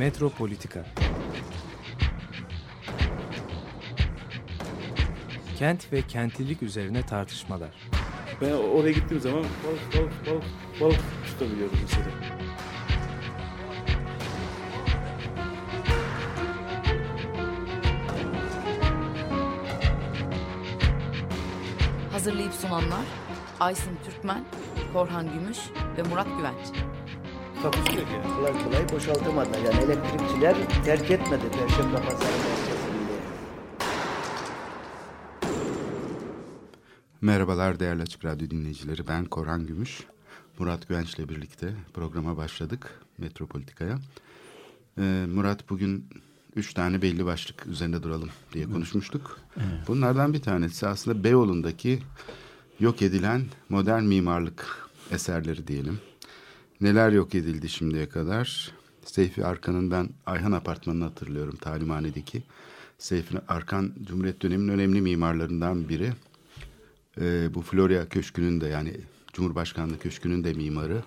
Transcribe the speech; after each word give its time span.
Metropolitika 0.00 0.84
Kent 5.58 5.92
ve 5.92 6.02
kentlilik 6.02 6.62
üzerine 6.62 7.02
tartışmalar. 7.02 7.70
Ben 8.40 8.52
oraya 8.52 8.92
gittiğim 8.92 9.22
zaman 9.22 9.38
balık 9.42 9.94
balık 9.96 10.26
balık 10.26 10.44
balık 10.80 11.00
tutabiliyorum 11.26 11.78
mesela. 11.82 12.06
Hazırlayıp 22.12 22.52
sunanlar 22.52 23.04
Aysin 23.60 23.98
Türkmen, 24.04 24.44
Korhan 24.92 25.32
Gümüş 25.32 25.58
ve 25.98 26.02
Murat 26.02 26.28
Güvenç. 26.38 26.89
Takusuyor 27.62 28.06
yani. 28.08 28.34
kolay 28.36 28.64
kolay 28.64 28.92
boşaltamadılar. 28.92 29.58
Yani 29.58 29.84
elektrikçiler 29.84 30.56
terk 30.84 31.10
etmedi 31.10 31.42
Perşembe 31.52 31.96
Pazarı 31.96 32.18
merkezini. 32.20 32.90
Merhabalar 37.20 37.80
değerli 37.80 38.02
Açık 38.02 38.24
Radyo 38.24 38.50
dinleyicileri. 38.50 39.08
Ben 39.08 39.24
Korhan 39.24 39.66
Gümüş. 39.66 40.00
Murat 40.58 40.88
Güvenç'le 40.88 41.18
birlikte 41.18 41.74
programa 41.94 42.36
başladık 42.36 43.00
Metropolitika'ya. 43.18 43.98
Ee, 44.98 45.26
Murat 45.34 45.70
bugün 45.70 46.06
üç 46.56 46.74
tane 46.74 47.02
belli 47.02 47.26
başlık 47.26 47.66
üzerinde 47.66 48.02
duralım 48.02 48.30
diye 48.52 48.64
konuşmuştuk. 48.64 49.40
Bunlardan 49.88 50.34
bir 50.34 50.42
tanesi 50.42 50.86
aslında 50.86 51.24
Beyoğlu'ndaki 51.24 51.98
yok 52.80 53.02
edilen 53.02 53.42
modern 53.68 54.02
mimarlık 54.02 54.88
eserleri 55.10 55.66
diyelim. 55.66 56.00
Neler 56.80 57.12
yok 57.12 57.34
edildi 57.34 57.68
şimdiye 57.68 58.08
kadar? 58.08 58.72
Seyfi 59.04 59.44
Arkan'ın 59.44 59.90
ben 59.90 60.08
Ayhan 60.26 60.52
Apartmanı'nı 60.52 61.04
hatırlıyorum 61.04 61.56
talimhanedeki. 61.56 62.42
Seyfi 62.98 63.38
Arkan 63.48 63.92
Cumhuriyet 64.04 64.42
döneminin 64.42 64.72
önemli 64.72 65.00
mimarlarından 65.00 65.88
biri. 65.88 66.12
Ee, 67.20 67.54
bu 67.54 67.62
Florya 67.62 68.08
Köşkü'nün 68.08 68.60
de 68.60 68.66
yani 68.66 68.96
Cumhurbaşkanlığı 69.32 69.98
Köşkü'nün 69.98 70.44
de 70.44 70.52
mimarı. 70.52 71.02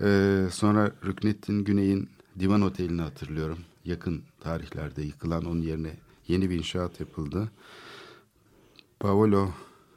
Ee, 0.00 0.46
sonra 0.50 0.92
Rüknettin 1.06 1.64
Güney'in 1.64 2.08
Divan 2.38 2.62
Oteli'ni 2.62 3.02
hatırlıyorum. 3.02 3.58
Yakın 3.84 4.22
tarihlerde 4.40 5.02
yıkılan 5.02 5.44
onun 5.44 5.62
yerine 5.62 5.96
yeni 6.28 6.50
bir 6.50 6.58
inşaat 6.58 7.00
yapıldı. 7.00 7.50
Paolo 9.00 9.48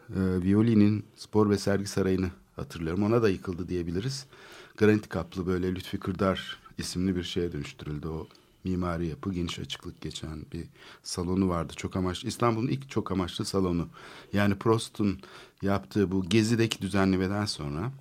e, 0.10 0.20
Violi'nin 0.44 1.06
spor 1.16 1.50
ve 1.50 1.58
sergi 1.58 1.86
sarayını 1.86 2.32
hatırlıyorum. 2.56 3.04
Ona 3.04 3.24
da 3.24 3.30
yıkıldı 3.30 3.70
diyebiliriz. 3.70 4.26
Granit 4.78 5.10
kaplı 5.10 5.48
böyle 5.48 5.76
Lütfi 5.76 6.00
Kırdar 6.00 6.58
isimli 6.78 7.16
bir 7.16 7.24
şeye 7.24 7.52
dönüştürüldü. 7.52 8.08
O 8.08 8.28
mimari 8.64 9.08
yapı 9.08 9.34
geniş 9.34 9.60
açıklık 9.60 10.02
geçen 10.02 10.46
bir 10.54 10.64
salonu 11.04 11.50
vardı. 11.50 11.74
Çok 11.76 11.96
amaçlı. 11.96 12.28
İstanbul'un 12.28 12.68
ilk 12.68 12.90
çok 12.90 13.12
amaçlı 13.12 13.46
salonu. 13.46 13.88
Yani 14.34 14.56
Prost'un 14.56 15.20
yaptığı 15.62 16.12
bu 16.12 16.26
gezideki 16.30 16.82
düzenlemeden 16.82 17.46
sonra 17.46 17.92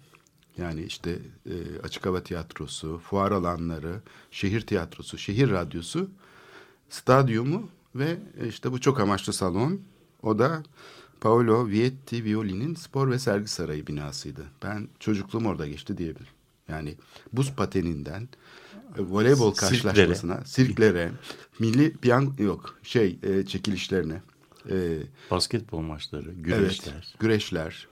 yani 0.58 0.82
işte 0.82 1.18
e, 1.46 1.54
açık 1.82 2.06
hava 2.06 2.22
tiyatrosu, 2.22 2.98
fuar 2.98 3.32
alanları, 3.32 4.00
şehir 4.30 4.60
tiyatrosu, 4.60 5.18
şehir 5.18 5.50
radyosu, 5.50 6.10
stadyumu 6.88 7.68
ve 7.94 8.18
e, 8.40 8.48
işte 8.48 8.72
bu 8.72 8.80
çok 8.80 9.00
amaçlı 9.00 9.32
salon. 9.32 9.80
O 10.22 10.38
da 10.38 10.62
Paolo 11.20 11.66
Vietti 11.66 12.24
Violi'nin 12.24 12.74
spor 12.74 13.10
ve 13.10 13.18
sergi 13.18 13.48
sarayı 13.48 13.86
binasıydı. 13.86 14.44
Ben 14.62 14.88
çocukluğum 15.00 15.46
orada 15.46 15.68
geçti 15.68 15.98
diyebilirim. 15.98 16.35
Yani 16.68 16.96
buz 17.32 17.52
pateninden 17.52 18.28
e, 18.98 19.02
voleybol 19.02 19.54
karşılaşmasına, 19.54 20.44
sirklere, 20.44 21.12
milli 21.58 21.92
piyango 21.96 22.42
yok 22.42 22.78
şey 22.82 23.18
e, 23.22 23.46
çekilişlerine, 23.46 24.22
e, 24.70 24.98
Basketbol 25.30 25.80
maçları, 25.80 26.32
güreşler. 26.32 26.92
Evet, 26.94 27.14
güreşler. 27.18 27.88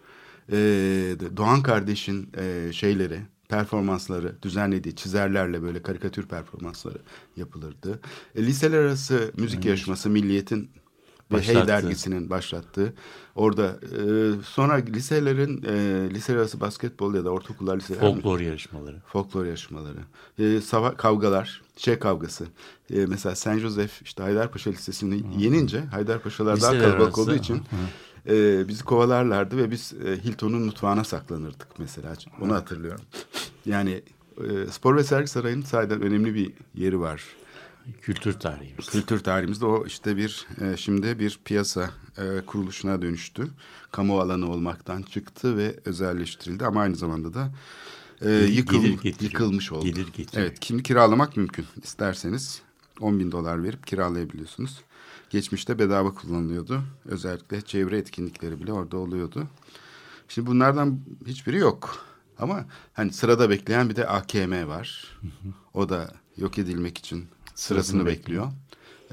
Ee, 0.53 1.17
Doğan 1.37 1.63
kardeşin 1.63 2.31
e, 2.39 2.73
şeyleri, 2.73 3.21
performansları 3.49 4.43
düzenlediği 4.43 4.97
çizerlerle 4.97 5.63
böyle 5.63 5.83
karikatür 5.83 6.27
performansları 6.27 6.99
yapılırdı. 7.37 8.01
E, 8.35 8.47
liseler 8.47 8.79
arası 8.79 9.33
müzik 9.37 9.65
yarışması 9.65 10.11
Milliyet'in 10.11 10.71
ve 11.33 11.41
Hey 11.41 11.55
Başlattı. 11.55 11.69
dergisinin 11.69 12.31
başlattığı. 12.31 12.95
Orada 13.35 13.67
e, 13.83 14.03
sonra 14.45 14.75
liselerin 14.75 15.63
e, 15.63 15.75
liseler 16.15 16.39
arası 16.39 16.61
basketbol 16.61 17.15
ya 17.15 17.25
da 17.25 17.31
ortaokullar 17.31 17.77
liseler 17.77 18.01
Folklor 18.01 18.41
yarışmaları. 18.41 18.97
folklor 19.07 19.45
yarışmaları, 19.47 19.99
e, 20.39 20.61
sava 20.61 20.97
kavgalar, 20.97 21.63
şey 21.77 21.99
kavgası. 21.99 22.45
E, 22.95 23.07
mesela 23.07 23.37
Saint 23.37 23.61
Joseph 23.61 24.03
işte 24.03 24.23
Haydarpaşa 24.23 24.71
Lisesi'ni 24.71 25.23
yenince 25.39 25.81
Haydarpaşalar 25.81 26.61
daha 26.61 26.73
Liseler 26.73 26.91
kalabalık 26.91 27.19
arası, 27.19 27.23
olduğu 27.23 27.35
için 27.35 27.63
e, 28.29 28.69
bizi 28.69 28.85
kovalarlardı 28.85 29.57
ve 29.57 29.71
biz 29.71 29.93
e, 30.07 30.25
Hilton'un 30.25 30.63
mutfağına 30.63 31.05
saklanırdık 31.05 31.69
mesela. 31.79 32.13
Onu 32.41 32.55
hatırlıyorum. 32.55 33.05
Yani 33.67 34.03
e, 34.39 34.67
Spor 34.71 34.97
ve 34.97 35.05
Sergi 35.05 35.29
Sarayı'nın 35.29 35.63
sahiden 35.63 36.01
önemli 36.03 36.35
bir 36.35 36.53
yeri 36.75 37.01
var. 37.01 37.23
Kültür 38.03 38.33
tarihimiz. 38.33 38.87
Kültür 38.87 39.19
tarihimizde 39.19 39.67
o 39.67 39.87
işte 39.87 40.17
bir 40.17 40.47
e, 40.61 40.77
şimdi 40.77 41.19
bir 41.19 41.41
piyasa 41.45 41.91
e, 42.19 42.41
kuruluşuna 42.47 43.03
dönüştü. 43.03 43.49
Kamu 43.91 44.21
alanı 44.21 44.51
olmaktan 44.51 45.03
çıktı 45.03 45.57
ve 45.57 45.81
özelleştirildi 45.85 46.67
ama 46.67 46.81
aynı 46.81 46.97
zamanda 46.97 47.35
da 47.35 47.55
e, 48.21 48.31
yıkıl, 48.31 48.83
gelir 48.83 49.01
getiriyor. 49.03 49.33
yıkılmış 49.33 49.73
oldu. 49.73 49.85
Gelir 49.85 50.07
getiriyor. 50.07 50.47
Evet, 50.47 50.59
şimdi 50.65 50.83
kiralamak 50.83 51.37
mümkün. 51.37 51.67
İsterseniz 51.83 52.63
10 53.01 53.19
bin 53.19 53.33
dolar 53.33 53.63
verip 53.63 53.87
kiralayabiliyorsunuz. 53.87 54.81
Geçmişte 55.31 55.79
bedava 55.79 56.15
kullanılıyordu. 56.15 56.83
Özellikle 57.05 57.61
çevre 57.61 57.99
etkinlikleri 57.99 58.61
bile 58.61 58.73
orada 58.73 58.97
oluyordu. 58.97 59.49
Şimdi 60.29 60.51
bunlardan 60.51 61.01
hiçbiri 61.27 61.59
yok. 61.59 62.05
Ama 62.39 62.65
hani 62.93 63.13
sırada 63.13 63.51
bekleyen 63.51 63.89
bir 63.89 63.97
de 63.97 64.07
AKM 64.07 64.69
var. 64.69 65.19
O 65.75 65.89
da 65.89 66.15
yok 66.37 66.59
edilmek 66.59 66.99
için 66.99 67.29
sırasını 67.55 68.07
bekliyor. 68.07 68.53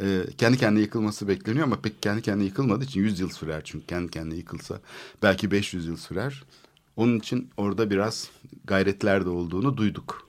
Ee, 0.02 0.26
kendi 0.38 0.58
kendine 0.58 0.82
yıkılması 0.82 1.28
bekleniyor 1.28 1.66
ama 1.66 1.76
pek 1.82 2.02
kendi 2.02 2.22
kendine 2.22 2.46
yıkılmadığı 2.46 2.84
için 2.84 3.02
100 3.02 3.20
yıl 3.20 3.30
sürer. 3.30 3.62
Çünkü 3.64 3.86
kendi 3.86 4.12
kendine 4.12 4.36
yıkılsa 4.36 4.80
belki 5.24 5.52
500 5.52 5.88
yıl 5.88 5.98
sürer. 5.98 6.44
Onun 6.96 7.20
için 7.20 7.50
orada 7.58 7.90
biraz 7.90 8.30
gayretler 8.66 9.26
de 9.26 9.30
olduğunu 9.30 9.78
duyduk. 9.78 10.28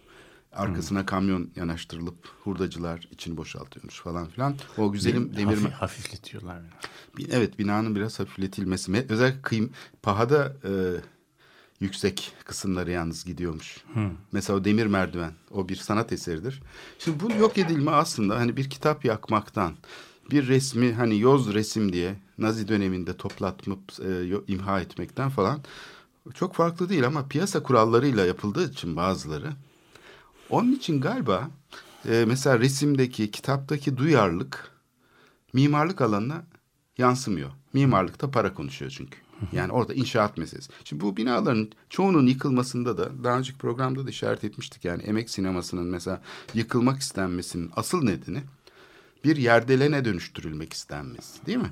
Arkasına 0.53 1.07
kamyon 1.07 1.51
yanaştırılıp 1.57 2.15
hurdacılar 2.45 3.09
için 3.11 3.37
boşaltıyormuş 3.37 4.01
falan 4.01 4.29
filan. 4.29 4.55
O 4.79 4.93
güzelim 4.93 5.37
demir 5.37 5.55
Hafif, 5.55 5.73
hafifletiyorlar. 5.73 6.63
Evet 7.31 7.59
binanın 7.59 7.97
biraz 7.97 8.21
hafifletilmesi. 8.21 8.93
Me- 8.93 9.13
Özellikle 9.13 9.43
kıyım, 9.43 9.71
pahada 10.03 10.57
e, 10.65 10.71
yüksek 11.83 12.33
kısımları 12.45 12.91
yalnız 12.91 13.25
gidiyormuş. 13.25 13.85
Mesela 14.33 14.59
o 14.59 14.65
demir 14.65 14.87
merdiven 14.87 15.33
o 15.51 15.69
bir 15.69 15.77
sanat 15.77 16.13
eseridir. 16.13 16.63
Şimdi 16.99 17.21
bu 17.21 17.33
yok 17.33 17.59
edilme 17.59 17.91
aslında 17.91 18.37
hani 18.37 18.57
bir 18.57 18.71
kitap 18.71 19.05
yakmaktan 19.05 19.75
bir 20.31 20.49
resmi 20.49 20.93
hani 20.93 21.21
yoz 21.21 21.55
resim 21.55 21.93
diye 21.93 22.15
Nazi 22.39 22.69
döneminde 22.69 23.17
toplatmak, 23.17 23.79
e, 24.01 24.53
imha 24.53 24.81
etmekten 24.81 25.31
falan 25.31 25.61
çok 26.35 26.55
farklı 26.55 26.89
değil 26.89 27.07
ama 27.07 27.29
piyasa 27.29 27.63
kurallarıyla 27.63 28.27
yapıldığı 28.27 28.71
için 28.71 28.97
bazıları 28.97 29.53
onun 30.51 30.73
için 30.73 31.01
galiba 31.01 31.51
e, 32.09 32.25
mesela 32.29 32.59
resimdeki, 32.59 33.31
kitaptaki 33.31 33.97
duyarlılık 33.97 34.71
mimarlık 35.53 36.01
alanına 36.01 36.45
yansımıyor. 36.99 37.51
Mimarlıkta 37.73 38.31
para 38.31 38.55
konuşuyor 38.55 38.91
çünkü. 38.91 39.19
Yani 39.53 39.73
orada 39.73 39.95
inşaat 39.95 40.39
meselesi. 40.39 40.71
Şimdi 40.85 41.03
bu 41.05 41.17
binaların 41.17 41.69
çoğunun 41.91 42.27
yıkılmasında 42.27 42.99
da 42.99 43.11
daha 43.25 43.39
önceki 43.39 43.59
programda 43.59 44.07
da 44.07 44.11
işaret 44.11 44.45
etmiştik. 44.45 44.85
Yani 44.85 45.03
emek 45.03 45.31
sinemasının 45.31 45.87
mesela 45.87 46.23
yıkılmak 46.55 47.01
istenmesinin 47.01 47.71
asıl 47.77 48.03
nedeni 48.05 48.43
bir 49.25 49.37
yerdelene 49.37 50.05
dönüştürülmek 50.05 50.73
istenmesi 50.73 51.47
değil 51.47 51.59
mi? 51.59 51.71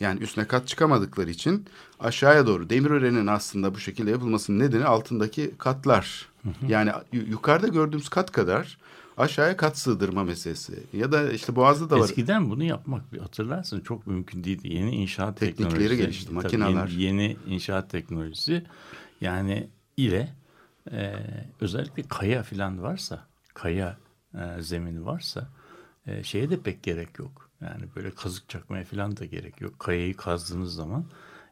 Yani 0.00 0.20
üstüne 0.20 0.44
kat 0.46 0.68
çıkamadıkları 0.68 1.30
için 1.30 1.66
aşağıya 2.00 2.46
doğru 2.46 2.70
Demirören'in 2.70 3.26
aslında 3.26 3.74
bu 3.74 3.78
şekilde 3.78 4.10
yapılmasının 4.10 4.58
nedeni 4.58 4.84
altındaki 4.84 5.50
katlar. 5.58 6.28
Yani 6.68 6.90
yu- 7.12 7.26
yukarıda 7.30 7.68
gördüğümüz 7.68 8.08
kat 8.08 8.32
kadar 8.32 8.78
aşağıya 9.20 9.56
kat 9.56 9.78
sığdırma 9.78 10.24
meselesi. 10.24 10.82
Ya 10.92 11.12
da 11.12 11.32
işte 11.32 11.56
Boğaz'da 11.56 11.90
da 11.90 11.98
var. 11.98 12.04
Eskiden 12.04 12.50
bunu 12.50 12.64
yapmak 12.64 13.04
hatırlarsın 13.20 13.80
çok 13.80 14.06
mümkün 14.06 14.44
değildi. 14.44 14.74
Yeni 14.74 14.90
inşaat 14.96 15.36
Teknikleri 15.36 15.70
teknolojisi. 15.70 15.96
gelişti, 15.96 16.32
makineler. 16.32 16.88
Yeni, 16.88 17.02
yeni 17.02 17.36
inşaat 17.46 17.90
teknolojisi 17.90 18.66
yani 19.20 19.68
ile 19.96 20.28
e, 20.92 21.14
özellikle 21.60 22.02
kaya 22.02 22.42
falan 22.42 22.82
varsa 22.82 23.26
kaya 23.54 23.96
e, 24.34 24.62
zemini 24.62 25.06
varsa 25.06 25.48
e, 26.06 26.22
şeye 26.24 26.50
de 26.50 26.60
pek 26.60 26.82
gerek 26.82 27.18
yok. 27.18 27.50
Yani 27.60 27.82
böyle 27.96 28.10
kazık 28.10 28.48
çakmaya 28.48 28.84
falan 28.84 29.16
da 29.16 29.24
gerek 29.24 29.60
yok. 29.60 29.78
Kayayı 29.78 30.16
kazdığınız 30.16 30.74
zaman 30.74 31.04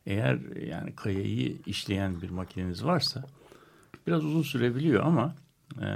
eğer 0.06 0.38
yani 0.66 0.96
kayayı 0.96 1.58
işleyen 1.66 2.22
bir 2.22 2.30
makineniz 2.30 2.84
varsa 2.84 3.24
biraz 4.06 4.24
uzun 4.24 4.42
sürebiliyor 4.42 5.04
ama 5.04 5.34
e, 5.80 5.86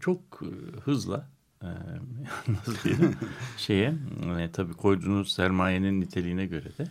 çok 0.00 0.20
e, 0.42 0.80
hızla 0.80 1.28
e, 1.62 1.68
nasıl 2.48 2.84
diyelim 2.84 3.16
şeye 3.56 3.94
e, 4.38 4.50
tabii 4.52 4.72
koyduğunuz 4.72 5.32
sermayenin 5.32 6.00
niteliğine 6.00 6.46
göre 6.46 6.68
de 6.78 6.84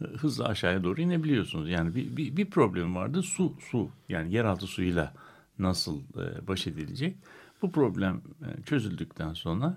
e, 0.00 0.04
hızla 0.04 0.44
aşağıya 0.44 0.84
doğru 0.84 1.00
inebiliyorsunuz. 1.00 1.70
Yani 1.70 1.94
bir, 1.94 2.16
bir, 2.16 2.36
bir 2.36 2.50
problem 2.50 2.94
vardı 2.94 3.22
su 3.22 3.54
su 3.70 3.90
yani 4.08 4.34
yeraltı 4.34 4.66
suyuyla 4.66 5.14
nasıl 5.58 5.98
e, 6.00 6.46
baş 6.48 6.66
edilecek? 6.66 7.16
Bu 7.62 7.72
problem 7.72 8.22
e, 8.40 8.62
çözüldükten 8.62 9.32
sonra 9.34 9.76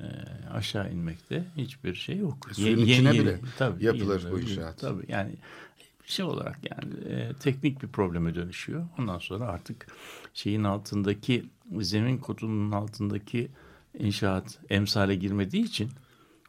e, 0.00 0.04
aşağı 0.52 0.92
inmekte 0.92 1.44
hiçbir 1.56 1.94
şey 1.94 2.16
yok. 2.18 2.36
Suyun 2.52 2.78
Ye- 2.78 2.84
içine 2.84 3.08
yeni- 3.14 3.22
bile 3.22 3.40
tabii, 3.58 3.84
yapılır 3.84 4.22
yeni- 4.22 4.32
bu 4.32 4.40
inşaat. 4.40 4.78
Tabii 4.78 5.04
yani 5.08 5.34
şey 6.04 6.24
olarak 6.24 6.58
yani 6.70 7.14
e, 7.14 7.32
teknik 7.40 7.82
bir 7.82 7.88
probleme 7.88 8.34
dönüşüyor. 8.34 8.86
Ondan 8.98 9.18
sonra 9.18 9.44
artık 9.44 9.86
şeyin 10.34 10.64
altındaki 10.64 11.44
zemin 11.80 12.18
kotunun 12.18 12.72
altındaki 12.72 13.50
inşaat 13.98 14.58
emsale 14.70 15.14
girmediği 15.14 15.64
için 15.64 15.90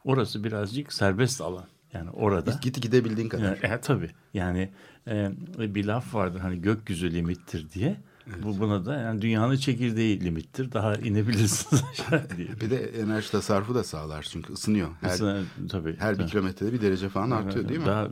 orası 0.04 0.44
birazcık 0.44 0.92
serbest 0.92 1.40
alan. 1.40 1.64
Yani 1.92 2.10
orada 2.10 2.58
Git 2.62 2.82
gidebildiğin 2.82 3.28
kadar. 3.28 3.52
e, 3.62 3.66
e, 3.66 3.80
tabii 3.80 4.10
yani 4.34 4.70
e, 5.06 5.30
bir 5.58 5.84
laf 5.84 6.14
vardır 6.14 6.40
hani 6.40 6.60
gökyüzü 6.60 7.12
limittir 7.12 7.70
diye. 7.70 7.96
Bu 8.42 8.58
buna 8.60 8.86
da 8.86 8.94
yani 8.96 9.22
dünyanın 9.22 9.56
çekirdeği 9.56 10.20
limittir. 10.24 10.72
Daha 10.72 10.94
inebilirsiniz 10.94 11.82
diye. 12.36 12.48
Bir 12.60 12.70
de 12.70 12.76
enerji 13.00 13.30
tasarrufu 13.30 13.74
da 13.74 13.84
sağlar 13.84 14.26
çünkü 14.30 14.52
ısınıyor. 14.52 14.88
Her, 15.00 15.10
Mesela, 15.10 15.42
tabii. 15.70 15.96
her 15.98 16.18
bir 16.18 16.26
kilometrede 16.26 16.72
bir 16.72 16.80
derece 16.80 17.08
falan 17.08 17.30
artıyor 17.30 17.68
değil 17.68 17.80
mi? 17.80 17.86
Daha 17.86 18.08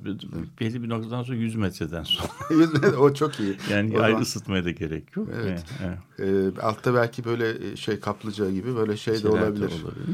belli 0.61 0.83
bir 0.83 0.89
noktadan 0.89 1.23
sonra 1.23 1.37
100 1.37 1.55
metreden 1.57 2.03
sonra. 2.03 2.97
o 2.99 3.15
çok 3.15 3.41
iyi. 3.41 3.57
Yani 3.71 3.99
O 3.99 4.01
ayrı 4.01 4.11
zaman, 4.13 4.23
ısıtmaya 4.23 4.65
da 4.65 4.71
gerek 4.71 5.17
yok. 5.17 5.29
Evet. 5.35 5.65
Evet, 5.83 5.99
evet. 6.19 6.57
e, 6.57 6.61
altta 6.61 6.95
belki 6.95 7.25
böyle 7.25 7.77
şey 7.77 8.01
kaplıca 8.01 8.51
gibi 8.51 8.77
böyle 8.77 8.97
şey 8.97 9.15
de 9.15 9.19
Şeyler 9.19 9.37
de 9.41 9.45
olabilir. 9.45 9.73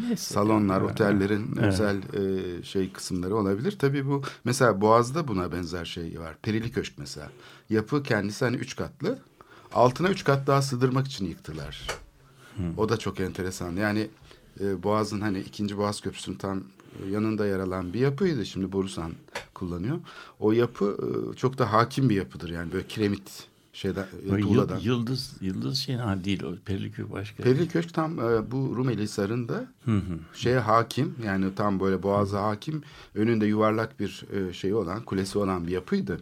Neyse. 0.09 0.35
Salonlar, 0.35 0.81
Evet. 0.81 0.91
otellerin 0.91 1.51
Evet. 1.61 1.69
özel 1.73 1.97
e, 1.97 2.63
şey 2.63 2.93
kısımları 2.93 3.37
olabilir. 3.37 3.77
Tabii 3.79 4.07
bu 4.07 4.23
mesela 4.45 4.81
Boğaz'da 4.81 5.29
buna 5.29 5.53
benzer 5.53 5.85
şey 5.85 6.21
var. 6.21 6.35
Perili 6.43 6.71
Köşk 6.71 6.95
mesela. 6.99 7.29
Yapı 7.71 8.03
kendisi 8.03 8.45
hani 8.45 8.57
üç 8.57 8.77
katlı. 8.77 9.19
Altına 9.77 10.09
üç 10.09 10.25
kat 10.25 10.47
daha 10.47 10.63
sığdırmak 10.63 11.07
için 11.07 11.27
yıktılar. 11.27 11.87
O 12.77 12.89
da 12.89 12.97
çok 12.97 13.21
enteresan. 13.21 13.77
Yani 13.77 14.09
e, 14.61 14.83
Boğaz'ın 14.83 15.21
hani 15.21 15.39
ikinci 15.39 15.77
Boğaz 15.79 16.01
Köprüsü'nün 16.01 16.37
tam 16.37 16.63
yanında 17.11 17.47
yer 17.47 17.59
alan 17.59 17.93
bir 17.93 18.01
yapıydı. 18.01 18.47
Şimdi 18.47 18.73
Borusan 18.73 19.13
kullanıyor. 19.55 19.99
O 20.41 20.53
yapı 20.53 20.97
e, 21.33 21.37
çok 21.37 21.59
da 21.59 21.73
hakim 21.73 22.09
bir 22.11 22.15
yapıdır. 22.15 22.51
Yani 22.51 22.73
böyle 22.73 22.87
kiremit 22.87 23.45
şeyden, 23.73 24.07
e, 24.27 24.31
Böyle 24.31 24.43
tuğladan. 24.43 24.77
yıl- 24.79 24.85
yıldız 24.85 25.33
yıldız 25.41 25.79
şey 25.79 25.97
ha 25.97 26.25
değil 26.25 26.43
o 26.43 26.55
Perlikök 26.65 27.13
başka. 27.13 27.43
Perili 27.43 27.69
Köşk 27.69 27.95
tam 27.95 28.19
e, 28.19 28.51
bu 28.51 28.77
Rumeli 28.77 29.03
Hisarı'nda 29.03 29.67
Hı 29.85 29.97
hı. 29.97 30.19
şeye 30.35 30.59
hakim 30.59 31.15
yani 31.25 31.55
tam 31.55 31.81
böyle 31.81 32.03
boğaza 32.03 32.43
hakim 32.43 32.83
önünde 33.15 33.47
yuvarlak 33.47 34.01
bir 34.01 34.25
e, 34.33 34.53
şey 34.53 34.75
olan 34.75 35.03
kulesi 35.03 35.39
olan 35.39 35.67
bir 35.67 35.73
yapıydı. 35.73 36.21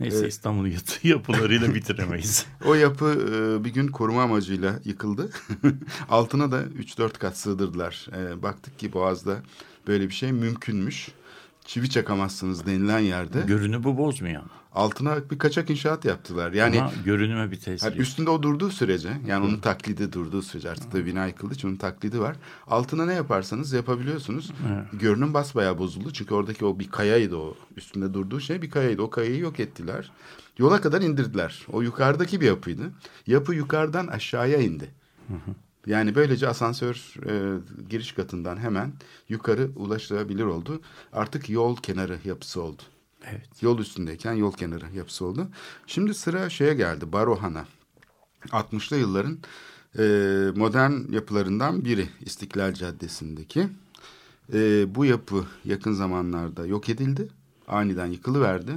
Neyse 0.00 0.28
İstanbul'un 0.28 0.68
yatı 0.68 1.08
yapılarıyla 1.08 1.74
bitiremeyiz. 1.74 2.46
O 2.64 2.74
yapı 2.74 3.06
e, 3.06 3.64
bir 3.64 3.74
gün 3.74 3.88
koruma 3.88 4.22
amacıyla 4.22 4.80
yıkıldı. 4.84 5.30
Altına 6.08 6.52
da 6.52 6.62
3-4 6.62 7.18
kat 7.18 7.38
sığdırdılar. 7.38 8.06
E, 8.16 8.42
baktık 8.42 8.78
ki 8.78 8.92
boğazda 8.92 9.42
böyle 9.86 10.08
bir 10.08 10.14
şey 10.14 10.32
mümkünmüş. 10.32 11.08
Çivi 11.66 11.90
çakamazsınız 11.90 12.66
denilen 12.66 12.98
yerde 12.98 13.40
Görünümü 13.40 13.84
bozmuyor 13.84 14.42
ama. 14.42 14.50
altına 14.84 15.30
bir 15.30 15.38
kaçak 15.38 15.70
inşaat 15.70 16.04
yaptılar. 16.04 16.52
Yani 16.52 16.80
Ama 16.80 16.92
görünüme 17.04 17.50
bir 17.50 17.60
tesir. 17.60 17.86
Yok. 17.86 18.00
üstünde 18.00 18.30
o 18.30 18.42
durduğu 18.42 18.70
sürece 18.70 19.08
yani 19.26 19.46
onun 19.46 19.58
taklidi 19.58 20.12
durduğu 20.12 20.42
sürece 20.42 20.70
artık 20.70 20.92
da 20.92 21.06
bina 21.06 21.26
yıkıldığı 21.26 21.54
için 21.54 21.68
onun 21.68 21.76
taklidi 21.76 22.20
var. 22.20 22.36
Altına 22.66 23.06
ne 23.06 23.14
yaparsanız 23.14 23.72
yapabiliyorsunuz. 23.72 24.52
Görünüm 24.92 25.34
basbayağı 25.34 25.78
bozuldu. 25.78 26.12
Çünkü 26.12 26.34
oradaki 26.34 26.64
o 26.64 26.78
bir 26.78 26.90
kayaydı 26.90 27.36
o. 27.36 27.54
Üstünde 27.76 28.14
durduğu 28.14 28.40
şey 28.40 28.62
bir 28.62 28.70
kayaydı. 28.70 29.02
O 29.02 29.10
kayayı 29.10 29.38
yok 29.38 29.60
ettiler. 29.60 30.12
Yola 30.58 30.80
kadar 30.80 31.00
indirdiler. 31.02 31.66
O 31.72 31.82
yukarıdaki 31.82 32.40
bir 32.40 32.46
yapıydı. 32.46 32.82
Yapı 33.26 33.54
yukarıdan 33.54 34.06
aşağıya 34.06 34.58
indi. 34.58 34.90
Yani 35.86 36.14
böylece 36.14 36.48
asansör 36.48 37.14
e, 37.26 37.60
giriş 37.88 38.12
katından 38.12 38.56
hemen 38.56 38.92
yukarı 39.28 39.70
ulaşılabilir 39.76 40.44
oldu. 40.44 40.80
Artık 41.12 41.50
yol 41.50 41.76
kenarı 41.76 42.18
yapısı 42.24 42.62
oldu. 42.62 42.82
Evet. 43.24 43.62
Yol 43.62 43.78
üstündeyken 43.78 44.32
yol 44.32 44.52
kenarı 44.52 44.92
yapısı 44.94 45.24
oldu. 45.24 45.48
Şimdi 45.86 46.14
sıra 46.14 46.50
şeye 46.50 46.74
geldi 46.74 47.12
Barohan'a. 47.12 47.66
60'lı 48.48 48.96
yılların 48.96 49.38
e, 49.98 50.02
modern 50.56 51.12
yapılarından 51.12 51.84
biri 51.84 52.08
İstiklal 52.20 52.74
Caddesi'ndeki. 52.74 53.68
E, 54.52 54.94
bu 54.94 55.04
yapı 55.04 55.44
yakın 55.64 55.92
zamanlarda 55.92 56.66
yok 56.66 56.88
edildi. 56.88 57.28
Aniden 57.68 58.06
yıkılıverdi. 58.06 58.72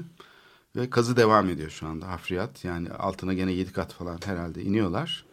Ve 0.76 0.90
kazı 0.90 1.18
devam 1.18 1.50
ediyor 1.50 1.70
şu 1.70 1.88
anda 1.88 2.08
hafriyat. 2.08 2.66
Yani 2.66 2.92
altına 2.92 3.34
gene 3.34 3.52
yedi 3.52 3.72
kat 3.72 3.94
falan 3.94 4.20
herhalde 4.26 4.64
iniyorlar. 4.64 5.26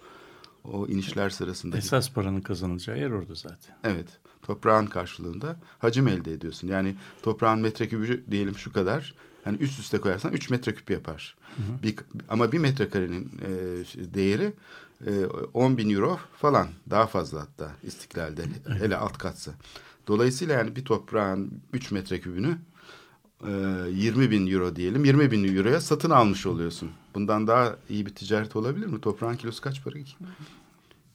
O 0.72 0.86
inişler 0.86 1.30
sırasında 1.30 1.76
Esas 1.76 2.12
paranın 2.12 2.40
kazanılacağı 2.40 2.98
yer 2.98 3.10
orada 3.10 3.34
zaten. 3.34 3.76
Evet. 3.84 4.08
Toprağın 4.42 4.86
karşılığında 4.86 5.56
hacim 5.78 6.08
elde 6.08 6.32
ediyorsun. 6.32 6.68
Yani 6.68 6.94
toprağın 7.22 7.60
metrekübü 7.60 8.24
diyelim 8.30 8.58
şu 8.58 8.72
kadar. 8.72 9.14
Hani 9.44 9.56
üst 9.56 9.78
üste 9.78 9.98
koyarsan 9.98 10.32
3 10.32 10.50
metreküp 10.50 10.90
yapar. 10.90 11.36
Bir, 11.82 11.96
ama 12.28 12.52
bir 12.52 12.58
metrekarenin 12.58 13.30
e, 13.42 13.50
değeri 14.14 14.52
e, 15.06 15.26
10 15.54 15.78
bin 15.78 15.90
euro 15.90 16.18
falan. 16.36 16.68
Daha 16.90 17.06
fazla 17.06 17.40
hatta 17.40 17.70
istiklalde. 17.82 18.42
Hele 18.68 18.96
alt 18.96 19.18
katsa. 19.18 19.52
Dolayısıyla 20.06 20.54
yani 20.54 20.76
bir 20.76 20.84
toprağın 20.84 21.60
3 21.72 21.90
metrekübünü 21.90 22.58
e, 23.44 23.50
20 23.90 24.30
bin 24.30 24.46
euro 24.46 24.76
diyelim. 24.76 25.04
20 25.04 25.30
bin 25.30 25.56
euroya 25.56 25.80
satın 25.80 26.10
almış 26.10 26.46
oluyorsun. 26.46 26.90
Bundan 27.14 27.46
daha 27.46 27.76
iyi 27.90 28.06
bir 28.06 28.14
ticaret 28.14 28.56
olabilir 28.56 28.86
mi? 28.86 29.00
Toprağın 29.00 29.36
kilosu 29.36 29.62
kaç 29.62 29.84
para 29.84 29.98
ki? 29.98 30.14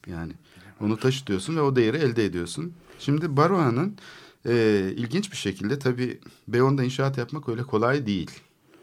Yani 0.06 0.32
onu 0.80 0.96
taşıtıyorsun 0.96 1.56
ve 1.56 1.60
o 1.60 1.76
değeri 1.76 1.96
elde 1.96 2.24
ediyorsun. 2.24 2.72
Şimdi 2.98 3.36
Baroa'nın 3.36 3.96
e, 4.46 4.80
ilginç 4.96 5.32
bir 5.32 5.36
şekilde 5.36 5.78
tabii 5.78 6.20
Beyoğlu'nda 6.48 6.84
inşaat 6.84 7.18
yapmak 7.18 7.48
öyle 7.48 7.62
kolay 7.62 8.06
değil. 8.06 8.30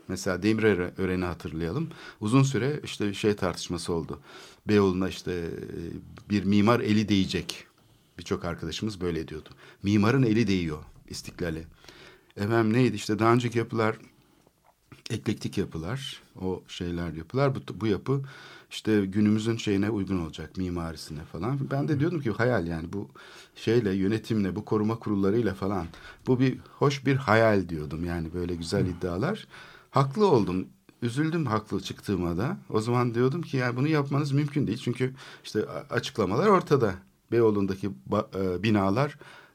Mesela 0.08 0.44
Demirören'i 0.44 1.26
hatırlayalım. 1.26 1.90
Uzun 2.22 2.44
süre 2.44 2.82
işte 2.84 3.14
şey 3.14 3.36
tartışması 3.36 3.94
oldu. 3.94 4.20
Beyoğlu'na 4.68 5.10
işte 5.10 5.32
e, 5.32 6.30
bir 6.30 6.44
mimar 6.44 6.80
eli 6.80 7.10
değecek. 7.10 7.66
Birçok 8.18 8.46
arkadaşımız 8.46 9.02
böyle 9.02 9.28
diyordu. 9.28 9.50
Mimarın 9.84 10.24
eli 10.24 10.48
değiyor 10.48 10.78
istiklale. 11.10 11.64
Efendim 12.40 12.74
neydi 12.74 12.96
işte 12.96 13.20
daha 13.20 13.34
önceki 13.34 13.58
yapılar 13.58 13.98
eklektik 15.10 15.58
yapılar, 15.58 16.22
o 16.42 16.64
şeyler 16.68 17.14
yapılar. 17.14 17.56
Bu, 17.56 17.60
bu 17.82 17.88
yapı 17.88 18.22
işte 18.72 19.06
günümüzün 19.06 19.58
şeyine 19.58 19.90
uygun 19.90 20.20
olacak, 20.26 20.58
mimarisine 20.58 21.24
falan. 21.24 21.60
Ben 21.72 21.88
de 21.88 22.00
diyordum 22.00 22.22
ki 22.22 22.32
hayal 22.32 22.68
yani 22.68 22.94
bu 22.94 23.10
şeyle, 23.56 23.94
yönetimle, 23.94 24.56
bu 24.56 24.66
koruma 24.66 25.00
kurullarıyla 25.00 25.54
falan. 25.54 25.88
Bu 26.28 26.40
bir 26.40 26.58
hoş 26.78 27.06
bir 27.06 27.16
hayal 27.16 27.70
diyordum 27.70 28.06
yani 28.06 28.34
böyle 28.34 28.56
güzel 28.56 28.86
iddialar. 28.86 29.48
Haklı 29.92 30.28
oldum. 30.28 30.68
Üzüldüm 31.02 31.46
haklı 31.46 31.82
çıktığıma 31.82 32.38
da. 32.38 32.58
O 32.70 32.82
zaman 32.82 33.16
diyordum 33.16 33.42
ki 33.42 33.58
yani 33.58 33.78
bunu 33.78 33.88
yapmanız 33.88 34.32
mümkün 34.32 34.68
değil. 34.68 34.78
Çünkü 34.78 35.14
işte 35.44 35.66
açıklamalar 35.90 36.48
ortada. 36.48 36.94
Beyoğlu'ndaki 37.32 37.92
ba- 38.10 38.64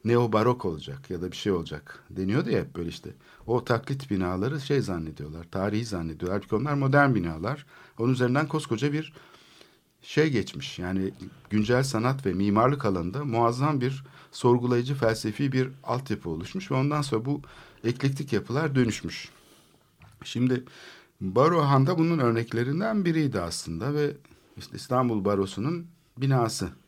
binalar 0.04 0.30
neo-barok 0.30 0.64
olacak 0.64 1.10
ya 1.10 1.22
da 1.22 1.32
bir 1.32 1.36
şey 1.36 1.52
olacak 1.52 2.04
deniyordu 2.10 2.50
ya 2.50 2.60
hep 2.60 2.76
böyle 2.76 2.88
işte. 2.88 3.10
O 3.46 3.64
taklit 3.64 4.10
binaları 4.10 4.60
şey 4.60 4.80
zannediyorlar, 4.80 5.46
tarihi 5.50 5.84
zannediyorlar. 5.84 6.38
Halbuki 6.38 6.54
onlar 6.54 6.74
modern 6.74 7.14
binalar. 7.14 7.66
Onun 7.98 8.12
üzerinden 8.12 8.48
koskoca 8.48 8.92
bir 8.92 9.12
şey 10.02 10.30
geçmiş. 10.30 10.78
Yani 10.78 11.12
güncel 11.50 11.82
sanat 11.82 12.26
ve 12.26 12.32
mimarlık 12.32 12.84
alanında 12.84 13.24
muazzam 13.24 13.80
bir 13.80 14.04
sorgulayıcı 14.32 14.94
felsefi 14.94 15.52
bir 15.52 15.68
altyapı 15.84 16.30
oluşmuş 16.30 16.70
ve 16.70 16.74
ondan 16.74 17.02
sonra 17.02 17.24
bu 17.24 17.42
eklektik 17.84 18.32
yapılar 18.32 18.74
dönüşmüş. 18.74 19.28
Şimdi 20.24 20.64
Barohan 21.20 21.86
da 21.86 21.98
bunun 21.98 22.18
örneklerinden 22.18 23.04
biriydi 23.04 23.40
aslında 23.40 23.94
ve 23.94 24.16
işte 24.56 24.76
İstanbul 24.76 25.24
Barosu'nun 25.24 25.86
binası. 26.16 26.83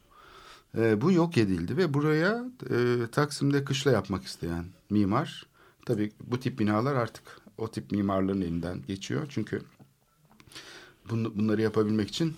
E, 0.77 1.01
bu 1.01 1.13
yok 1.13 1.39
edildi 1.39 1.77
ve 1.77 1.95
buraya 1.95 2.45
e, 2.71 3.07
Taksim'de 3.13 3.65
kışla 3.65 3.91
yapmak 3.91 4.25
isteyen 4.25 4.65
mimar, 4.91 5.47
tabii 5.87 6.13
bu 6.27 6.41
tip 6.41 6.59
binalar 6.59 6.95
artık 6.95 7.23
o 7.59 7.71
tip 7.71 7.93
mimarların 7.93 8.41
elinden 8.41 8.83
geçiyor. 8.87 9.27
Çünkü 9.29 9.63
bunu, 11.11 11.39
bunları 11.39 11.63
yapabilmek 11.63 12.09
için 12.09 12.35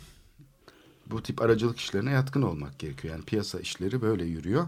bu 1.07 1.23
tip 1.23 1.43
aracılık 1.43 1.79
işlerine 1.79 2.11
yatkın 2.11 2.43
olmak 2.43 2.79
gerekiyor. 2.79 3.15
Yani 3.15 3.25
piyasa 3.25 3.61
işleri 3.61 4.03
böyle 4.03 4.25
yürüyor. 4.25 4.67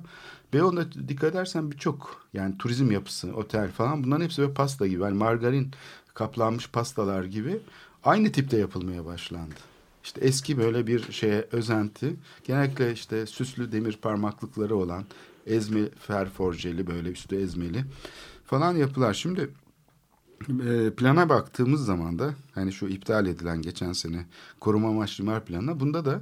Beyoğlu'nda 0.53 0.93
dikkat 1.09 1.31
edersen 1.31 1.71
birçok 1.71 2.27
yani 2.33 2.59
turizm 2.59 2.91
yapısı, 2.91 3.33
otel 3.35 3.71
falan 3.71 4.05
bunların 4.05 4.25
hepsi 4.25 4.43
böyle 4.43 4.55
pasta 4.55 4.87
gibi. 4.87 5.03
Yani 5.03 5.17
margarin 5.17 5.71
kaplanmış 6.15 6.71
pastalar 6.71 7.25
gibi 7.25 7.61
aynı 8.05 8.33
tipte 8.33 8.59
yapılmaya 8.59 9.05
başlandı. 9.05 9.70
İşte 10.05 10.21
eski 10.21 10.59
böyle 10.59 10.87
bir 10.87 11.13
şeye 11.13 11.47
özenti. 11.53 12.17
Genellikle 12.45 12.93
işte 12.93 13.27
süslü 13.27 13.73
demir 13.73 13.97
parmaklıkları 13.97 14.77
olan 14.77 15.05
ezme 15.47 15.89
ferforjeli 15.89 16.87
böyle 16.87 17.11
üstü 17.11 17.37
ezmeli 17.37 17.85
falan 18.45 18.77
yapılar. 18.77 19.15
Şimdi 19.15 19.51
e, 20.49 20.91
plana 20.97 21.29
baktığımız 21.29 21.85
zaman 21.85 22.19
da 22.19 22.35
hani 22.55 22.73
şu 22.73 22.87
iptal 22.89 23.27
edilen 23.27 23.63
geçen 23.63 23.93
sene 23.93 24.27
koruma 24.61 24.89
amaçlı 24.89 25.25
imar 25.25 25.45
planına 25.45 25.81
bunda 25.81 26.05
da 26.05 26.21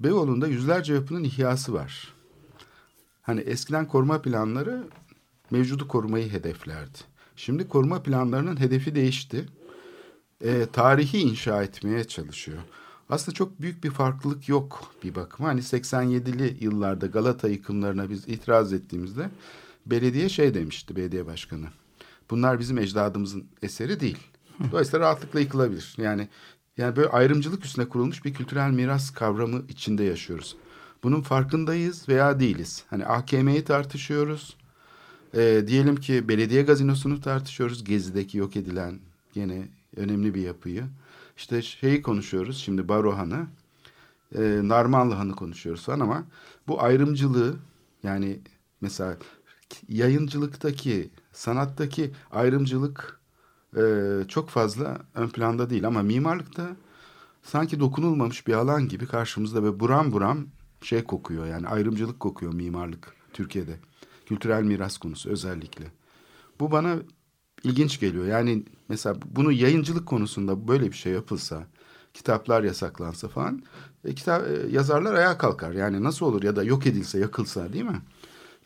Beyoğlu'nda 0.00 0.48
yüzlerce 0.48 0.94
yapının 0.94 1.24
ihyası 1.24 1.72
var. 1.72 2.14
Hani 3.22 3.40
eskiden 3.40 3.88
koruma 3.88 4.22
planları 4.22 4.84
mevcudu 5.50 5.88
korumayı 5.88 6.30
hedeflerdi. 6.30 6.98
Şimdi 7.36 7.68
koruma 7.68 8.02
planlarının 8.02 8.60
hedefi 8.60 8.94
değişti. 8.94 9.46
E, 10.40 10.66
tarihi 10.72 11.18
inşa 11.18 11.62
etmeye 11.62 12.04
çalışıyor. 12.04 12.58
Aslında 13.12 13.34
çok 13.34 13.60
büyük 13.60 13.84
bir 13.84 13.90
farklılık 13.90 14.48
yok 14.48 14.94
bir 15.04 15.14
bakıma. 15.14 15.48
Hani 15.48 15.60
87'li 15.60 16.56
yıllarda 16.64 17.06
Galata 17.06 17.48
yıkımlarına 17.48 18.10
biz 18.10 18.28
itiraz 18.28 18.72
ettiğimizde 18.72 19.30
belediye 19.86 20.28
şey 20.28 20.54
demişti 20.54 20.96
belediye 20.96 21.26
başkanı. 21.26 21.66
Bunlar 22.30 22.58
bizim 22.58 22.78
ecdadımızın 22.78 23.44
eseri 23.62 24.00
değil. 24.00 24.18
Dolayısıyla 24.72 25.06
rahatlıkla 25.06 25.40
yıkılabilir. 25.40 25.94
Yani 25.98 26.28
yani 26.76 26.96
böyle 26.96 27.08
ayrımcılık 27.08 27.64
üstüne 27.64 27.88
kurulmuş 27.88 28.24
bir 28.24 28.34
kültürel 28.34 28.70
miras 28.70 29.10
kavramı 29.10 29.62
içinde 29.68 30.04
yaşıyoruz. 30.04 30.56
Bunun 31.02 31.20
farkındayız 31.22 32.08
veya 32.08 32.40
değiliz. 32.40 32.84
Hani 32.90 33.06
AKM'yi 33.06 33.64
tartışıyoruz. 33.64 34.56
Ee, 35.34 35.64
diyelim 35.66 35.96
ki 35.96 36.28
belediye 36.28 36.62
gazinosunu 36.62 37.20
tartışıyoruz. 37.20 37.84
Gezi'deki 37.84 38.38
yok 38.38 38.56
edilen 38.56 38.98
gene 39.34 39.68
önemli 39.96 40.34
bir 40.34 40.42
yapıyı. 40.42 40.84
İşte 41.36 41.62
şeyi 41.62 42.02
konuşuyoruz 42.02 42.58
şimdi 42.58 42.88
Barohan'ı. 42.88 43.46
E, 44.34 44.60
Narmanlı 44.62 45.14
Han'ı 45.14 45.36
konuşuyoruz 45.36 45.84
falan 45.84 46.00
ama 46.00 46.24
bu 46.68 46.82
ayrımcılığı 46.82 47.56
yani 48.02 48.40
mesela 48.80 49.16
yayıncılıktaki, 49.88 51.10
sanattaki 51.32 52.12
ayrımcılık 52.30 53.20
e, 53.76 53.82
çok 54.28 54.48
fazla 54.50 54.98
ön 55.14 55.28
planda 55.28 55.70
değil 55.70 55.86
ama 55.86 56.02
mimarlıkta 56.02 56.76
sanki 57.42 57.80
dokunulmamış 57.80 58.46
bir 58.46 58.52
alan 58.52 58.88
gibi 58.88 59.06
karşımızda 59.06 59.64
ve 59.64 59.80
buram 59.80 60.12
buram 60.12 60.46
şey 60.82 61.04
kokuyor 61.04 61.46
yani 61.46 61.68
ayrımcılık 61.68 62.20
kokuyor 62.20 62.54
mimarlık 62.54 63.14
Türkiye'de. 63.32 63.78
Kültürel 64.26 64.62
miras 64.62 64.98
konusu 64.98 65.30
özellikle. 65.30 65.84
Bu 66.60 66.70
bana 66.70 66.96
ilginç 67.64 68.00
geliyor. 68.00 68.26
Yani 68.26 68.62
mesela 68.88 69.16
bunu 69.24 69.52
yayıncılık 69.52 70.06
konusunda 70.06 70.68
böyle 70.68 70.86
bir 70.86 70.96
şey 70.96 71.12
yapılsa, 71.12 71.66
kitaplar 72.14 72.62
yasaklansa 72.62 73.28
falan, 73.28 73.62
e, 74.04 74.14
kitap 74.14 74.42
e, 74.46 74.66
yazarlar 74.70 75.14
ayağa 75.14 75.38
kalkar. 75.38 75.72
Yani 75.72 76.02
nasıl 76.02 76.26
olur 76.26 76.42
ya 76.42 76.56
da 76.56 76.64
yok 76.64 76.86
edilse, 76.86 77.18
yakılsa 77.18 77.72
değil 77.72 77.84
mi? 77.84 78.02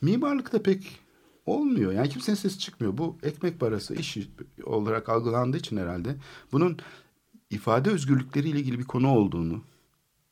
Mimarlıkta 0.02 0.62
pek 0.62 1.00
olmuyor. 1.46 1.92
Yani 1.92 2.08
kimsenin 2.08 2.36
sesi 2.36 2.58
çıkmıyor. 2.58 2.98
Bu 2.98 3.16
ekmek 3.22 3.60
parası 3.60 3.94
iş 3.94 4.18
olarak 4.64 5.08
algılandığı 5.08 5.56
için 5.56 5.76
herhalde 5.76 6.16
bunun 6.52 6.78
ifade 7.50 7.90
özgürlükleriyle 7.90 8.58
ilgili 8.58 8.78
bir 8.78 8.84
konu 8.84 9.08
olduğunu 9.08 9.62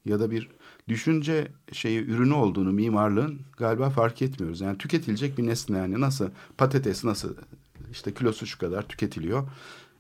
ya 0.04 0.20
da 0.20 0.30
bir 0.30 0.50
düşünce 0.88 1.48
şeyi 1.72 2.00
ürünü 2.00 2.32
olduğunu 2.34 2.72
mimarlığın 2.72 3.40
galiba 3.56 3.90
fark 3.90 4.22
etmiyoruz. 4.22 4.60
Yani 4.60 4.78
tüketilecek 4.78 5.38
bir 5.38 5.46
nesne 5.46 5.78
yani 5.78 6.00
nasıl 6.00 6.30
patates 6.58 7.04
nasıl 7.04 7.34
işte 7.94 8.14
kilosu 8.14 8.46
şu 8.46 8.58
kadar 8.58 8.88
tüketiliyor. 8.88 9.48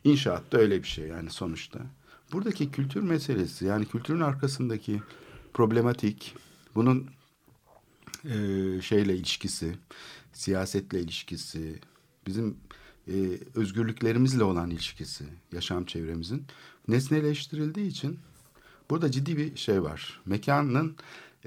İnşaat 0.04 0.52
da 0.52 0.58
öyle 0.58 0.82
bir 0.82 0.88
şey 0.88 1.06
yani 1.06 1.30
sonuçta. 1.30 1.80
Buradaki 2.32 2.70
kültür 2.70 3.02
meselesi 3.02 3.64
yani 3.64 3.86
kültürün 3.86 4.20
arkasındaki 4.20 5.02
problematik 5.54 6.34
bunun 6.74 7.06
e, 8.24 8.34
şeyle 8.82 9.16
ilişkisi, 9.16 9.74
siyasetle 10.32 11.00
ilişkisi, 11.00 11.80
bizim 12.26 12.56
e, 13.08 13.14
özgürlüklerimizle 13.54 14.44
olan 14.44 14.70
ilişkisi, 14.70 15.24
yaşam 15.52 15.84
çevremizin 15.84 16.44
nesneleştirildiği 16.88 17.86
için 17.86 18.18
burada 18.90 19.10
ciddi 19.10 19.36
bir 19.36 19.56
şey 19.56 19.82
var. 19.82 20.20
Mekanın 20.26 20.96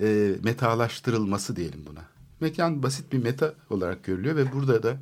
e, 0.01 0.35
metalaştırılması 0.43 1.55
diyelim 1.55 1.85
buna. 1.85 2.05
Mekan 2.39 2.83
basit 2.83 3.13
bir 3.13 3.17
meta 3.17 3.53
olarak 3.69 4.03
görülüyor 4.03 4.35
ve 4.35 4.53
burada 4.53 4.83
da 4.83 4.99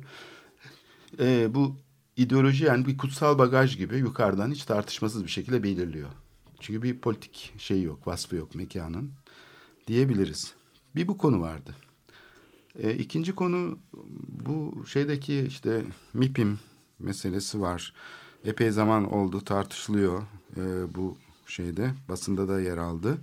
e, 1.20 1.54
bu 1.54 1.76
ideoloji 2.16 2.64
yani 2.64 2.86
bir 2.86 2.98
kutsal 2.98 3.38
bagaj 3.38 3.76
gibi 3.76 3.96
yukarıdan 3.96 4.50
hiç 4.50 4.64
tartışmasız 4.64 5.24
bir 5.24 5.30
şekilde 5.30 5.62
belirliyor. 5.62 6.08
Çünkü 6.60 6.82
bir 6.82 6.98
politik 6.98 7.52
şey 7.58 7.82
yok, 7.82 8.06
vasfı 8.06 8.36
yok 8.36 8.54
mekanın 8.54 9.10
diyebiliriz. 9.86 10.54
Bir 10.96 11.08
bu 11.08 11.18
konu 11.18 11.40
vardı. 11.40 11.74
E, 12.78 12.94
ikinci 12.94 13.34
konu 13.34 13.78
bu 14.46 14.84
şeydeki 14.86 15.40
işte 15.40 15.82
MIPIM 16.14 16.58
meselesi 16.98 17.60
var. 17.60 17.92
Epey 18.44 18.70
zaman 18.70 19.12
oldu 19.12 19.44
tartışılıyor 19.44 20.22
e, 20.56 20.94
bu 20.94 21.16
şeyde. 21.46 21.90
Basında 22.08 22.48
da 22.48 22.60
yer 22.60 22.76
aldı. 22.76 23.18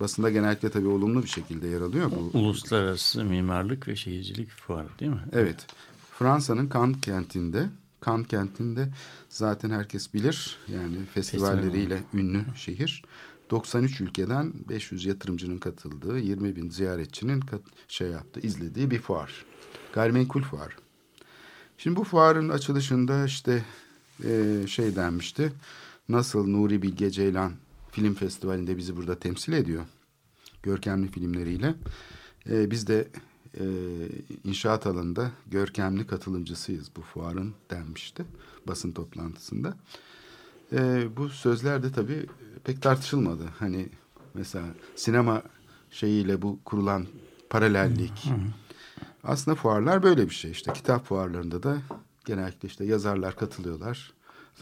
Basında 0.00 0.30
genellikle 0.30 0.70
tabii 0.70 0.88
olumlu 0.88 1.22
bir 1.22 1.28
şekilde 1.28 1.68
yer 1.68 1.80
alıyor. 1.80 2.10
Bu. 2.10 2.38
Uluslararası 2.38 3.24
Mimarlık 3.24 3.88
ve 3.88 3.96
Şehircilik 3.96 4.50
Fuarı 4.50 4.88
değil 5.00 5.10
mi? 5.10 5.24
Evet. 5.32 5.66
Fransa'nın 6.20 6.70
Cannes 6.74 7.00
kentinde. 7.00 7.68
Cannes 8.06 8.26
kentinde 8.28 8.88
zaten 9.28 9.70
herkes 9.70 10.14
bilir. 10.14 10.58
Yani 10.68 10.96
festivalleriyle 11.14 11.96
Festival 11.96 12.20
ünlü 12.20 12.44
şehir. 12.56 13.02
93 13.50 14.00
ülkeden 14.00 14.52
500 14.68 15.04
yatırımcının 15.04 15.58
katıldığı, 15.58 16.18
20 16.18 16.56
bin 16.56 16.70
ziyaretçinin 16.70 17.42
şey 17.88 18.08
yaptı, 18.08 18.40
izlediği 18.40 18.90
bir 18.90 19.00
fuar. 19.00 19.44
Gayrimenkul 19.92 20.42
fuar. 20.42 20.76
Şimdi 21.78 21.96
bu 21.96 22.04
fuarın 22.04 22.48
açılışında 22.48 23.24
işte 23.24 23.64
e, 24.24 24.62
şey 24.66 24.96
denmişti. 24.96 25.52
Nasıl 26.08 26.46
Nuri 26.46 26.82
Bilge 26.82 27.10
Ceylan 27.10 27.52
film 27.90 28.14
festivalinde 28.14 28.76
bizi 28.76 28.96
burada 28.96 29.18
temsil 29.18 29.52
ediyor. 29.52 29.84
Görkemli 30.62 31.10
filmleriyle. 31.10 31.74
E, 32.50 32.70
biz 32.70 32.86
de 32.86 33.08
e, 33.58 33.64
inşaat 34.44 34.86
alanında 34.86 35.30
görkemli 35.46 36.06
katılımcısıyız 36.06 36.90
bu 36.96 37.00
fuarın 37.00 37.54
denmişti 37.70 38.24
basın 38.68 38.92
toplantısında. 38.92 39.74
E, 40.72 41.08
bu 41.16 41.28
sözler 41.28 41.82
de 41.82 41.92
tabii 41.92 42.26
pek 42.64 42.82
tartışılmadı. 42.82 43.44
Hani 43.58 43.88
mesela 44.34 44.64
sinema 44.96 45.42
şeyiyle 45.90 46.42
bu 46.42 46.58
kurulan 46.64 47.06
paralellik. 47.50 48.24
Hı 48.24 48.30
hı. 48.30 48.38
Aslında 49.24 49.54
fuarlar 49.54 50.02
böyle 50.02 50.24
bir 50.24 50.34
şey 50.34 50.50
işte. 50.50 50.72
Kitap 50.72 51.06
fuarlarında 51.06 51.62
da 51.62 51.78
genellikle 52.24 52.68
işte 52.68 52.84
yazarlar 52.84 53.36
katılıyorlar. 53.36 54.12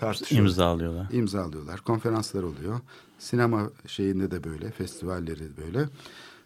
Tartışıyorlar. 0.01 0.49
İmzalıyorlar. 0.49 1.11
İmzalıyorlar. 1.11 1.81
Konferanslar 1.81 2.43
oluyor. 2.43 2.81
Sinema 3.19 3.71
şeyinde 3.87 4.31
de 4.31 4.45
böyle. 4.45 4.71
Festivalleri 4.71 5.41
de 5.41 5.57
böyle. 5.57 5.89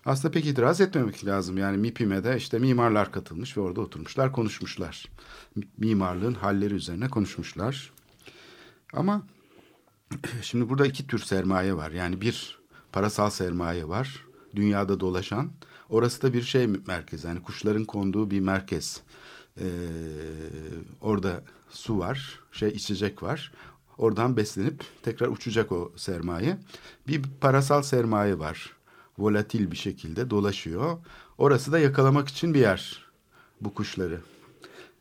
Aslında 0.07 0.33
pek 0.33 0.47
itiraz 0.47 0.81
etmemek 0.81 1.27
lazım. 1.27 1.59
Yani 1.59 1.77
MİPİM'e 1.77 2.25
de 2.25 2.37
işte 2.37 2.59
mimarlar 2.59 3.13
katılmış 3.13 3.57
ve 3.57 3.61
orada 3.61 3.81
oturmuşlar, 3.81 4.33
konuşmuşlar. 4.33 5.09
Mimarlığın 5.79 6.35
halleri 6.35 6.75
üzerine 6.75 7.09
konuşmuşlar. 7.09 7.93
Ama 8.93 9.23
Şimdi 10.43 10.69
burada 10.69 10.87
iki 10.87 11.07
tür 11.07 11.19
sermaye 11.19 11.77
var. 11.77 11.91
Yani 11.91 12.21
bir 12.21 12.59
parasal 12.93 13.31
sermaye 13.31 13.89
var. 13.89 14.27
Dünyada 14.57 15.01
dolaşan. 15.01 15.51
Orası 15.89 16.23
da 16.23 16.33
bir 16.33 16.43
şey 16.43 16.67
merkezi. 16.67 17.27
Yani 17.27 17.43
kuşların 17.43 17.85
konduğu 17.85 18.31
bir 18.31 18.41
merkez. 18.41 19.01
Ee, 19.61 19.65
orada 21.01 21.43
su 21.71 21.99
var, 21.99 22.41
şey 22.53 22.69
içecek 22.69 23.23
var. 23.23 23.53
Oradan 23.99 24.37
beslenip 24.37 24.85
tekrar 25.03 25.29
uçacak 25.29 25.73
o 25.73 25.93
sermaye. 25.97 26.59
Bir 27.09 27.23
parasal 27.41 27.83
sermaye 27.83 28.39
var. 28.39 28.77
Volatil 29.23 29.71
bir 29.71 29.77
şekilde 29.77 30.31
dolaşıyor. 30.31 30.99
Orası 31.39 31.73
da 31.73 31.79
yakalamak 31.79 32.29
için 32.29 32.55
bir 32.55 32.61
yer. 32.61 33.05
Bu 33.61 33.75
kuşları. 33.75 34.21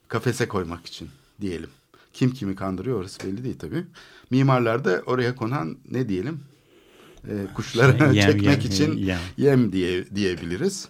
Kafese 0.08 0.48
koymak 0.48 0.86
için 0.86 1.10
diyelim. 1.42 1.70
Kim 2.14 2.32
kimi 2.32 2.56
kandırıyor 2.56 3.00
orası 3.00 3.28
belli 3.28 3.44
değil 3.44 3.60
tabii. 3.60 3.86
Mimarlar 4.30 4.86
da 4.86 5.02
oraya 5.06 5.36
konan 5.36 5.78
ne 5.92 6.10
diyelim 6.10 6.40
e, 7.28 7.34
kuşları 7.54 8.16
yem, 8.16 8.32
çekmek 8.32 8.64
yem, 8.64 8.72
için 8.72 8.98
yem, 8.98 9.20
yem 9.38 9.72
diye 9.72 10.16
diyebiliriz. 10.16 10.88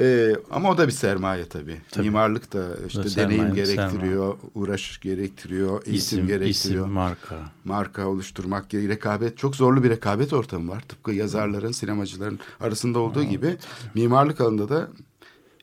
Ee, 0.00 0.36
ama 0.50 0.70
o 0.70 0.78
da 0.78 0.86
bir 0.86 0.92
sermaye 0.92 1.44
tabii. 1.44 1.80
tabii. 1.90 2.04
Mimarlık 2.04 2.52
da 2.52 2.66
işte 2.86 3.04
da 3.04 3.16
deneyim 3.16 3.54
gerektiriyor, 3.54 4.34
sermaye. 4.34 4.50
uğraş 4.54 5.00
gerektiriyor, 5.00 5.74
eğitim 5.74 5.94
isim, 5.94 6.26
gerektiriyor. 6.26 6.84
İsim, 6.84 6.94
marka. 6.94 7.36
Marka 7.64 8.08
oluşturmak. 8.08 8.74
Rekabet, 8.74 9.38
çok 9.38 9.56
zorlu 9.56 9.84
bir 9.84 9.90
rekabet 9.90 10.32
ortamı 10.32 10.70
var. 10.70 10.80
Tıpkı 10.88 11.12
yazarların, 11.12 11.72
sinemacıların 11.72 12.38
arasında 12.60 12.98
olduğu 12.98 13.20
evet. 13.20 13.30
gibi 13.30 13.56
mimarlık 13.94 14.40
alanında 14.40 14.68
da 14.68 14.88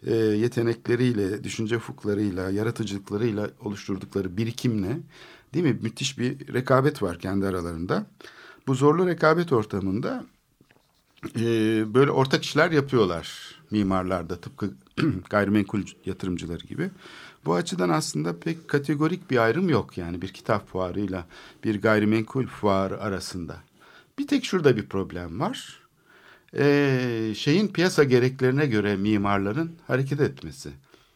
e, 0.05 0.15
yetenekleriyle, 0.15 1.43
düşünce 1.43 1.77
ufuklarıyla, 1.77 2.49
yaratıcılıklarıyla 2.49 3.49
oluşturdukları 3.59 4.37
birikimle 4.37 4.99
değil 5.53 5.65
mi? 5.65 5.77
Müthiş 5.81 6.19
bir 6.19 6.53
rekabet 6.53 7.03
var 7.03 7.19
kendi 7.19 7.47
aralarında. 7.47 8.05
Bu 8.67 8.75
zorlu 8.75 9.07
rekabet 9.07 9.51
ortamında 9.51 10.23
e, 11.35 11.45
böyle 11.93 12.11
ortak 12.11 12.43
işler 12.43 12.71
yapıyorlar 12.71 13.55
mimarlarda 13.71 14.41
tıpkı 14.41 14.71
gayrimenkul 15.29 15.81
yatırımcıları 16.05 16.65
gibi. 16.67 16.89
Bu 17.45 17.55
açıdan 17.55 17.89
aslında 17.89 18.39
pek 18.39 18.67
kategorik 18.67 19.31
bir 19.31 19.37
ayrım 19.37 19.69
yok 19.69 19.97
yani 19.97 20.21
bir 20.21 20.27
kitap 20.27 20.67
fuarıyla 20.67 21.25
bir 21.63 21.81
gayrimenkul 21.81 22.47
fuarı 22.47 23.01
arasında. 23.01 23.57
Bir 24.19 24.27
tek 24.27 24.45
şurada 24.45 24.77
bir 24.77 24.85
problem 24.85 25.39
var. 25.39 25.79
Ee, 26.57 27.33
şeyin 27.35 27.67
piyasa 27.67 28.03
gereklerine 28.03 28.65
göre 28.65 28.95
mimarların 28.95 29.71
hareket 29.87 30.21
etmesi. 30.21 30.69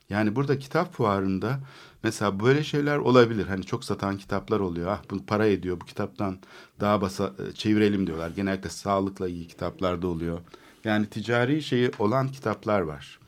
Yani 0.10 0.36
burada 0.36 0.60
kitap 0.60 0.94
fuarında 0.94 1.60
mesela 2.04 2.40
böyle 2.40 2.64
şeyler 2.64 2.98
olabilir. 2.98 3.48
Hani 3.48 3.64
çok 3.64 3.84
satan 3.84 4.18
kitaplar 4.18 4.60
oluyor. 4.60 4.88
Ah 4.88 5.02
bu 5.10 5.26
para 5.26 5.48
ediyor 5.48 5.82
bu 5.82 5.86
kitaptan 5.86 6.40
daha 6.80 7.02
basa 7.02 7.34
çevirelim 7.54 8.08
diyorlar. 8.08 8.30
Genellikle 8.30 8.70
sağlıkla 8.70 9.28
ilgili 9.28 9.48
kitaplarda 9.48 10.08
oluyor. 10.08 10.40
Yani 10.84 11.10
ticari 11.10 11.62
şeyi 11.62 11.92
olan 12.00 12.28
kitaplar 12.28 12.82
var. 12.82 13.20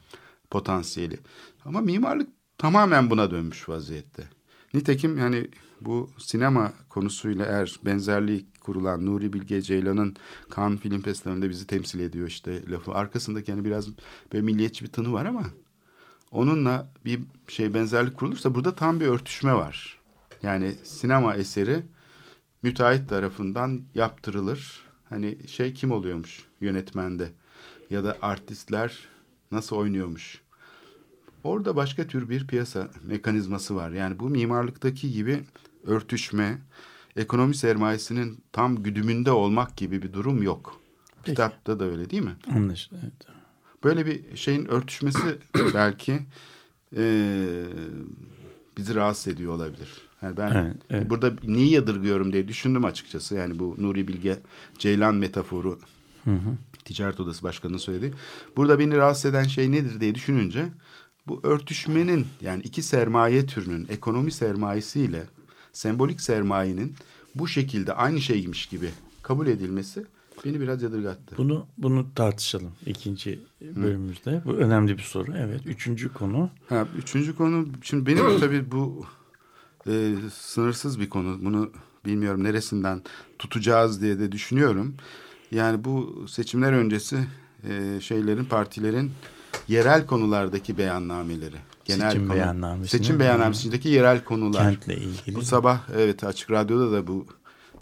Potansiyeli. 0.49 1.19
Ama 1.65 1.81
mimarlık 1.81 2.29
tamamen 2.57 3.09
buna 3.09 3.31
dönmüş 3.31 3.69
vaziyette. 3.69 4.23
Nitekim 4.73 5.17
yani 5.17 5.47
bu 5.81 6.09
sinema 6.17 6.73
konusuyla 6.89 7.45
eğer 7.45 7.79
benzerliği 7.85 8.45
kurulan 8.61 9.05
Nuri 9.05 9.33
Bilge 9.33 9.61
Ceylan'ın 9.61 10.15
Cannes 10.55 10.79
Film 10.79 11.01
Festivali'nde 11.01 11.49
bizi 11.49 11.67
temsil 11.67 11.99
ediyor 11.99 12.27
işte 12.27 12.71
lafı. 12.71 12.91
Arkasındaki 12.91 13.51
yani 13.51 13.65
biraz 13.65 13.87
böyle 14.33 14.43
milliyetçi 14.43 14.85
bir 14.85 14.91
tını 14.91 15.13
var 15.13 15.25
ama 15.25 15.43
onunla 16.31 16.89
bir 17.05 17.19
şey 17.47 17.73
benzerlik 17.73 18.17
kurulursa 18.17 18.55
burada 18.55 18.75
tam 18.75 18.99
bir 18.99 19.05
örtüşme 19.05 19.53
var. 19.53 19.99
Yani 20.43 20.75
sinema 20.83 21.35
eseri 21.35 21.83
müteahhit 22.63 23.09
tarafından 23.09 23.81
yaptırılır. 23.95 24.81
Hani 25.09 25.37
şey 25.47 25.73
kim 25.73 25.91
oluyormuş 25.91 26.45
yönetmende 26.61 27.31
ya 27.89 28.03
da 28.03 28.17
artistler 28.21 28.99
nasıl 29.51 29.75
oynuyormuş. 29.75 30.41
Orada 31.43 31.75
başka 31.75 32.07
tür 32.07 32.29
bir 32.29 32.47
piyasa 32.47 32.89
mekanizması 33.03 33.75
var. 33.75 33.91
Yani 33.91 34.19
bu 34.19 34.29
mimarlıktaki 34.29 35.11
gibi 35.11 35.43
örtüşme, 35.83 36.61
ekonomi 37.15 37.55
sermayesinin 37.55 38.43
tam 38.51 38.83
güdümünde 38.83 39.31
olmak 39.31 39.77
gibi 39.77 40.01
bir 40.01 40.13
durum 40.13 40.43
yok. 40.43 40.81
Peki. 41.15 41.31
Kitapta 41.31 41.79
da 41.79 41.85
öyle 41.85 42.09
değil 42.09 42.23
mi? 42.23 42.35
Anlaşıldı. 42.55 42.99
Evet. 43.03 43.38
Böyle 43.83 44.05
bir 44.05 44.37
şeyin 44.37 44.65
örtüşmesi 44.65 45.37
belki 45.73 46.19
e, 46.97 47.03
bizi 48.77 48.95
rahatsız 48.95 49.33
ediyor 49.33 49.53
olabilir. 49.53 49.89
Yani 50.21 50.37
ben 50.37 50.51
Evet, 50.51 50.75
evet. 50.89 51.09
burada 51.09 51.33
niye 51.43 51.67
yadırgıyorum 51.67 52.33
diye 52.33 52.47
düşündüm 52.47 52.85
açıkçası. 52.85 53.35
Yani 53.35 53.59
bu 53.59 53.75
Nuri 53.79 54.07
Bilge 54.07 54.39
Ceylan 54.79 55.15
metaforu 55.15 55.79
Ticaret 56.85 57.19
Odası 57.19 57.43
Başkanı'nın 57.43 57.77
söyledi. 57.77 58.13
Burada 58.57 58.79
beni 58.79 58.97
rahatsız 58.97 59.25
eden 59.25 59.43
şey 59.43 59.71
nedir 59.71 60.01
diye 60.01 60.15
düşününce 60.15 60.65
bu 61.27 61.39
örtüşmenin 61.43 62.27
yani 62.41 62.63
iki 62.63 62.83
sermaye 62.83 63.45
türünün 63.45 63.87
ekonomi 63.89 64.31
sermayesiyle 64.31 65.23
sembolik 65.73 66.21
sermayenin 66.21 66.95
bu 67.35 67.47
şekilde 67.47 67.93
aynı 67.93 68.21
şeymiş 68.21 68.65
gibi 68.65 68.89
kabul 69.21 69.47
edilmesi 69.47 70.05
beni 70.45 70.59
biraz 70.61 70.83
yadırgattı. 70.83 71.35
Bunu 71.37 71.65
bunu 71.77 72.05
tartışalım 72.15 72.71
ikinci 72.85 73.39
bölümümüzde. 73.61 74.41
Bu 74.45 74.51
önemli 74.53 74.97
bir 74.97 75.03
soru. 75.03 75.33
Evet. 75.37 75.61
Üçüncü 75.65 76.13
konu. 76.13 76.49
Ha, 76.69 76.87
üçüncü 76.97 77.35
konu, 77.35 77.67
şimdi 77.81 78.05
benim 78.05 78.23
tabii 78.39 78.71
bu 78.71 79.05
e, 79.87 80.13
sınırsız 80.33 80.99
bir 80.99 81.09
konu. 81.09 81.37
Bunu 81.45 81.71
bilmiyorum 82.05 82.43
neresinden 82.43 83.01
tutacağız 83.39 84.01
diye 84.01 84.19
de 84.19 84.31
düşünüyorum. 84.31 84.95
Yani 85.51 85.83
bu 85.83 86.25
seçimler 86.27 86.73
öncesi 86.73 87.17
e, 87.69 87.99
şeylerin, 88.01 88.45
partilerin 88.45 89.11
yerel 89.67 90.05
konulardaki 90.05 90.77
beyannameleri. 90.77 91.55
Seçim 91.85 92.27
beyannamesini- 92.29 92.87
Seçim 92.87 93.19
beyannamesindeki 93.19 93.89
yerel 93.89 94.23
konular. 94.23 94.63
Kentle 94.63 94.97
ilgili. 94.97 95.35
Bu 95.35 95.41
sabah 95.41 95.79
evet 95.95 96.23
Açık 96.23 96.51
Radyo'da 96.51 96.91
da 96.91 97.07
bu 97.07 97.25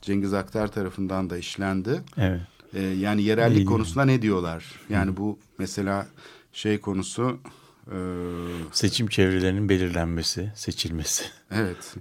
Cengiz 0.08 0.34
Aktar 0.34 0.68
tarafından 0.68 1.30
da 1.30 1.38
işlendi. 1.38 2.02
Evet. 2.18 2.42
Ee, 2.74 2.82
yani 2.82 3.24
yerellik 3.24 3.58
İyi. 3.58 3.66
konusunda 3.66 4.06
ne 4.06 4.22
diyorlar? 4.22 4.66
Yani 4.90 5.18
bu 5.18 5.40
mesela 5.58 6.08
şey 6.54 6.80
konusu 6.82 7.40
e, 7.92 7.98
Seçim 8.72 9.08
çevrelerinin 9.08 9.70
belirlenmesi, 9.70 10.52
seçilmesi. 10.56 11.24
evet 11.52 11.96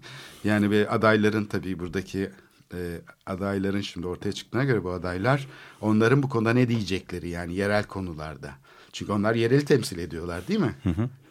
yani 0.44 0.70
ve 0.70 0.88
adayların 0.90 1.44
tabii 1.44 1.78
buradaki 1.78 2.30
e, 2.74 3.00
adayların 3.26 3.80
şimdi 3.80 4.06
ortaya 4.06 4.32
çıktığına 4.32 4.64
göre 4.64 4.84
bu 4.84 4.90
adaylar 4.90 5.46
onların 5.80 6.22
bu 6.22 6.28
konuda 6.28 6.52
ne 6.52 6.68
diyecekleri 6.68 7.28
yani 7.28 7.54
yerel 7.54 7.84
konularda. 7.84 8.50
Çünkü 8.92 9.12
onlar 9.12 9.34
yereli 9.34 9.64
temsil 9.64 9.98
ediyorlar 9.98 10.48
değil 10.48 10.60
mi? 10.60 10.74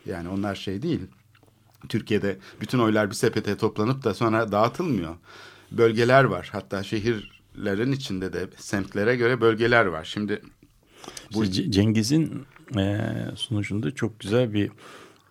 Yani 0.06 0.30
onlar 0.30 0.56
şey 0.56 0.82
değil. 0.82 1.02
Türkiye'de 1.90 2.38
bütün 2.62 2.80
oylar 2.80 3.10
bir 3.10 3.16
sepete 3.16 3.58
toplanıp 3.58 4.04
da 4.04 4.14
sonra 4.14 4.52
dağıtılmıyor. 4.52 5.16
Bölgeler 5.72 6.24
var. 6.24 6.50
Hatta 6.52 6.84
şehirlerin 6.84 7.92
içinde 7.92 8.34
de 8.34 8.48
semtlere 8.58 9.16
göre 9.16 9.42
bölgeler 9.42 9.86
var. 9.86 10.04
Şimdi 10.04 10.42
bu 11.34 11.46
Cengiz'in 11.46 12.46
e, 12.78 13.00
sunucunda 13.36 13.92
çok 13.92 14.20
güzel 14.20 14.54
bir 14.54 14.72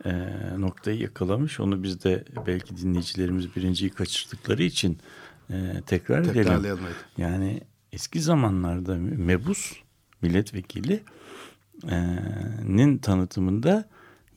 e, 0.04 0.12
noktayı 0.58 0.98
yakalamış. 0.98 1.60
Onu 1.60 1.82
biz 1.82 2.04
de 2.04 2.24
belki 2.46 2.76
dinleyicilerimiz 2.76 3.56
birinciyi 3.56 3.90
kaçırdıkları 3.90 4.62
için 4.62 4.98
e, 5.50 5.82
tekrar 5.86 6.22
edelim. 6.22 6.78
Yani 7.16 7.60
eski 7.92 8.20
zamanlarda 8.20 8.94
mebus 8.98 9.72
milletvekili 10.22 11.02
e, 11.90 12.16
nin 12.66 12.98
tanıtımında 12.98 13.88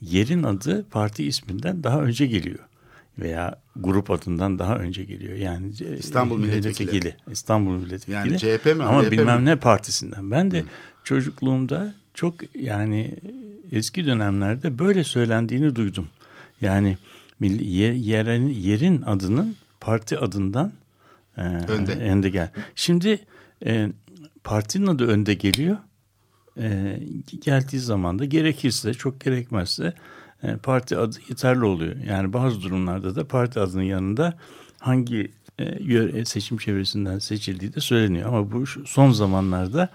yerin 0.02 0.44
adı 0.44 0.86
parti 0.90 1.24
isminden 1.24 1.84
daha 1.84 2.02
önce 2.02 2.26
geliyor. 2.26 2.60
Veya 3.19 3.62
grup 3.75 4.12
adından 4.12 4.60
daha 4.60 4.77
önce 4.77 5.03
geliyor. 5.03 5.38
Yani 5.38 5.71
e, 5.82 5.97
İstanbul 5.97 6.39
milletvekili. 6.39 7.15
İstanbul 7.32 7.71
milletvekili. 7.71 8.15
Yani 8.15 8.39
CHP 8.39 8.65
mi, 8.65 8.84
Ama 8.84 8.99
ADP 8.99 9.12
bilmem 9.12 9.39
mi? 9.39 9.45
ne 9.45 9.56
partisinden. 9.56 10.32
Ben 10.32 10.51
de 10.51 10.63
çocukluğumda 11.03 11.93
çok 12.13 12.36
yani 12.56 13.15
eski 13.71 14.06
dönemlerde 14.06 14.80
böyle 14.80 15.03
söylendiğini 15.03 15.75
duydum. 15.75 16.08
Yani 16.62 16.97
yerin, 17.41 18.47
yerin 18.47 19.01
adının 19.01 19.56
parti 19.80 20.17
adından 20.17 20.73
e, 21.38 21.41
Önde. 21.41 21.91
önde 21.91 22.30
gel. 22.30 22.51
Şimdi 22.75 23.19
e, 23.65 23.89
partinin 24.43 24.88
adı 24.88 25.08
önde 25.08 25.34
geliyor. 25.34 25.77
E, 26.60 26.99
geldiği 27.41 27.80
zaman 27.80 28.19
da 28.19 28.25
gerekirse 28.25 28.93
çok 28.93 29.21
gerekmezse 29.21 29.93
parti 30.63 30.97
adı 30.97 31.17
yeterli 31.30 31.65
oluyor. 31.65 31.95
Yani 32.10 32.34
bazı 32.34 32.62
durumlarda 32.62 33.15
da 33.15 33.28
parti 33.28 33.60
adının 33.60 33.84
yanında 33.84 34.38
hangi 34.80 35.32
e, 35.60 35.63
yöre- 35.63 36.26
seçim 36.26 36.58
çevresinden 36.58 37.19
seçildiği 37.19 37.73
de 37.73 37.80
söyleniyor. 37.80 38.28
Ama 38.28 38.52
bu 38.52 38.65
son 38.86 39.12
zamanlarda 39.12 39.89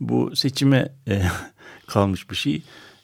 bu 0.00 0.36
seçime 0.36 0.92
e, 1.08 1.22
kalmış 1.86 2.30
bir 2.30 2.36
şey. 2.36 2.62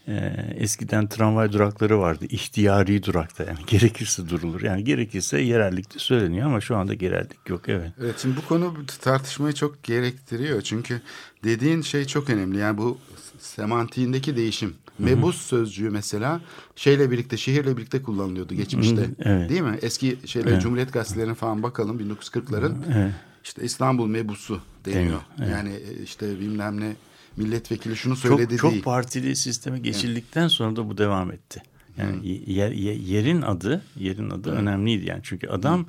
E, 0.08 0.14
eskiden 0.56 1.06
tramvay 1.06 1.52
durakları 1.52 1.98
vardı. 1.98 2.24
İhtiyari 2.28 3.02
durakta 3.02 3.44
yani 3.44 3.58
gerekirse 3.66 4.28
durulur. 4.28 4.62
Yani 4.62 4.84
gerekirse 4.84 5.40
yerellikte 5.40 5.98
söyleniyor 5.98 6.46
ama 6.46 6.60
şu 6.60 6.76
anda 6.76 6.94
yerellik 6.94 7.48
yok 7.48 7.68
evet. 7.68 7.90
Evet 8.00 8.18
şimdi 8.22 8.36
bu 8.36 8.46
konu 8.48 8.74
tartışmayı 9.00 9.54
çok 9.54 9.82
gerektiriyor. 9.82 10.62
Çünkü 10.62 11.00
dediğin 11.44 11.82
şey 11.82 12.04
çok 12.04 12.30
önemli. 12.30 12.58
Yani 12.58 12.78
bu 12.78 12.98
semantiğindeki 13.38 14.36
değişim. 14.36 14.74
Mebus 14.98 15.36
sözcüğü 15.42 15.90
mesela 15.90 16.40
şeyle 16.76 17.10
birlikte 17.10 17.36
şehirle 17.36 17.76
birlikte 17.76 18.02
kullanılıyordu 18.02 18.54
geçmişte. 18.54 19.02
Hı, 19.02 19.10
evet. 19.18 19.50
Değil 19.50 19.60
mi? 19.60 19.78
Eski 19.82 20.18
şeyler 20.26 20.50
Evet. 20.50 20.62
Cumhuriyet 20.62 20.92
gazetelerine 20.92 21.34
falan 21.34 21.62
bakalım 21.62 22.00
1940'ların. 22.00 22.74
Evet. 22.96 23.12
İşte 23.44 23.62
İstanbul 23.62 24.06
mebusu 24.06 24.60
deniyor. 24.84 25.20
Evet. 25.38 25.50
Yani 25.50 25.70
e, 25.70 26.02
işte 26.02 26.40
bilmem 26.40 26.80
ne 26.80 26.92
milletvekili 27.36 27.96
şunu 27.96 28.16
Çok, 28.16 28.22
söyledi 28.22 28.56
çok 28.56 28.72
değil. 28.72 28.82
partili 28.82 29.36
sisteme 29.36 29.78
geçildikten 29.78 30.48
sonra 30.48 30.76
da 30.76 30.88
bu 30.88 30.98
devam 30.98 31.32
etti. 31.32 31.62
Yani 31.98 32.42
yer, 32.46 32.70
yer- 32.70 32.94
yerin 32.94 33.42
adı 33.42 33.82
yerin 33.98 34.30
adı 34.30 34.50
önemliydi 34.50 35.06
yani 35.08 35.20
çünkü 35.22 35.48
adam 35.48 35.86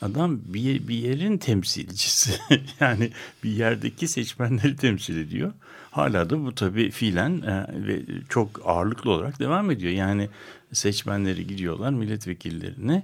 adam 0.00 0.40
bir 0.44 0.88
bir 0.88 0.94
yerin 0.94 1.38
temsilcisi 1.38 2.32
yani 2.80 3.10
bir 3.44 3.50
yerdeki 3.50 4.08
seçmenleri 4.08 4.76
temsil 4.76 5.16
ediyor. 5.16 5.52
Hala 5.92 6.30
da 6.30 6.44
bu 6.44 6.54
tabii 6.54 6.90
fiilen 6.90 7.42
e, 7.42 7.66
ve 7.86 8.02
çok 8.28 8.60
ağırlıklı 8.64 9.10
olarak 9.10 9.38
devam 9.38 9.70
ediyor. 9.70 9.92
Yani 9.92 10.28
seçmenleri 10.72 11.46
gidiyorlar 11.46 11.90
milletvekillerini 11.90 13.02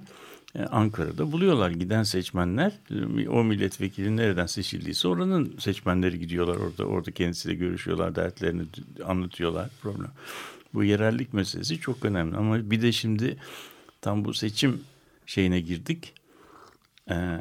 e, 0.55 0.63
Ankara'da 0.63 1.31
buluyorlar. 1.31 1.71
Giden 1.71 2.03
seçmenler 2.03 2.71
e, 2.91 3.29
o 3.29 3.43
milletvekili 3.43 4.17
nereden 4.17 4.45
seçildiyse 4.45 5.07
oranın 5.07 5.55
seçmenleri 5.59 6.19
gidiyorlar 6.19 6.55
orada. 6.55 6.85
Orada 6.85 7.11
kendisiyle 7.11 7.55
görüşüyorlar, 7.55 8.15
dertlerini 8.15 8.63
anlatıyorlar. 9.05 9.69
Problem. 9.81 10.11
Bu 10.73 10.83
yerellik 10.83 11.33
meselesi 11.33 11.79
çok 11.79 12.05
önemli. 12.05 12.37
Ama 12.37 12.71
bir 12.71 12.81
de 12.81 12.91
şimdi 12.91 13.37
tam 14.01 14.25
bu 14.25 14.33
seçim 14.33 14.81
şeyine 15.25 15.59
girdik. 15.59 16.13
Ee, 17.09 17.39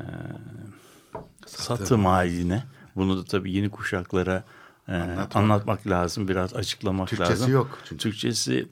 satım 1.47 2.05
haline. 2.05 2.65
Bunu 2.97 3.19
da 3.19 3.25
tabii 3.25 3.53
yeni 3.53 3.69
kuşaklara 3.69 4.45
Anlatmak. 4.89 5.37
anlatmak 5.37 5.87
lazım, 5.87 6.29
biraz 6.29 6.55
açıklamak 6.55 7.09
Türkçesi 7.09 7.31
lazım. 7.31 7.53
yok 7.53 7.79
çünkü. 7.85 8.03
Türkçesi 8.03 8.69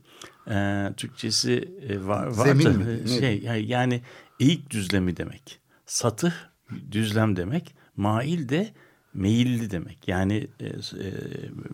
e, 0.50 0.88
Türkçesi 0.96 1.68
e, 1.88 2.06
var, 2.06 2.26
var 2.26 2.46
Zemin 2.46 2.64
da, 2.64 2.70
mi? 2.70 3.08
Şey, 3.08 3.38
yani, 3.42 3.66
yani 3.66 4.02
eğik 4.40 4.70
düzlemi 4.70 5.16
demek. 5.16 5.60
Satıh 5.86 6.32
düzlem 6.90 7.36
demek. 7.36 7.74
Mail 7.96 8.48
de 8.48 8.72
meyilli 9.14 9.70
demek. 9.70 10.08
Yani 10.08 10.48
e, 10.60 10.66
e, 10.66 10.72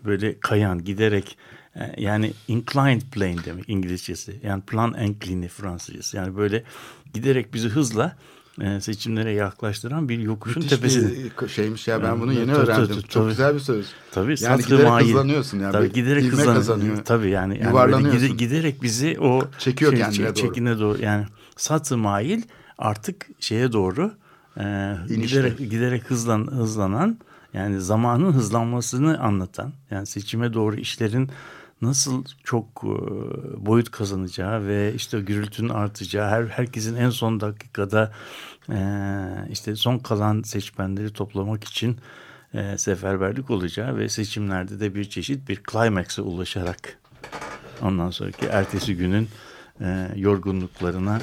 böyle 0.05 0.39
kayan, 0.39 0.83
giderek 0.83 1.37
e, 1.75 2.01
yani 2.01 2.33
inclined 2.47 3.01
plane 3.01 3.45
demek 3.45 3.69
İngilizcesi. 3.69 4.39
Yani 4.43 4.61
plan 4.61 4.93
incliné 4.93 5.47
Fransızcası. 5.47 6.17
Yani 6.17 6.37
böyle 6.37 6.63
giderek 7.13 7.53
bizi 7.53 7.69
hızla 7.69 8.17
e, 8.61 8.81
seçimlere 8.81 9.31
yaklaştıran 9.31 10.09
bir 10.09 10.19
yokuşun 10.19 10.63
Müthiş 10.63 10.77
tepesi. 10.79 11.31
bir 11.41 11.47
şeymiş 11.47 11.87
ya 11.87 12.03
ben 12.03 12.21
bunu 12.21 12.33
Evet, 12.33 12.39
yeni 12.47 12.55
tabii, 12.55 12.65
öğrendim. 12.65 12.87
tabii, 12.87 13.01
Çok 13.01 13.11
tabii. 13.11 13.29
güzel 13.29 13.53
bir 13.55 13.59
söz. 13.59 13.85
Tabii 14.11 14.35
Yani 14.41 14.63
giderek 14.63 14.87
mail. 14.87 15.07
hızlanıyorsun 15.07 15.59
yani. 15.59 15.71
Tabii 15.71 15.91
giderek 15.93 16.23
ivme 16.23 16.31
hızlan- 16.37 16.55
kazanıyor. 16.55 16.97
Tabii 17.05 17.29
yani, 17.29 17.61
yani 17.63 18.07
gide- 18.07 18.35
giderek 18.37 18.83
bizi 18.83 19.17
o 19.19 19.41
Çekiyor 19.59 19.91
şey- 19.91 20.01
kendine 20.01 20.25
doğru. 20.25 20.33
Çekine 20.35 20.79
doğru 20.79 21.01
yani 21.01 21.25
satı 21.55 21.97
mail 21.97 22.41
artık 22.77 23.27
şeye 23.39 23.71
doğru 23.71 24.11
e, 24.59 24.63
İnişte. 25.09 25.37
giderek 25.39 25.57
giderek 25.71 26.03
hızlan 26.11 26.47
hızlanan 26.51 27.17
yani 27.53 27.81
zamanın 27.81 28.31
hızlanmasını 28.33 29.19
anlatan 29.19 29.73
yani 29.91 30.05
seçime 30.05 30.53
doğru 30.53 30.75
işlerin 30.75 31.29
nasıl 31.83 32.23
çok 32.43 32.65
e, 32.83 32.95
boyut 33.65 33.91
kazanacağı 33.91 34.67
ve 34.67 34.93
işte 34.95 35.21
gürültünün 35.21 35.69
artacağı 35.69 36.29
her 36.29 36.43
herkesin 36.43 36.95
en 36.95 37.09
son 37.09 37.39
dakikada 37.39 38.11
e, 38.69 38.79
işte 39.51 39.75
son 39.75 39.99
kalan 39.99 40.41
seçmenleri 40.41 41.13
toplamak 41.13 41.63
için 41.63 41.97
e, 42.53 42.77
seferberlik 42.77 43.49
olacağı 43.49 43.97
ve 43.97 44.09
seçimlerde 44.09 44.79
de 44.79 44.95
bir 44.95 45.09
çeşit 45.09 45.49
bir 45.49 45.61
climax'a 45.71 46.21
ulaşarak 46.21 46.99
ondan 47.81 48.09
sonraki 48.09 48.45
ertesi 48.45 48.97
günün 48.97 49.29
yorgunluklarına 50.15 51.19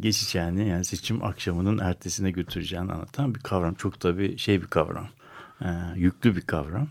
geçeceğini 0.00 0.68
yani 0.68 0.84
seçim 0.84 1.24
akşamının 1.24 1.78
ertesine 1.78 2.30
götüreceğini 2.30 2.92
anlatan 2.92 3.34
bir 3.34 3.40
kavram. 3.40 3.74
Çok 3.74 4.00
tabii 4.00 4.38
şey 4.38 4.62
bir 4.62 4.66
kavram. 4.66 5.08
Yüklü 5.96 6.36
bir 6.36 6.40
kavram. 6.40 6.88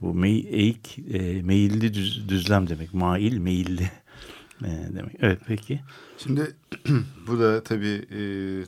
Bu 0.00 0.14
mey, 0.14 0.46
eğik, 0.50 0.98
e, 1.10 1.42
meyilli 1.42 1.94
düz, 1.94 2.28
düzlem 2.28 2.68
demek. 2.68 2.94
Mail, 2.94 3.38
meyilli 3.38 3.90
e, 4.64 4.68
demek. 4.94 5.16
Evet 5.20 5.40
peki. 5.46 5.80
Şimdi 6.18 6.56
bu 7.26 7.38
da 7.38 7.62
tabii 7.62 8.06
e, 8.10 8.22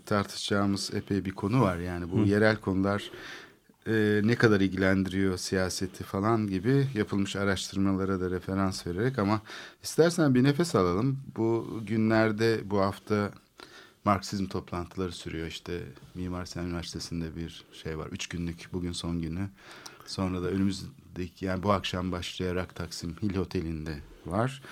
tartışacağımız 0.07 0.91
epey 0.95 1.25
bir 1.25 1.31
konu 1.31 1.61
var. 1.61 1.79
Yani 1.79 2.11
bu 2.13 2.25
yerel 2.25 2.57
konular 2.57 3.11
e, 3.87 4.21
ne 4.25 4.35
kadar 4.35 4.61
ilgilendiriyor 4.61 5.37
siyaseti 5.37 6.05
falan 6.05 6.47
gibi 6.47 6.87
yapılmış 6.95 7.37
araştırmalara 7.37 8.21
da 8.21 8.31
referans 8.31 8.87
vererek 8.87 9.19
ama 9.19 9.43
istersen 9.83 10.35
bir 10.35 10.45
nefes 10.45 10.75
alalım. 10.75 11.19
Bu 11.37 11.81
günlerde 11.87 12.61
bu 12.65 12.81
hafta 12.81 13.33
Marksizm 14.05 14.47
toplantıları 14.47 15.13
sürüyor 15.13 15.47
işte 15.47 15.83
Mimar 16.15 16.45
Sinan 16.45 16.67
Üniversitesi'nde 16.67 17.37
bir 17.37 17.65
şey 17.73 17.99
var. 17.99 18.09
Üç 18.13 18.27
günlük 18.27 18.69
bugün 18.73 18.93
son 18.93 19.23
günü. 19.23 19.49
Sonra 20.07 20.43
da 20.43 20.51
önümüzdeki 21.13 21.45
yani 21.45 21.63
bu 21.63 21.73
akşam 21.73 22.13
başlayarak 22.13 22.75
Taksim 22.75 23.17
Hill 23.23 23.39
Oteli'nde 23.39 23.99
var. 24.27 24.63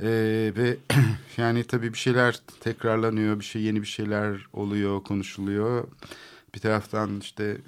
Ee, 0.00 0.52
ve 0.56 0.76
yani 1.36 1.64
tabii 1.64 1.92
bir 1.92 1.98
şeyler 1.98 2.40
tekrarlanıyor, 2.60 3.38
bir 3.38 3.44
şey 3.44 3.62
yeni 3.62 3.80
bir 3.80 3.86
şeyler 3.86 4.46
oluyor, 4.52 5.02
konuşuluyor. 5.02 5.88
Bir 6.54 6.60
taraftan 6.60 7.20
işte 7.20 7.58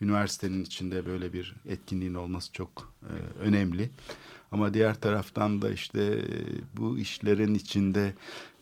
üniversitenin 0.00 0.64
içinde 0.64 1.06
böyle 1.06 1.32
bir 1.32 1.54
etkinliğin 1.68 2.14
olması 2.14 2.52
çok 2.52 2.92
e, 3.02 3.12
önemli. 3.40 3.90
Ama 4.52 4.74
diğer 4.74 4.94
taraftan 5.00 5.62
da 5.62 5.70
işte 5.70 6.02
e, 6.02 6.26
bu 6.76 6.98
işlerin 6.98 7.54
içinde 7.54 8.14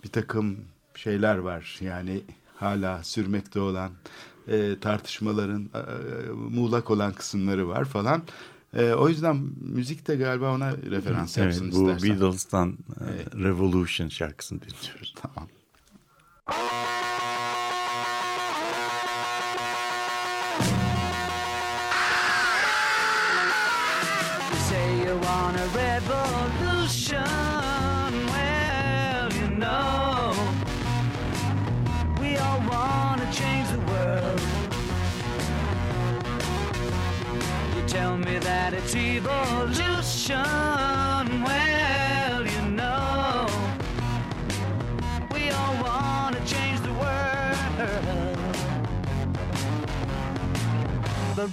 bir 0.04 0.08
takım 0.08 0.58
şeyler 0.94 1.38
var. 1.38 1.78
Yani 1.80 2.22
hala 2.56 3.02
sürmekte 3.02 3.60
olan 3.60 3.90
e, 4.48 4.76
tartışmaların 4.80 5.70
e, 5.74 6.30
muğlak 6.32 6.90
olan 6.90 7.12
kısımları 7.12 7.68
var 7.68 7.84
falan. 7.84 8.22
E, 8.74 8.92
o 8.92 9.08
yüzden 9.08 9.36
müzik 9.60 10.08
de 10.08 10.16
galiba 10.16 10.54
ona 10.54 10.76
referans 10.76 11.38
Evet, 11.38 11.46
yapsın 11.46 11.72
bu 11.72 11.90
istersen. 11.90 12.20
Beatles'tan 12.20 12.78
e. 13.00 13.38
Revolution 13.42 14.08
şarkısını 14.08 14.60
dinliyoruz. 14.60 15.14
Tamam. 15.22 15.48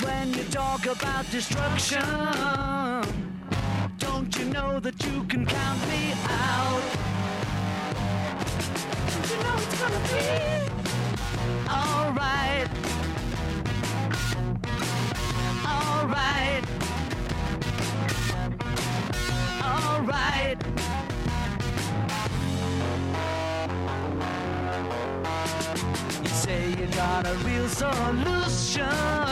When 0.03 0.33
you 0.33 0.43
talk 0.45 0.85
about 0.85 1.29
destruction, 1.31 2.01
don't 3.97 4.37
you 4.37 4.45
know 4.45 4.79
that 4.79 5.05
you 5.05 5.23
can 5.23 5.45
count 5.45 5.81
me 5.87 6.13
out? 6.29 6.81
Don't 9.11 9.29
you 9.31 9.37
know 9.43 9.55
it's 9.57 9.79
gonna 9.81 10.01
be 10.07 10.25
alright? 11.69 12.69
Alright. 15.65 16.65
Alright. 19.63 20.59
You 26.23 26.29
say 26.29 26.69
you 26.69 26.87
got 26.87 27.25
a 27.27 27.33
real 27.45 27.67
solution. 27.69 29.26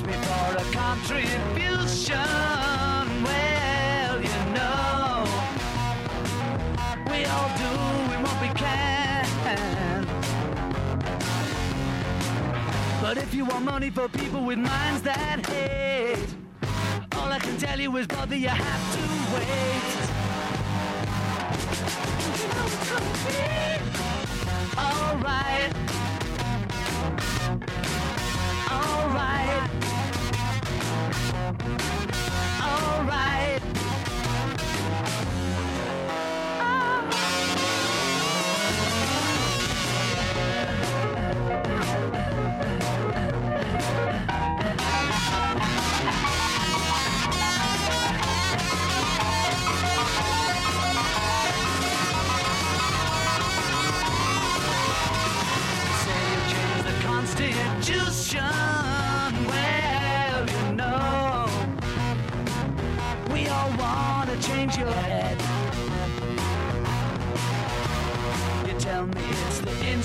Asked 0.00 0.06
me 0.06 0.12
for 0.12 0.56
a 0.56 0.64
contribution. 0.72 2.16
Well, 3.24 4.22
you 4.22 4.38
know, 4.54 5.24
we 7.10 7.24
all 7.24 7.48
do 7.58 7.72
what 8.22 8.40
we 8.40 8.48
can. 8.48 9.26
But 13.00 13.18
if 13.18 13.34
you 13.34 13.44
want 13.44 13.64
money 13.64 13.90
for 13.90 14.08
people 14.08 14.44
with 14.44 14.58
minds 14.58 15.02
that 15.02 15.46
hate, 15.46 16.34
all 17.16 17.32
I 17.32 17.38
can 17.38 17.56
tell 17.58 17.80
you 17.80 17.96
is, 17.96 18.06
brother, 18.06 18.36
you 18.36 18.48
have 18.48 18.92
to 18.94 19.00
wait. 19.34 19.46
You 22.38 22.48
know 22.54 22.66
it's 22.66 22.90
gonna 22.90 23.14
alright. 24.78 25.72
Alright. 28.70 29.89
All 31.50 33.04
right. 33.06 33.39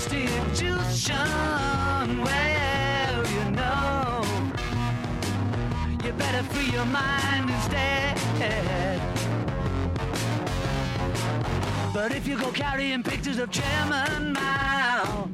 The 0.08 0.24
institution. 0.24 1.16
Well, 2.24 3.28
you 3.28 3.52
know, 3.52 4.24
you 6.04 6.12
better 6.14 6.44
free 6.44 6.72
your 6.72 6.86
mind 6.86 7.50
instead. 7.50 8.18
But 11.94 12.12
if 12.12 12.28
you 12.28 12.38
go 12.38 12.52
carrying 12.52 13.04
pictures 13.04 13.40
of 13.40 13.52
Chairman 13.52 14.34
Mao, 14.34 15.30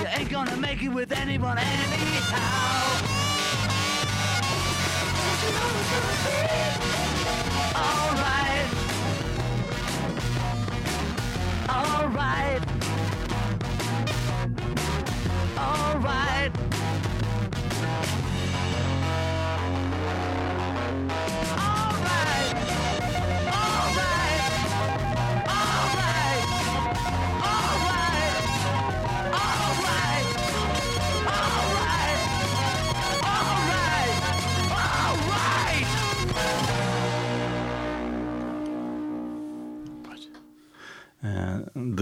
you 0.00 0.06
ain't 0.16 0.28
gonna 0.30 0.56
make 0.56 0.82
it 0.82 0.88
with 0.88 1.12
anyone 1.12 1.56
anyhow. 1.58 2.60
Alright. 7.76 8.68
Alright. 11.68 12.79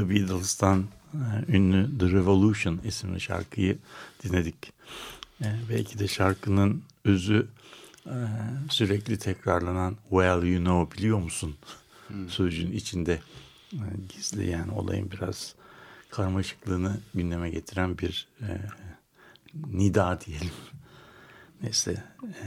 The 0.09 0.15
Beatles'tan 0.15 0.85
e, 1.15 1.57
ünlü 1.57 1.99
The 1.99 2.07
Revolution 2.07 2.81
isimli 2.85 3.21
şarkıyı 3.21 3.79
dinledik. 4.25 4.73
Ee, 5.43 5.55
belki 5.71 5.99
de 5.99 6.09
şarkının 6.09 6.83
özü 7.05 7.49
e, 8.07 8.17
sürekli 8.71 9.19
tekrarlanan 9.19 9.97
Well 10.09 10.43
You 10.43 10.65
Know 10.65 10.99
biliyor 10.99 11.19
musun 11.19 11.57
sözcüğün 12.29 12.73
içinde 12.73 13.21
e, 13.73 13.85
gizli 14.09 14.51
yani 14.51 14.73
olayın 14.73 15.11
biraz 15.11 15.55
karmaşıklığını 16.11 17.01
gündeme 17.15 17.51
getiren 17.51 17.99
bir 17.99 18.29
e, 18.41 18.49
nida 19.67 20.21
diyelim. 20.27 20.51
Neyse 21.63 22.05
e, 22.23 22.45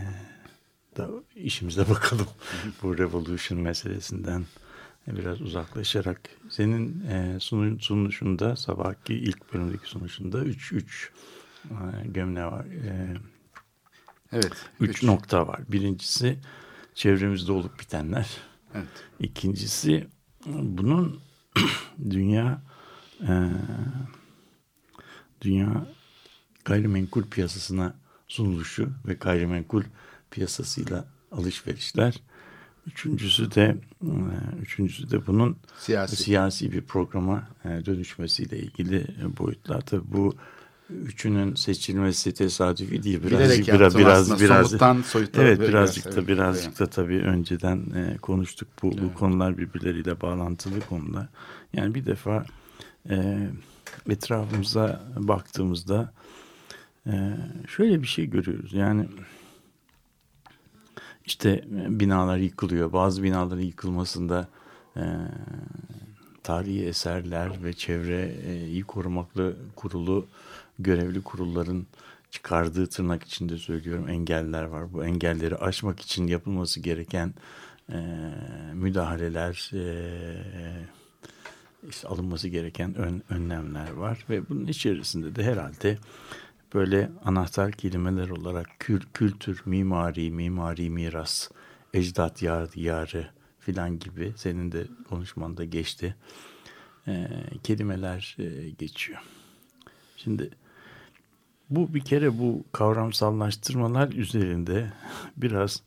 da 0.98 1.10
işimize 1.36 1.90
bakalım 1.90 2.28
bu 2.84 2.98
revolution 2.98 3.60
meselesinden 3.60 4.46
biraz 5.08 5.42
uzaklaşarak 5.42 6.22
senin 6.50 7.06
e, 7.08 7.40
sunu- 7.40 7.80
sunuşunda 7.80 8.56
sabahki 8.56 9.14
ilk 9.14 9.54
bölümdeki 9.54 9.88
sunuşunda 9.90 10.40
3 10.44 10.72
3 10.74 11.12
gömle 12.06 12.44
var. 12.46 12.66
E, 12.66 13.18
Evet. 14.32 14.54
üç 14.80 14.90
üç. 14.90 15.04
nokta 15.04 15.48
var. 15.48 15.62
Birincisi 15.72 16.40
çevremizde 16.96 17.52
olup 17.52 17.80
bitenler. 17.80 18.30
Evet. 18.74 18.88
İkincisi 19.20 20.08
bunun 20.48 21.22
dünya 22.10 22.62
e, 23.28 23.50
dünya 25.42 25.86
gayrimenkul 26.66 27.24
piyasasına 27.24 27.96
sunuluşu 28.28 28.90
ve 29.08 29.14
gayrimenkul 29.14 29.84
piyasasıyla 30.32 31.06
alışverişler. 31.32 32.16
Üçüncüsü 32.88 33.52
de 33.52 33.78
e, 34.04 34.12
üçüncüsü 34.62 35.12
de 35.12 35.28
bunun 35.28 35.58
Siyasi. 35.78 36.16
siyasi 36.16 36.72
bir 36.72 36.82
programa 36.82 37.48
e, 37.66 37.86
dönüşmesiyle 37.86 38.60
ilgili 38.60 39.08
boyutlar. 39.40 39.82
Tabii 39.82 40.04
bu 40.14 40.36
üçünün 40.90 41.56
seçilmesi 41.56 42.34
tesadüfi 42.34 43.04
değil. 43.04 43.24
Birazcık 43.24 43.68
biraz 43.68 43.98
biraz 43.98 44.42
biraz 44.42 44.74
Evet 44.74 45.60
biraz, 45.60 45.60
birazcık 45.60 46.06
da 46.06 46.10
evet. 46.14 46.28
birazcık 46.28 46.80
da 46.80 46.88
tabii 46.88 47.20
önceden 47.20 47.78
e, 47.96 48.18
konuştuk 48.18 48.68
bu, 48.84 48.92
bu 48.92 48.96
Evet. 49.02 49.14
konular 49.16 49.58
birbirleriyle 49.58 50.22
bağlantılı 50.22 50.80
konular. 50.90 51.28
Yani 51.74 51.96
bir 51.96 52.06
defa 52.06 52.46
e, 53.10 53.48
etrafımıza 54.10 55.04
baktığımızda 55.18 56.14
e, 57.08 57.38
şöyle 57.68 58.02
bir 58.02 58.08
şey 58.08 58.26
görüyoruz. 58.26 58.74
Yani 58.74 59.08
işte 61.32 61.50
e, 61.50 62.00
binalar 62.00 62.38
yıkılıyor. 62.38 62.94
Bazı 62.94 63.24
binaların 63.24 63.62
yıkılmasında 63.62 64.48
e, 64.98 65.04
tarihi 66.44 66.86
eserler 66.86 67.64
ve 67.64 67.74
çevreyi 67.74 68.84
korumakla 68.84 69.52
kurulu 69.76 70.28
görevli 70.80 71.22
kurulların 71.22 71.88
çıkardığı 72.32 72.88
tırnak 72.88 73.24
içinde 73.24 73.58
söylüyorum 73.58 74.10
engeller 74.10 74.64
var. 74.64 74.94
Bu 74.94 75.06
engelleri 75.06 75.56
aşmak 75.56 76.00
için 76.00 76.28
yapılması 76.28 76.80
gereken 76.80 77.34
e, 77.90 77.98
müdahaleler, 78.74 79.72
e, 79.74 79.84
işte 81.90 82.08
alınması 82.08 82.48
gereken 82.48 82.96
ön, 82.96 83.24
önlemler 83.30 83.92
var 83.92 84.26
ve 84.30 84.50
bunun 84.50 84.68
içerisinde 84.68 85.36
de 85.36 85.44
herhalde 85.44 85.98
böyle 86.74 87.12
anahtar 87.26 87.72
kelimeler 87.72 88.30
olarak 88.30 88.68
kül, 88.80 89.02
kültür, 89.14 89.62
mimari, 89.66 90.32
mimari 90.32 90.90
miras, 90.90 91.50
ecdat 91.94 92.42
yar 92.42 92.72
diyarı 92.72 93.28
filan 93.60 94.00
gibi 94.00 94.34
senin 94.36 94.72
de 94.72 94.88
konuşmanda 95.10 95.64
geçti 95.66 96.16
e, 97.08 97.28
kelimeler 97.64 98.38
e, 98.40 98.70
geçiyor. 98.70 99.20
Şimdi 100.18 100.50
bu 101.70 101.94
bir 101.94 102.00
kere 102.00 102.40
bu 102.40 102.64
kavramsallaştırmalar 102.72 104.12
üzerinde 104.12 104.94
biraz 105.38 105.84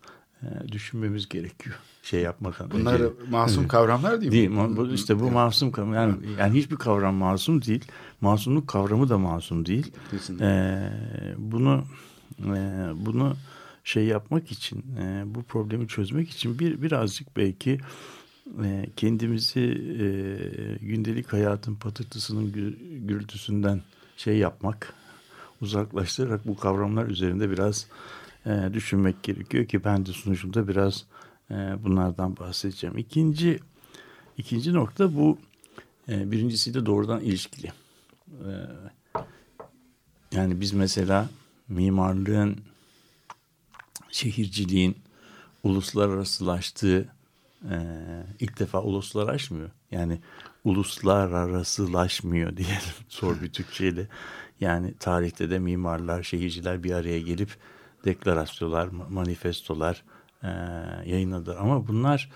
düşünmemiz 0.73 1.29
gerekiyor. 1.29 1.77
Şey 2.03 2.21
yapmadan 2.21 2.71
Bunlar 2.71 2.95
önce. 2.95 3.13
masum 3.31 3.61
Evet. 3.61 3.71
kavramlar 3.71 4.21
değil 4.21 4.33
mi? 4.33 4.39
Değil. 4.39 4.51
bu- 4.77 4.89
işte 4.93 5.21
bu 5.21 5.31
masum 5.31 5.73
kavram. 5.73 5.95
Yani, 5.95 6.15
yani 6.39 6.59
hiçbir 6.59 6.77
kavram 6.77 7.15
masum 7.15 7.63
değil. 7.63 7.85
Masumluk 8.21 8.69
kavramı 8.69 9.09
da 9.09 9.19
masum 9.19 9.67
değil. 9.67 9.93
Kesinlikle. 10.11 10.47
Ee, 10.47 11.35
bunu 11.39 11.85
e, 12.41 12.53
bunu 12.97 13.37
şey 13.85 14.05
yapmak 14.05 14.53
için 14.53 14.85
e, 15.01 15.23
bu 15.27 15.43
problemi 15.43 15.89
çözmek 15.89 16.31
için 16.31 16.59
bir 16.59 16.83
birazcık 16.83 17.37
belki 17.37 17.81
e, 18.65 18.87
kendimizi 18.97 19.61
e, 19.61 20.07
gündelik 20.87 21.33
hayatın 21.33 21.75
patırtısının 21.75 22.53
gü- 22.53 22.99
gürültüsünden 23.07 23.81
şey 24.17 24.37
yapmak 24.39 24.93
uzaklaştırarak 25.61 26.47
bu 26.47 26.57
kavramlar 26.57 27.07
üzerinde 27.07 27.51
biraz 27.51 27.87
e, 28.47 28.71
düşünmek 28.73 29.23
gerekiyor 29.23 29.67
ki 29.67 29.85
ben 29.85 30.07
de 30.07 30.13
sunuşumda 30.13 30.69
biraz 30.69 31.05
e, 31.51 31.55
bunlardan 31.55 32.37
bahsedeceğim. 32.37 32.99
İkinci 32.99 33.61
ikinci 34.37 34.73
nokta 34.73 35.15
bu 35.15 35.39
e, 36.09 36.31
birincisiyle 36.31 36.87
doğrudan 36.87 37.21
ilişkili. 37.21 37.73
E, 38.29 38.51
yani 40.33 40.61
biz 40.61 40.73
mesela 40.73 41.29
mimarlığın, 41.69 42.57
şehirciliğin 44.11 44.97
uluslararasılaştığı 45.63 47.09
e, 47.71 47.77
ilk 48.41 48.59
defa 48.59 48.83
uluslararasmıyor. 48.83 49.71
Yani 49.91 50.19
uluslararasılaşmıyor 50.65 52.57
diyelim 52.57 52.95
zor 53.09 53.43
bir 53.43 53.53
Türkçeyle. 53.53 54.09
Yani 54.61 54.95
tarihte 54.95 55.51
de 55.51 55.59
mimarlar, 55.59 56.23
şehirciler 56.23 56.83
bir 56.85 56.93
araya 56.93 57.21
gelip 57.21 57.51
deklarasyonlar, 58.05 58.87
ma- 58.89 59.11
manifestolar 59.13 60.03
e, 60.43 60.49
yayınladılar. 61.11 61.57
Ama 61.57 61.89
bunlar 61.89 62.31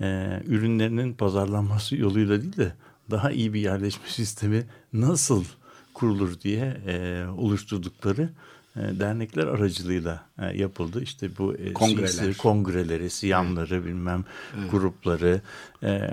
e, 0.00 0.40
ürünlerinin 0.46 1.14
pazarlanması 1.14 1.96
yoluyla 1.96 2.42
değil 2.42 2.56
de 2.56 2.72
daha 3.10 3.30
iyi 3.30 3.54
bir 3.54 3.60
yerleşme 3.60 4.04
sistemi 4.08 4.64
nasıl 4.92 5.44
kurulur 5.94 6.40
diye 6.40 6.76
e, 6.86 7.24
oluşturdukları 7.36 8.28
e, 8.76 8.80
dernekler 9.00 9.46
aracılığıyla 9.46 10.24
e, 10.38 10.46
yapıldı. 10.58 11.02
İşte 11.02 11.30
bu 11.38 11.54
e, 11.54 11.72
Kongreler. 11.72 12.08
silsile- 12.08 12.36
kongreleri, 12.36 13.10
siyamları, 13.10 13.84
bilmem 13.86 14.24
grupları, 14.70 15.40
e, 15.82 16.10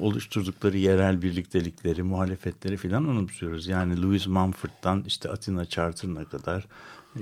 oluşturdukları 0.00 0.76
yerel 0.78 1.22
birliktelikleri, 1.22 2.02
muhalefetleri 2.02 2.76
filan 2.76 3.04
anımsıyoruz. 3.04 3.66
Yani 3.66 4.02
Louis 4.02 4.26
Mumford'dan 4.26 5.04
işte 5.06 5.28
Atina 5.28 5.64
Charter'ına 5.66 6.24
kadar 6.24 6.66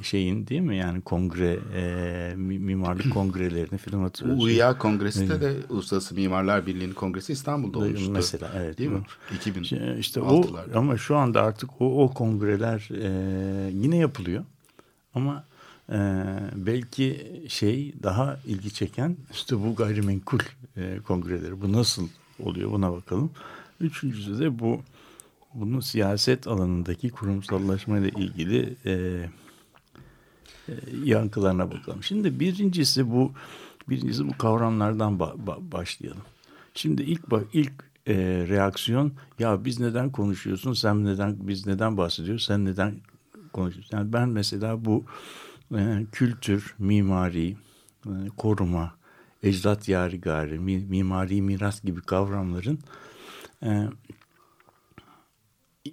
şeyin 0.02 0.46
değil 0.46 0.60
mi 0.60 0.76
yani 0.76 1.00
kongre 1.00 1.58
e, 1.74 2.34
mi- 2.36 2.58
mimarlık 2.58 3.10
kongrelerini 3.14 3.78
filan 3.78 4.00
hatırlıyoruz. 4.02 4.44
UİA 4.44 4.78
Kongresi 4.78 5.28
de, 5.28 5.40
de 5.40 5.56
Uluslararası 5.68 6.14
Mimarlar 6.14 6.66
Birliği'nin 6.66 6.94
kongresi 6.94 7.32
İstanbul'da 7.32 7.78
olmuştu. 7.78 8.10
Mesela 8.10 8.50
evet. 8.56 8.78
Değil 8.78 8.90
mi? 8.90 9.00
Bu- 9.30 9.34
2000. 9.34 9.62
İşte- 9.98 10.20
o 10.20 10.44
ama 10.74 10.96
şu 10.96 11.16
anda 11.16 11.42
artık 11.42 11.70
o, 11.80 12.04
o 12.04 12.10
kongreler 12.14 12.88
e, 12.92 13.70
yine 13.72 13.96
yapılıyor. 13.96 14.44
Ama 15.14 15.44
e, 15.92 15.96
belki 16.56 17.32
şey 17.48 17.94
daha 18.02 18.40
ilgi 18.46 18.74
çeken 18.74 19.16
işte 19.32 19.56
bu 19.64 19.74
gayrimenkul 19.74 20.38
e, 20.76 20.98
kongreleri. 20.98 21.60
Bu 21.60 21.72
nasıl 21.72 22.08
oluyor 22.42 22.70
buna 22.72 22.92
bakalım. 22.92 23.30
Üçüncüsü 23.80 24.38
de 24.38 24.58
bu 24.58 24.80
bunun 25.54 25.80
siyaset 25.80 26.46
alanındaki 26.46 27.10
kurumsallaşma 27.10 27.98
ile 27.98 28.08
ilgili 28.08 28.76
e, 28.84 28.90
e, 28.92 29.28
yankılarına 31.04 31.70
bakalım. 31.70 32.02
Şimdi 32.02 32.40
birincisi 32.40 33.10
bu 33.10 33.32
birincisi 33.88 34.28
bu 34.28 34.38
kavramlardan 34.38 35.12
ba- 35.12 35.46
ba- 35.46 35.72
başlayalım. 35.72 36.22
Şimdi 36.74 37.02
ilk 37.02 37.24
ba- 37.24 37.44
ilk 37.52 37.72
e, 38.06 38.14
reaksiyon 38.48 39.12
ya 39.38 39.64
biz 39.64 39.80
neden 39.80 40.12
konuşuyorsun 40.12 40.72
sen 40.72 41.04
neden 41.04 41.36
biz 41.40 41.66
neden 41.66 41.96
bahsediyoruz 41.96 42.44
sen 42.44 42.64
neden 42.64 42.94
konuşuyorsun 43.52 43.96
yani 43.96 44.12
ben 44.12 44.28
mesela 44.28 44.84
bu 44.84 45.04
e, 45.76 46.06
kültür 46.12 46.74
mimari 46.78 47.56
e, 48.06 48.12
koruma 48.36 48.94
ecdat 49.42 49.88
yarigari 49.88 50.58
mi, 50.58 50.76
mimari 50.76 51.42
miras 51.42 51.82
gibi 51.82 52.00
kavramların 52.00 52.78
e, 53.62 53.88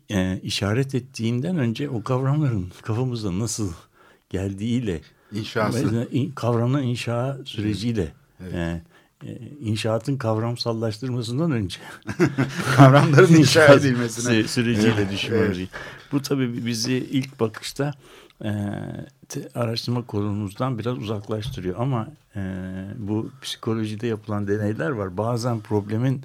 e, 0.10 0.40
işaret 0.44 0.96
ettiğinden 0.96 1.58
önce 1.58 1.90
o 1.90 2.04
kavramların 2.04 2.72
kafamıza 2.82 3.40
nasıl 3.40 3.74
geldiğiyle 4.30 5.02
İnşası. 5.32 6.08
in- 6.12 6.32
kavramın 6.32 6.82
inşa 6.84 7.38
süreciyle 7.46 8.14
e, 8.54 8.82
e, 9.26 9.38
inşaatın 9.60 10.18
kavramsallaştırmasından 10.18 11.52
önce 11.52 11.78
Kavramların 12.76 13.34
inşa 13.40 13.66
edilmesine. 13.74 14.34
sü- 14.34 14.48
süreciyle 14.48 14.94
Evet, 14.98 15.12
düşünmeliyiz. 15.12 15.70
Bu 16.12 16.22
tabii 16.22 16.66
bizi 16.66 16.94
ilk 16.94 17.40
bakışta 17.40 17.94
e, 18.44 18.50
te- 19.30 19.50
araştırma 19.56 20.06
konumuzdan 20.06 20.80
biraz 20.80 20.98
uzaklaştırıyor 20.98 21.76
ama 21.80 22.08
e, 22.36 22.42
bu 22.98 23.30
psikolojide 23.42 24.08
yapılan 24.08 24.48
deneyler 24.48 24.90
var. 24.90 25.18
Bazen 25.18 25.60
problemin 25.60 26.22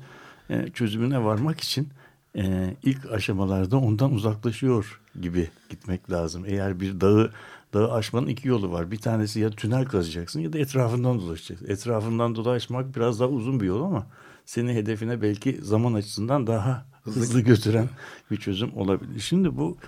e, 0.50 0.70
çözümüne 0.74 1.24
varmak 1.24 1.60
için 1.60 1.88
e, 2.36 2.74
ilk 2.82 3.12
aşamalarda 3.12 3.76
ondan 3.76 4.12
uzaklaşıyor 4.12 5.00
gibi 5.20 5.48
gitmek 5.70 6.10
lazım. 6.10 6.44
Eğer 6.46 6.80
bir 6.80 7.00
dağı 7.00 7.30
dağı 7.74 7.92
aşmanın 7.92 8.26
iki 8.26 8.48
yolu 8.48 8.72
var. 8.72 8.90
Bir 8.90 8.96
tanesi 8.96 9.40
ya 9.40 9.50
tünel 9.50 9.84
kazacaksın 9.84 10.40
ya 10.40 10.52
da 10.52 10.58
etrafından 10.58 11.20
dolaşacaksın. 11.20 11.66
Etrafından 11.66 12.34
dolaşmak 12.34 12.96
biraz 12.96 13.20
daha 13.20 13.28
uzun 13.28 13.60
bir 13.60 13.66
yol 13.66 13.82
ama 13.82 14.06
seni 14.44 14.74
hedefine 14.74 15.22
belki 15.22 15.58
zaman 15.62 15.94
açısından 15.94 16.46
daha 16.46 16.86
hızlı, 17.04 17.40
götüren 17.40 17.88
bir 18.30 18.36
çözüm 18.36 18.76
olabilir. 18.76 19.20
Şimdi 19.20 19.56
bu 19.56 19.78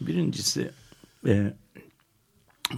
birincisi 0.00 0.70
e, 1.26 1.54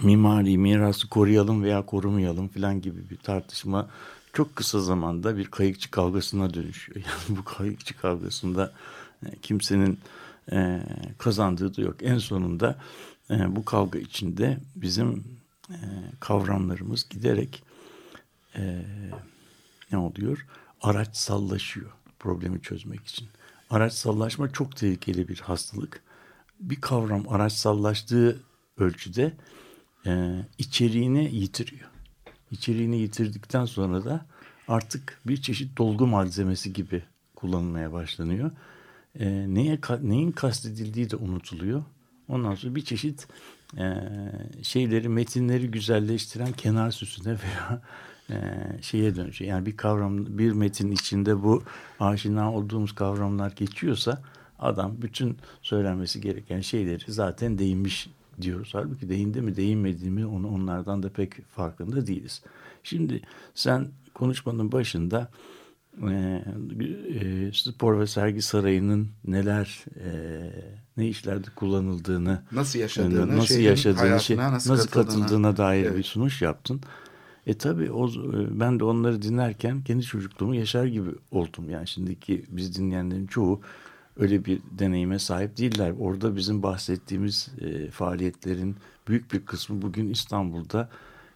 mimari 0.03 0.59
mirası 0.59 1.09
koruyalım 1.09 1.63
veya 1.63 1.87
korumayalım 1.87 2.49
falan 2.49 2.81
gibi 2.81 3.11
bir 3.11 3.17
tartışma 3.17 3.91
çok 4.33 4.57
kısa 4.57 4.81
zamanda 4.81 5.37
bir 5.37 5.45
kayıkçı 5.45 5.91
kavgasına 5.91 6.55
dönüşüyor. 6.55 6.97
Yani 7.07 7.39
bu 7.39 7.45
kayıkçı 7.45 7.97
kavgasında 7.97 8.73
e, 9.27 9.39
kimsenin 9.43 9.99
e, 10.53 10.83
kazandığı 11.19 11.77
da 11.77 11.83
yok. 11.83 11.97
En 12.03 12.19
sonunda 12.19 12.79
e, 13.31 13.57
bu 13.57 13.65
kavga 13.65 13.99
içinde 13.99 14.59
bizim 14.77 15.25
e, 15.71 15.77
kavramlarımız 16.21 17.09
giderek 17.09 17.63
e, 18.57 18.83
ne 19.93 19.99
oluyor? 19.99 20.47
Araç 20.83 21.17
sallaşıyor 21.17 21.91
problemi 22.19 22.63
çözmek 22.63 23.07
için. 23.07 23.29
Araç 23.71 23.93
sallaşma 23.93 24.53
çok 24.53 24.77
tehlikeli 24.77 25.29
bir 25.29 25.41
hastalık. 25.41 26.03
Bir 26.61 26.81
kavram 26.81 27.29
araç 27.29 27.53
sallaştığı 27.53 28.41
ölçüde 28.79 29.33
e, 30.07 30.35
içeriğini 30.59 31.35
yitiriyor. 31.35 31.89
İçeriğini 32.51 32.99
yitirdikten 32.99 33.65
sonra 33.65 34.05
da 34.05 34.27
artık 34.69 35.21
bir 35.27 35.43
çeşit 35.43 35.79
dolgu 35.79 36.07
malzemesi 36.07 36.73
gibi 36.73 37.03
kullanılmaya 37.35 37.93
başlanıyor. 37.93 38.51
E, 39.19 39.55
neye 39.55 39.79
neyin 40.03 40.33
kastedildiği 40.33 41.11
de 41.11 41.17
unutuluyor. 41.17 41.83
Ondan 42.29 42.55
sonra 42.55 42.75
bir 42.75 42.85
çeşit 42.85 43.29
e, 43.79 43.95
şeyleri, 44.63 45.09
metinleri 45.09 45.71
güzelleştiren 45.71 46.53
kenar 46.53 46.91
süsüne 46.91 47.31
veya 47.43 47.83
e, 48.31 48.37
şeye 48.83 49.17
dönüşüyor. 49.17 49.51
Yani 49.51 49.67
bir 49.67 49.77
kavram, 49.77 50.39
bir 50.39 50.53
metin 50.53 50.91
içinde 50.91 51.43
bu 51.43 51.63
aşina 52.01 52.53
olduğumuz 52.53 52.95
kavramlar 52.95 53.53
geçiyorsa 53.57 54.23
adam 54.59 55.03
bütün 55.03 55.37
söylenmesi 55.63 56.21
gereken 56.21 56.61
şeyleri 56.61 57.13
zaten 57.13 57.59
değinmiş 57.59 58.09
diyoruz. 58.41 58.71
Halbuki 58.73 59.09
değindi 59.09 59.41
mi 59.41 59.57
değinmedi 59.57 60.11
mi 60.11 60.27
onu 60.27 60.49
onlardan 60.49 61.03
da 61.03 61.09
pek 61.09 61.51
farkında 61.51 62.07
değiliz. 62.07 62.43
Şimdi 62.83 63.21
sen 63.55 63.89
konuşmanın 64.15 64.73
başında 64.73 65.31
e, 66.11 66.45
e, 67.21 67.53
spor 67.53 68.01
ve 68.01 68.07
sergi 68.07 68.43
sarayının 68.43 69.09
neler 69.27 69.85
e, 70.05 70.11
ne 70.97 71.09
işlerde 71.09 71.47
kullanıldığını 71.57 72.43
Nasıl 72.53 72.79
yaşadığını, 72.79 73.37
nasıl 73.37 73.47
şehrin 73.55 73.63
yaşadığını 73.65 74.21
şey, 74.21 74.37
nasıl 74.37 74.73
nasıl, 74.73 74.89
katıldığına. 74.89 75.23
katıldığına 75.23 75.57
dair 75.57 75.85
Evet. 75.85 75.97
bir 75.97 76.03
sunuş 76.03 76.43
yaptın. 76.43 76.81
E 77.47 77.55
tabi 77.55 77.93
o 77.93 78.11
ben 78.51 78.81
de 78.81 78.85
onları 78.85 79.23
dinlerken 79.23 79.83
kendi 79.83 80.03
çocukluğumu 80.03 80.55
yaşar 80.55 80.85
gibi 80.85 81.11
oldum. 81.31 81.71
Yani 81.71 81.89
şimdiki 81.89 82.45
biz 82.49 82.79
dinleyenlerin 82.79 83.27
çoğu 83.27 83.61
öyle 84.17 84.45
bir 84.45 84.61
deneyime 84.71 85.19
sahip 85.19 85.57
değiller. 85.57 85.93
Orada 85.99 86.37
bizim 86.37 86.63
bahsettiğimiz 86.63 87.49
e, 87.61 87.91
faaliyetlerin 87.91 88.77
büyük 89.09 89.33
bir 89.33 89.47
kısmı 89.47 89.83
bugün 89.83 90.09
İstanbul'da 90.09 90.89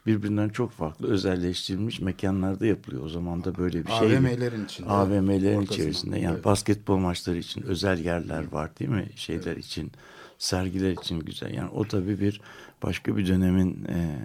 birbirinden 0.06 0.48
çok 0.48 0.70
farklı 0.72 1.08
özelleştirilmiş 1.08 2.00
mekanlarda 2.00 2.66
yapılıyor. 2.66 3.04
O 3.04 3.08
zaman 3.08 3.44
da 3.44 3.56
böyle 3.56 3.86
bir 3.86 3.90
şey. 3.90 3.98
AVM'lerin 4.16 4.64
içinde. 4.64 4.88
AVM'lerin 4.88 5.56
Ortasında. 5.58 5.74
içerisinde. 5.74 6.18
Yani 6.18 6.34
Evet. 6.34 6.44
basketbol 6.44 6.96
maçları 6.96 7.38
için 7.38 7.62
özel 7.62 7.98
yerler 8.04 8.52
var 8.52 8.78
değil 8.78 8.90
mi? 8.90 9.08
Şeyler 9.16 9.56
için, 9.56 9.92
sergiler 10.38 10.92
için 10.92 11.20
güzel. 11.20 11.54
Yani 11.54 11.70
o 11.70 11.84
tabii 11.84 12.20
bir 12.20 12.40
başka 12.82 13.16
bir 13.16 13.28
dönemin 13.28 13.84
e, 13.84 14.18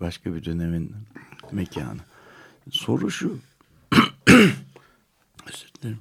başka 0.00 0.34
bir 0.34 0.44
dönemin 0.44 0.92
mekanı. 1.52 2.00
Soru 2.70 3.10
şu. 3.10 3.38
Özür 5.48 5.68
dilerim. 5.82 5.98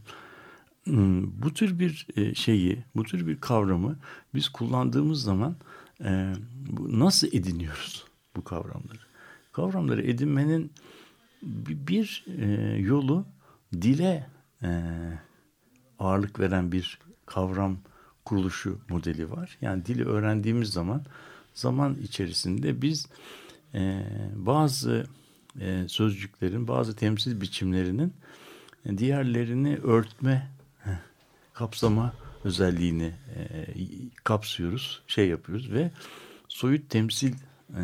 Hmm, 0.84 1.42
Bu 1.42 1.54
tür 1.54 1.80
bir 1.80 2.08
e, 2.16 2.36
şeyi, 2.36 2.84
bu 2.96 3.04
tür 3.04 3.28
bir 3.28 3.40
kavramı 3.42 3.96
biz 4.36 4.50
kullandığımız 4.50 5.22
zaman 5.24 5.56
e, 6.04 6.34
nasıl 6.80 7.28
ediniyoruz 7.28 8.06
bu 8.36 8.44
kavramları? 8.44 9.05
Kavramları 9.56 10.02
edinmenin 10.02 10.72
bir, 11.42 12.26
e, 12.40 12.76
yolu 12.80 13.26
dile 13.74 14.28
e, 14.64 14.70
ağırlık 16.00 16.40
veren 16.40 16.72
bir 16.72 17.00
kavram 17.26 17.78
kuruluşu 18.26 18.80
modeli 18.90 19.32
var. 19.32 19.58
Yani 19.62 19.86
dili 19.86 20.06
öğrendiğimiz 20.06 20.70
zaman 20.70 21.06
zaman 21.54 21.96
içerisinde 21.96 22.82
biz 22.82 23.08
e, 23.74 24.06
bazı 24.36 25.06
sözcüklerin, 25.88 26.68
bazı 26.68 26.96
temsil 26.96 27.42
biçimlerinin 27.42 28.14
diğerlerini 28.98 29.78
örtme, 29.78 30.52
kapsama 31.54 32.14
özelliğini 32.44 33.14
e, 33.36 33.66
kapsıyoruz, 34.24 35.02
şey 35.08 35.28
yapıyoruz 35.28 35.72
ve 35.72 35.92
soyut 36.48 36.90
temsil 36.90 37.34
e, 37.70 37.84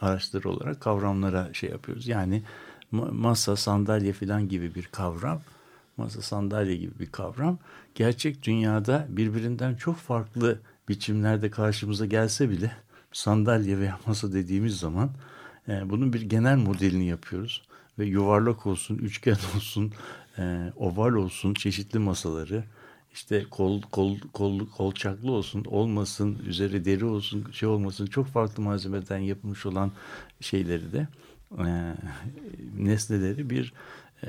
araçları 0.00 0.50
olarak 0.50 0.80
kavramlara 0.80 1.54
şey 1.54 1.70
yapıyoruz. 1.70 2.08
Yani 2.08 2.42
ma- 2.92 3.12
masa, 3.12 3.56
sandalye 3.56 4.12
falan 4.12 4.48
gibi 4.48 4.74
bir 4.74 4.86
kavram, 4.86 5.40
masa, 5.96 6.22
sandalye 6.22 6.76
gibi 6.76 6.98
bir 6.98 7.12
kavram 7.12 7.58
gerçek 7.94 8.42
dünyada 8.42 9.06
birbirinden 9.08 9.74
çok 9.74 9.96
farklı 9.96 10.58
biçimlerde 10.88 11.50
karşımıza 11.50 12.06
gelse 12.06 12.50
bile 12.50 12.72
sandalye 13.12 13.78
veya 13.78 13.98
masa 14.06 14.32
dediğimiz 14.32 14.78
zaman 14.78 15.10
e, 15.68 15.90
bunun 15.90 16.12
bir 16.12 16.22
genel 16.22 16.56
modelini 16.56 17.06
yapıyoruz 17.06 17.62
ve 17.98 18.06
yuvarlak 18.06 18.66
olsun, 18.66 18.98
üçgen 18.98 19.36
olsun, 19.56 19.92
e, 20.38 20.72
oval 20.76 21.12
olsun 21.12 21.54
çeşitli 21.54 21.98
masaları 21.98 22.64
işte 23.14 23.44
kol 23.50 23.82
kol 23.82 24.18
kol 24.32 24.66
kolçaklı 24.66 25.32
olsun, 25.32 25.64
olmasın, 25.64 26.38
üzeri 26.46 26.84
deri 26.84 27.04
olsun, 27.04 27.46
şey 27.52 27.68
olmasın 27.68 28.06
çok 28.06 28.26
farklı 28.26 28.62
malzemeden 28.62 29.18
yapılmış 29.18 29.66
olan 29.66 29.92
şeyleri 30.40 30.92
de 30.92 31.08
e, 31.58 31.94
nesneleri 32.76 33.50
bir 33.50 33.72
e, 34.22 34.28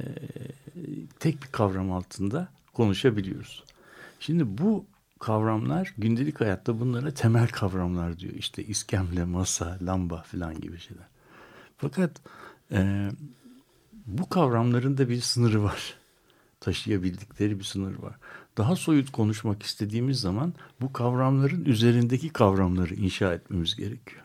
tek 1.19 1.43
bir 1.43 1.47
kavram 1.47 1.91
altında 1.91 2.47
konuşabiliyoruz. 2.73 3.63
Şimdi 4.19 4.57
bu 4.57 4.85
kavramlar 5.19 5.93
gündelik 5.97 6.41
hayatta 6.41 6.79
bunlara 6.79 7.11
temel 7.11 7.47
kavramlar 7.47 8.19
diyor. 8.19 8.33
İşte 8.33 8.63
iskemle, 8.63 9.23
masa, 9.23 9.77
lamba 9.81 10.21
falan 10.21 10.61
gibi 10.61 10.79
şeyler. 10.79 11.05
Fakat 11.77 12.11
e, 12.71 13.09
bu 14.05 14.29
kavramların 14.29 14.97
da 14.97 15.09
bir 15.09 15.21
sınırı 15.21 15.63
var. 15.63 15.93
Taşıyabildikleri 16.59 17.59
bir 17.59 17.63
sınır 17.63 17.95
var. 17.95 18.15
Daha 18.57 18.75
soyut 18.75 19.11
konuşmak 19.11 19.63
istediğimiz 19.63 20.19
zaman 20.19 20.53
bu 20.81 20.93
kavramların 20.93 21.65
üzerindeki 21.65 22.29
kavramları 22.29 22.95
inşa 22.95 23.33
etmemiz 23.33 23.75
gerekiyor. 23.75 24.23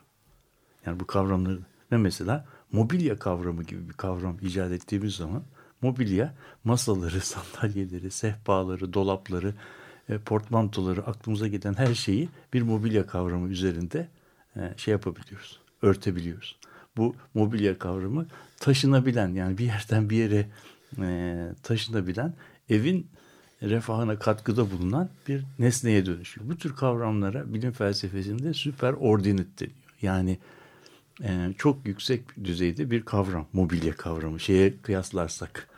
Yani 0.86 1.00
bu 1.00 1.06
kavramları 1.06 1.58
ve 1.92 1.96
mesela 1.96 2.46
mobilya 2.72 3.18
kavramı 3.18 3.62
gibi 3.62 3.88
bir 3.88 3.92
kavram 3.92 4.36
icat 4.42 4.72
ettiğimiz 4.72 5.14
zaman 5.14 5.42
mobilya 5.82 6.34
masaları, 6.64 7.20
sandalyeleri, 7.20 8.10
sehpaları, 8.10 8.92
dolapları, 8.92 9.54
e, 10.08 10.18
portmantoları 10.18 11.06
aklımıza 11.06 11.48
gelen 11.48 11.74
her 11.74 11.94
şeyi 11.94 12.28
bir 12.54 12.62
mobilya 12.62 13.06
kavramı 13.06 13.48
üzerinde 13.48 14.08
e, 14.56 14.74
şey 14.76 14.92
yapabiliyoruz, 14.92 15.60
örtebiliyoruz. 15.82 16.58
Bu 16.96 17.16
mobilya 17.34 17.78
kavramı 17.78 18.26
taşınabilen 18.60 19.28
yani 19.34 19.58
bir 19.58 19.64
yerden 19.64 20.10
bir 20.10 20.16
yere 20.16 20.48
e, 20.98 21.52
taşınabilen 21.62 22.34
evin 22.68 23.06
refahına 23.62 24.18
katkıda 24.18 24.70
bulunan 24.70 25.08
bir 25.28 25.44
nesneye 25.58 26.06
dönüşüyor. 26.06 26.48
Bu 26.48 26.56
tür 26.56 26.76
kavramlara 26.76 27.54
bilim 27.54 27.72
felsefesinde 27.72 28.54
süper 28.54 28.92
ordinate 28.92 29.58
deniyor. 29.58 29.76
Yani 30.02 30.38
e, 31.22 31.52
çok 31.58 31.86
yüksek 31.86 32.44
düzeyde 32.44 32.90
bir 32.90 33.02
kavram, 33.02 33.46
mobilya 33.52 33.96
kavramı. 33.96 34.40
Şeye 34.40 34.74
kıyaslarsak. 34.82 35.68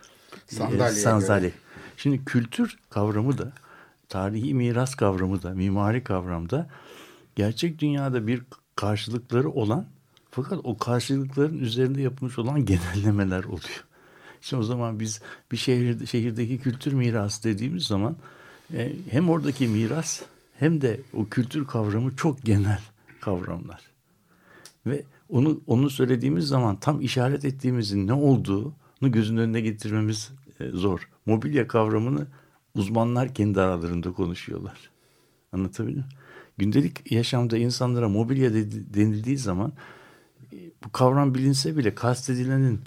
Sandalyeye 0.46 0.90
e, 0.90 1.02
sandalye. 1.02 1.52
Şimdi 1.96 2.24
kültür 2.24 2.78
kavramı 2.90 3.38
da, 3.38 3.52
tarihi 4.08 4.54
miras 4.54 4.94
kavramı 4.94 5.42
da, 5.42 5.50
mimari 5.50 6.04
kavram 6.04 6.50
da 6.50 6.68
gerçek 7.36 7.78
dünyada 7.78 8.26
bir 8.26 8.42
karşılıkları 8.76 9.50
olan 9.50 9.86
fakat 10.30 10.60
o 10.64 10.78
karşılıkların 10.78 11.58
üzerinde 11.58 12.02
yapılmış 12.02 12.38
olan 12.38 12.64
genellemeler 12.64 13.44
oluyor. 13.44 13.84
Şimdi 14.42 14.60
o 14.60 14.64
zaman 14.64 15.00
biz 15.00 15.20
bir 15.52 15.56
şehirde, 15.56 16.06
şehirdeki 16.06 16.58
kültür 16.58 16.92
mirası 16.92 17.44
dediğimiz 17.44 17.84
zaman 17.84 18.16
e, 18.74 18.92
hem 19.10 19.30
oradaki 19.30 19.68
miras 19.68 20.22
hem 20.58 20.80
de 20.80 21.00
o 21.12 21.28
kültür 21.28 21.66
kavramı 21.66 22.16
çok 22.16 22.42
genel 22.42 22.80
kavramlar. 23.20 23.80
Ve 24.86 25.02
onu 25.28 25.60
onu 25.66 25.90
söylediğimiz 25.90 26.46
zaman 26.46 26.76
tam 26.76 27.00
işaret 27.00 27.44
ettiğimizin 27.44 28.06
ne 28.06 28.12
olduğunu 28.12 29.12
gözün 29.12 29.36
önüne 29.36 29.60
getirmemiz 29.60 30.30
e, 30.60 30.68
zor. 30.68 31.08
Mobilya 31.26 31.68
kavramını 31.68 32.26
uzmanlar 32.74 33.34
kendi 33.34 33.60
aralarında 33.60 34.12
konuşuyorlar. 34.12 34.90
Anlatabildim 35.52 35.98
mi? 35.98 36.04
Gündelik 36.58 37.12
yaşamda 37.12 37.56
insanlara 37.56 38.08
mobilya 38.08 38.54
de- 38.54 38.94
denildiği 38.94 39.38
zaman 39.38 39.72
e, 40.52 40.56
bu 40.84 40.92
kavram 40.92 41.34
bilinse 41.34 41.76
bile 41.76 41.94
kastedilenin 41.94 42.80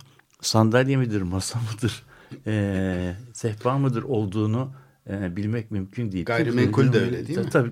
sandalye 0.45 0.97
midir, 0.97 1.21
masa 1.21 1.59
mıdır, 1.59 2.03
e, 2.47 3.15
sehpa 3.33 3.77
mıdır 3.77 4.03
olduğunu 4.03 4.71
e, 5.09 5.35
bilmek 5.35 5.71
mümkün 5.71 6.11
değil. 6.11 6.25
Gayrimenkul 6.25 6.93
de 6.93 6.99
öyle 6.99 7.27
değil 7.27 7.39
mi? 7.39 7.49
Tabii 7.49 7.71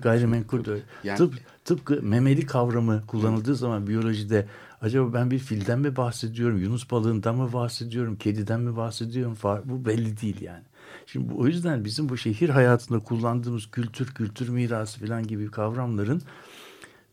de 0.64 0.70
öyle. 0.70 0.82
Yani- 1.04 1.18
Tıp, 1.18 1.34
tıpkı 1.64 2.02
memeli 2.02 2.46
kavramı 2.46 3.02
kullanıldığı 3.06 3.54
zaman 3.56 3.86
biyolojide 3.86 4.46
acaba 4.80 5.14
ben 5.14 5.30
bir 5.30 5.38
filden 5.38 5.78
mi 5.78 5.96
bahsediyorum, 5.96 6.58
yunus 6.58 6.90
balığından 6.90 7.36
mı 7.36 7.52
bahsediyorum, 7.52 8.16
kediden 8.16 8.60
mi 8.60 8.76
bahsediyorum 8.76 9.36
bu 9.64 9.84
belli 9.86 10.20
değil 10.20 10.40
yani. 10.40 10.62
Şimdi 11.06 11.28
bu, 11.28 11.40
o 11.40 11.46
yüzden 11.46 11.84
bizim 11.84 12.08
bu 12.08 12.16
şehir 12.16 12.48
hayatında 12.48 12.98
kullandığımız 12.98 13.70
kültür, 13.70 14.06
kültür 14.06 14.48
mirası 14.48 15.00
falan 15.06 15.26
gibi 15.26 15.50
kavramların 15.50 16.22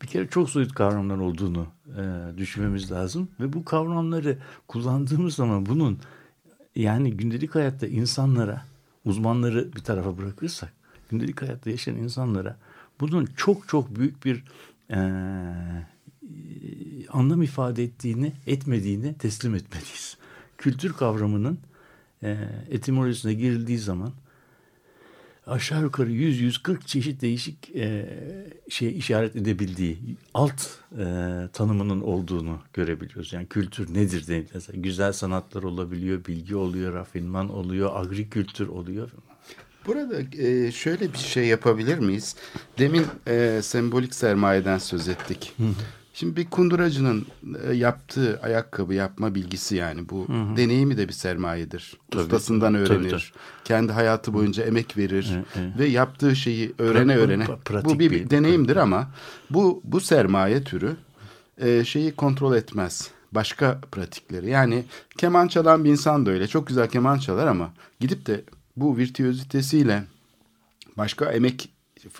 bir 0.02 0.06
kere 0.06 0.26
çok 0.26 0.50
soyut 0.50 0.74
kavramlar 0.74 1.18
olduğunu 1.18 1.66
e, 1.98 2.02
düşünmemiz 2.38 2.92
lazım 2.92 3.28
ve 3.40 3.52
bu 3.52 3.64
kavramları 3.64 4.38
kullandığımız 4.68 5.34
zaman 5.34 5.66
bunun 5.66 5.98
yani 6.76 7.16
gündelik 7.16 7.54
hayatta 7.54 7.86
insanlara 7.86 8.64
uzmanları 9.04 9.72
bir 9.76 9.80
tarafa 9.80 10.18
bırakırsak 10.18 10.72
gündelik 11.10 11.42
hayatta 11.42 11.70
yaşayan 11.70 11.96
insanlara 11.96 12.56
bunun 13.00 13.28
çok 13.36 13.68
çok 13.68 13.96
büyük 13.96 14.24
bir 14.24 14.44
e, 14.90 14.98
anlam 17.10 17.42
ifade 17.42 17.84
ettiğini 17.84 18.32
etmediğini 18.46 19.14
teslim 19.14 19.54
etmeliyiz. 19.54 20.16
Kültür 20.58 20.92
kavramının 20.92 21.58
e, 22.22 22.38
etimolojisine 22.70 23.34
girildiği 23.34 23.78
zaman 23.78 24.12
aşağı 25.46 25.82
yukarı 25.82 26.10
100-140 26.10 26.86
çeşit 26.86 27.22
değişik 27.22 27.76
e, 27.76 28.18
şey 28.68 28.98
işaret 28.98 29.36
edebildiği 29.36 29.98
alt 30.34 30.62
e, 30.98 31.04
tanımının 31.52 32.00
olduğunu 32.00 32.58
görebiliyoruz. 32.72 33.32
Yani 33.32 33.46
kültür 33.46 33.94
nedir? 33.94 34.26
diye. 34.26 34.46
Mesela 34.54 34.80
güzel 34.80 35.12
sanatlar 35.12 35.62
olabiliyor, 35.62 36.24
bilgi 36.24 36.56
oluyor, 36.56 36.94
rafinman 36.94 37.50
oluyor, 37.50 37.90
agrikültür 37.94 38.68
oluyor. 38.68 39.10
Burada 39.86 40.42
e, 40.42 40.72
şöyle 40.72 41.12
bir 41.12 41.18
şey 41.18 41.46
yapabilir 41.46 41.98
miyiz? 41.98 42.36
Demin 42.78 43.06
e, 43.26 43.60
sembolik 43.62 44.14
sermayeden 44.14 44.78
söz 44.78 45.08
ettik. 45.08 45.54
Şimdi 46.14 46.36
bir 46.36 46.50
kunduracının 46.50 47.26
e, 47.68 47.72
yaptığı 47.72 48.40
ayakkabı 48.42 48.94
yapma 48.94 49.34
bilgisi 49.34 49.76
yani 49.76 50.08
bu 50.08 50.26
deneyimi 50.56 50.96
de 50.96 51.08
bir 51.08 51.12
sermayedir. 51.12 51.96
Tabii, 52.10 52.22
Ustasından 52.22 52.72
tabii, 52.72 52.82
öğrenir. 52.82 53.10
tabii. 53.10 53.40
Kendi 53.64 53.92
hayatı 53.92 54.34
boyunca 54.34 54.64
emek 54.64 54.96
verir 54.96 55.30
Evet, 55.34 55.46
evet. 55.58 55.78
ve 55.78 55.86
yaptığı 55.86 56.36
şeyi 56.36 56.72
öğrene 56.78 57.16
öğrene. 57.16 57.44
pra- 57.44 57.58
pratik 57.60 57.90
bu 57.90 57.98
bir, 57.98 58.10
bir- 58.10 58.30
deneyimdir 58.30 58.76
ama 58.76 59.10
bu 59.50 59.80
bu 59.84 60.00
sermaye 60.00 60.64
türü 60.64 60.96
e, 61.58 61.84
şeyi 61.84 62.12
kontrol 62.12 62.54
etmez. 62.56 63.10
Başka 63.32 63.80
pratikleri. 63.92 64.50
Yani 64.50 64.84
keman 65.18 65.48
çalan 65.48 65.84
bir 65.84 65.90
insan 65.90 66.26
da 66.26 66.30
öyle. 66.30 66.48
Çok 66.48 66.66
güzel 66.66 66.88
keman 66.88 67.18
çalar 67.18 67.46
ama 67.46 67.72
gidip 68.00 68.26
de 68.26 68.44
bu 68.76 68.96
virtüözitesiyle 68.96 70.04
başka 70.98 71.32
emek 71.32 71.68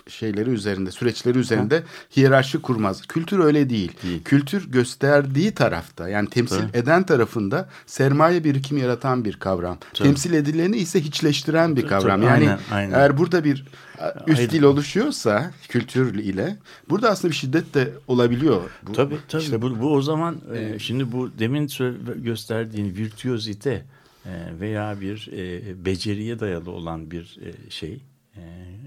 şeyleri 0.07 0.49
üzerinde, 0.49 0.91
süreçleri 0.91 1.37
üzerinde 1.37 1.83
hiyerarşi 2.17 2.61
kurmaz. 2.61 3.01
Kültür 3.07 3.39
öyle 3.39 3.69
değil. 3.69 3.91
Kültür 4.25 4.71
gösterdiği 4.71 5.51
tarafta 5.51 6.09
yani 6.09 6.29
temsil 6.29 6.59
Tabii. 6.59 6.77
eden 6.77 7.03
tarafında 7.03 7.69
sermaye 7.85 8.43
birikimi 8.43 8.81
yaratan 8.81 9.25
bir 9.25 9.33
kavram. 9.33 9.77
Tabii. 9.93 10.07
Temsil 10.07 10.33
edileni 10.33 10.77
ise 10.77 11.01
hiçleştiren 11.01 11.75
bir 11.75 11.87
kavram. 11.87 12.21
tabii. 12.21 12.25
Yani 12.25 12.49
Aynen, 12.49 12.59
aynen. 12.71 12.99
eğer 12.99 13.17
burada 13.17 13.43
bir 13.43 13.65
üst 14.27 14.51
dil 14.51 14.63
oluşuyorsa 14.63 15.51
kültür 15.69 16.13
ile 16.13 16.57
burada 16.89 17.09
aslında 17.09 17.31
bir 17.31 17.37
şiddet 17.37 17.73
de 17.73 17.93
olabiliyor. 18.07 18.61
Bu, 18.87 18.91
Tabii 18.91 19.17
tabii. 19.27 19.41
işte 19.41 19.61
bu, 19.61 19.79
bu 19.79 19.93
o 19.93 20.01
zaman 20.01 20.41
e, 20.55 20.79
şimdi 20.79 21.11
bu 21.11 21.29
demin 21.39 21.69
gösterdiğin 22.23 22.95
virtüözite 22.95 23.85
e, 24.25 24.31
veya 24.59 25.01
bir 25.01 25.29
e, 25.33 25.85
beceriye 25.85 26.39
dayalı 26.39 26.71
olan 26.71 27.11
bir 27.11 27.37
e, 27.45 27.69
şey 27.69 28.01
e, 28.37 28.41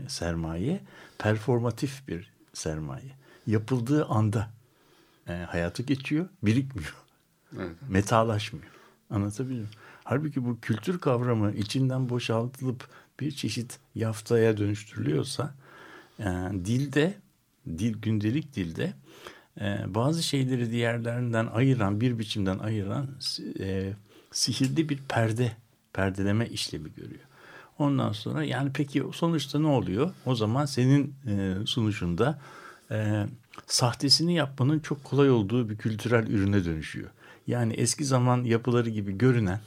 sermaye 0.09 0.80
performatif 1.18 2.09
bir 2.09 2.32
sermaye. 2.53 3.11
Yapıldığı 3.47 4.05
anda 4.05 4.51
e, 5.28 5.32
hayatı 5.32 5.82
geçiyor, 5.82 6.28
birikmiyor. 6.42 6.94
Evet. 7.57 7.76
Metalaşmıyor. 7.88 8.66
Anlatabiliyor 9.11 9.61
muyum? 9.61 9.70
Halbuki 10.05 10.44
bu 10.44 10.61
kültür 10.61 10.99
kavramı 10.99 11.53
içinden 11.53 12.09
boşaltılıp 12.09 12.88
bir 13.20 13.30
çeşit 13.30 13.78
yaftaya 13.94 14.57
dönüştürülüyorsa 14.57 15.55
e, 16.20 16.24
dilde, 16.64 17.14
dil 17.66 17.94
gündelik 18.03 18.57
dilde 18.57 18.92
e, 19.61 19.94
bazı 19.94 20.22
şeyleri 20.22 20.70
diğerlerinden 20.70 21.47
ayıran, 21.47 22.01
bir 22.01 22.18
biçimden 22.18 22.59
ayıran 22.59 23.09
e, 23.61 23.92
sihirli 24.32 24.88
bir 24.88 24.99
perde, 25.09 25.53
perdeleme 25.92 26.47
işlemi 26.47 26.94
görüyor. 26.94 27.26
Ondan 27.79 28.12
sonra 28.12 28.45
yani 28.45 28.70
peki 28.74 29.05
sonuçta 29.12 29.59
ne 29.59 29.66
oluyor? 29.66 30.11
O 30.27 30.35
zaman 30.35 30.64
senin 30.64 31.14
e, 31.27 31.55
sunuşunda 31.66 32.39
e, 32.91 33.27
sahtesini 33.66 34.35
yapmanın 34.35 34.79
çok 34.79 35.05
kolay 35.05 35.31
olduğu 35.31 35.68
bir 35.68 35.77
kültürel 35.77 36.27
ürüne 36.27 36.64
dönüşüyor. 36.64 37.11
Yani 37.47 37.72
eski 37.72 38.05
zaman 38.05 38.45
yapıları 38.45 38.91
gibi 38.91 39.18
görünen 39.18 39.61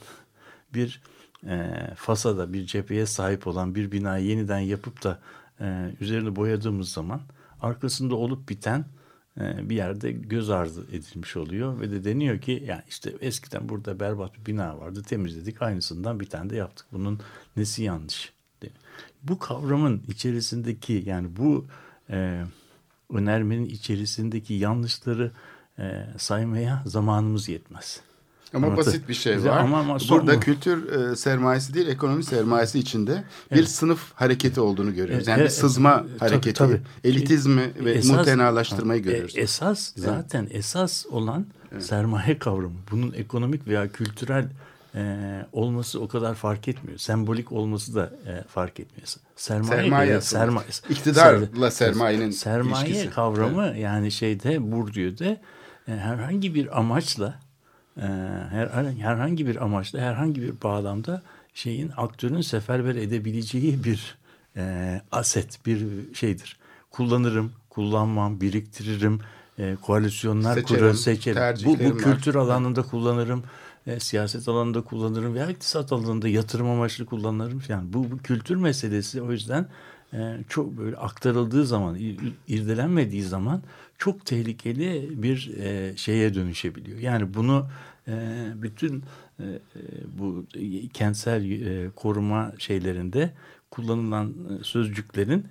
bir 0.74 1.00
e, 1.46 1.70
fasada, 1.96 2.52
bir 2.52 2.66
cepheye 2.66 3.06
sahip 3.06 3.46
olan 3.46 3.74
bir 3.74 3.92
binayı 3.92 4.26
yeniden 4.26 4.58
yapıp 4.58 5.04
da 5.04 5.18
e, 5.60 5.94
üzerini 6.00 6.36
boyadığımız 6.36 6.92
zaman 6.92 7.20
arkasında 7.60 8.14
olup 8.14 8.48
biten 8.48 8.84
bir 9.36 9.76
yerde 9.76 10.12
göz 10.12 10.50
ardı 10.50 10.86
edilmiş 10.92 11.36
oluyor 11.36 11.80
ve 11.80 11.90
de 11.90 12.04
deniyor 12.04 12.40
ki 12.40 12.62
yani 12.66 12.82
işte 12.88 13.12
eskiden 13.20 13.68
burada 13.68 14.00
berbat 14.00 14.38
bir 14.38 14.46
bina 14.46 14.78
vardı 14.78 15.02
temizledik 15.02 15.62
aynısından 15.62 16.20
bir 16.20 16.26
tane 16.26 16.50
de 16.50 16.56
yaptık 16.56 16.86
bunun 16.92 17.20
nesi 17.56 17.82
yanlış 17.82 18.32
bu 19.22 19.38
kavramın 19.38 20.02
içerisindeki 20.08 21.02
yani 21.06 21.36
bu 21.36 21.66
e, 22.10 22.44
önermenin 23.12 23.66
içerisindeki 23.66 24.54
yanlışları 24.54 25.32
e, 25.78 26.06
saymaya 26.18 26.82
zamanımız 26.86 27.48
yetmez. 27.48 28.00
Ama 28.54 28.66
Anlatı- 28.66 28.86
basit 28.86 29.08
bir 29.08 29.14
şey 29.14 29.34
Güzel 29.34 29.52
var. 29.52 29.58
ama- 29.58 29.78
ama 29.78 29.98
Burada 30.10 30.36
bu. 30.36 30.40
kültür 30.40 30.92
e, 31.12 31.16
sermayesi 31.16 31.74
değil, 31.74 31.86
ekonomi 31.88 32.24
sermayesi 32.24 32.78
içinde 32.78 33.24
bir 33.54 33.64
sınıf 33.64 34.12
hareketi 34.14 34.60
olduğunu 34.60 34.94
görüyoruz. 34.94 35.28
Yani 35.28 35.38
E, 35.40 35.42
bir 35.42 35.46
e, 35.46 35.50
sızma 35.50 35.96
tabii, 35.98 36.18
hareketi, 36.18 36.58
tabii. 36.58 36.80
elitizmi 37.04 37.70
ve 37.84 37.94
Esas- 37.94 38.16
mutenalaştırmayı 38.16 39.00
E, 39.00 39.02
görüyoruz. 39.04 39.34
esas 39.38 39.92
zaten 39.96 40.48
esas 40.50 41.06
olan 41.06 41.46
sermaye 41.78 42.38
kavramı. 42.38 42.74
Bunun 42.90 43.12
ekonomik 43.12 43.66
veya 43.66 43.92
kültürel 43.92 44.48
e, 44.94 45.16
olması 45.52 46.00
o 46.00 46.08
kadar 46.08 46.34
fark 46.34 46.68
etmiyor. 46.68 46.98
Sembolik 46.98 47.52
olması 47.52 47.94
da 47.94 48.12
e, 48.26 48.44
fark 48.48 48.80
etmiyor. 48.80 49.08
Sermaye, 49.36 49.82
Sermaye 49.82 50.20
sermaye 50.20 50.66
İktidarla 50.90 51.70
sermayenin 51.70 52.30
sermaye 52.30 52.86
ilişkisi. 52.88 53.10
kavramı 53.14 53.78
yani 53.78 54.10
şeyde 54.10 54.72
Bourdieu'de 54.72 55.40
e, 55.88 55.92
herhangi 55.92 56.54
bir 56.54 56.78
amaçla 56.78 57.26
e, 57.28 57.49
her, 58.50 58.84
herhangi 58.98 59.46
bir 59.46 59.64
amaçla 59.64 60.00
herhangi 60.00 60.42
bir 60.42 60.62
bağlamda 60.62 61.22
şeyin 61.54 61.92
aktörün 61.96 62.40
seferber 62.40 62.94
edebileceği 62.94 63.84
bir 63.84 64.18
e, 64.56 65.00
aset 65.12 65.66
bir 65.66 65.86
şeydir. 66.14 66.56
Kullanırım, 66.90 67.52
kullanmam, 67.70 68.40
biriktiririm, 68.40 69.20
e, 69.58 69.76
koalisyonlar 69.82 70.54
Seçerim, 70.54 70.78
kurarım, 70.80 70.96
seçerim. 70.96 71.42
Bu, 71.64 71.78
bu 71.78 71.84
var. 71.94 71.98
kültür 71.98 72.34
alanında 72.34 72.82
kullanırım, 72.82 73.44
e, 73.86 74.00
siyaset 74.00 74.48
alanında 74.48 74.80
kullanırım 74.80 75.34
veya 75.34 75.50
iktisat 75.50 75.92
alanında 75.92 76.28
yatırım 76.28 76.70
amaçlı 76.70 77.06
kullanırım. 77.06 77.62
Yani 77.68 77.92
bu, 77.92 78.10
bu 78.10 78.18
kültür 78.18 78.56
meselesi 78.56 79.22
o 79.22 79.32
yüzden 79.32 79.66
e, 80.12 80.38
çok 80.48 80.78
böyle 80.78 80.96
aktarıldığı 80.96 81.66
zaman, 81.66 81.94
ir- 81.94 82.32
irdelenmediği 82.48 83.22
zaman 83.22 83.62
çok 84.00 84.26
tehlikeli 84.26 85.10
bir 85.22 85.50
e, 85.58 85.96
şeye 85.96 86.34
dönüşebiliyor. 86.34 86.98
Yani 86.98 87.34
bunu 87.34 87.68
e, 88.08 88.12
bütün 88.54 89.02
e, 89.40 89.44
bu 90.18 90.46
kentsel 90.94 91.50
e, 91.50 91.90
koruma 91.90 92.52
şeylerinde 92.58 93.30
kullanılan 93.70 94.28
e, 94.30 94.64
sözcüklerin 94.64 95.46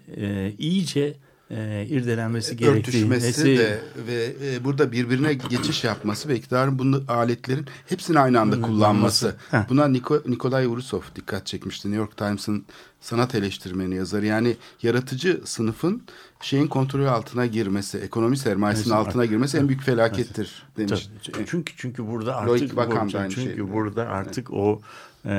iyice 0.58 1.14
e, 1.52 1.86
irdelenmesi 1.89 2.58
gerektiğini 2.58 3.14
örtüşmesi 3.14 3.45
de 3.58 3.82
ve 4.08 4.34
e, 4.43 4.64
burada 4.64 4.91
birbirine 4.91 5.34
geçiş 5.34 5.84
yapması 5.84 6.30
ve 6.30 6.36
iktidarın 6.36 6.80
bunu 6.80 7.04
aletlerin 7.08 7.66
hepsini 7.88 8.20
aynı 8.20 8.39
anda 8.39 8.62
kullanması. 8.62 9.36
Heh. 9.52 9.70
Buna 9.70 9.88
Niko, 9.88 10.22
Nikolay 10.28 10.66
Urusov 10.66 11.02
dikkat 11.16 11.45
çekmişti. 11.45 11.88
New 11.88 12.02
York 12.02 12.18
Times'ın 12.18 12.66
sanat 13.02 13.36
eleştirmeni 13.36 13.95
yazarı. 13.95 14.26
Yani 14.26 14.58
yaratıcı 14.82 15.41
sınıfın 15.45 16.02
şeyin 16.41 16.68
kontrolü 16.68 17.10
altına 17.10 17.45
girmesi, 17.45 17.97
ekonomi 17.97 18.38
sermayesinin 18.38 18.95
Evet, 18.95 19.08
altına 19.08 19.26
girmesi 19.26 19.58
en 19.58 19.68
büyük 19.68 19.82
felakettir 19.82 20.64
demiş. 20.78 21.10
Tabii. 21.34 21.45
Çünkü 21.47 21.74
çünkü 21.78 22.08
burada 22.08 22.36
artık 22.36 22.78
bu- 22.78 23.10
çünkü 23.30 23.56
şey. 23.56 23.72
burada 23.72 24.08
artık 24.08 24.54
o 24.54 24.82
e, 25.26 25.34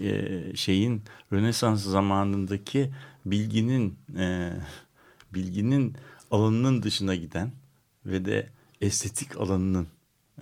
e, 0.00 0.56
şeyin 0.56 1.02
Rönesans 1.32 1.84
zamanındaki 1.84 2.90
bilginin 3.26 3.98
e, 4.18 4.52
bilginin 5.34 5.96
alanının 6.30 6.82
dışına 6.82 7.14
giden 7.14 7.52
ve 8.06 8.24
de 8.24 8.48
estetik 8.80 9.36
alanının 9.36 9.86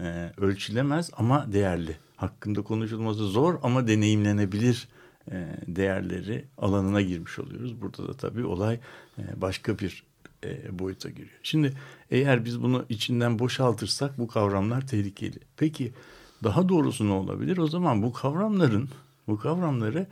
e, 0.01 0.33
ölçülemez 0.37 1.11
ama 1.17 1.53
değerli. 1.53 1.97
Hakkında 2.17 2.63
konuşulması 2.63 3.27
zor 3.29 3.59
ama 3.63 3.89
deneyimlenebilir 3.89 4.89
e, 5.31 5.47
değerleri 5.67 6.45
alanına 6.59 7.03
girmiş 7.03 7.39
oluyoruz. 7.39 7.81
Burada 7.81 8.09
da 8.09 8.15
tabii 8.15 8.45
olay 8.45 8.81
e, 9.19 9.41
başka 9.41 9.79
bir 9.79 10.05
e, 10.45 10.79
boyuta 10.79 11.11
giriyor. 11.11 11.39
Şimdi 11.43 11.73
eğer 12.11 12.45
biz 12.45 12.63
bunu 12.63 12.85
içinden 12.89 13.39
boşaltırsak 13.39 14.19
bu 14.19 14.29
kavramlar 14.29 14.87
tehlikeli. 14.87 15.39
Peki 15.57 15.93
daha 16.45 16.69
doğrusu 16.69 17.09
ne 17.09 17.13
olabilir? 17.13 17.59
O 17.59 17.67
zaman 17.67 18.03
bu 18.03 18.13
kavramların 18.13 18.89
bu 19.29 19.39
kavramları 19.39 20.07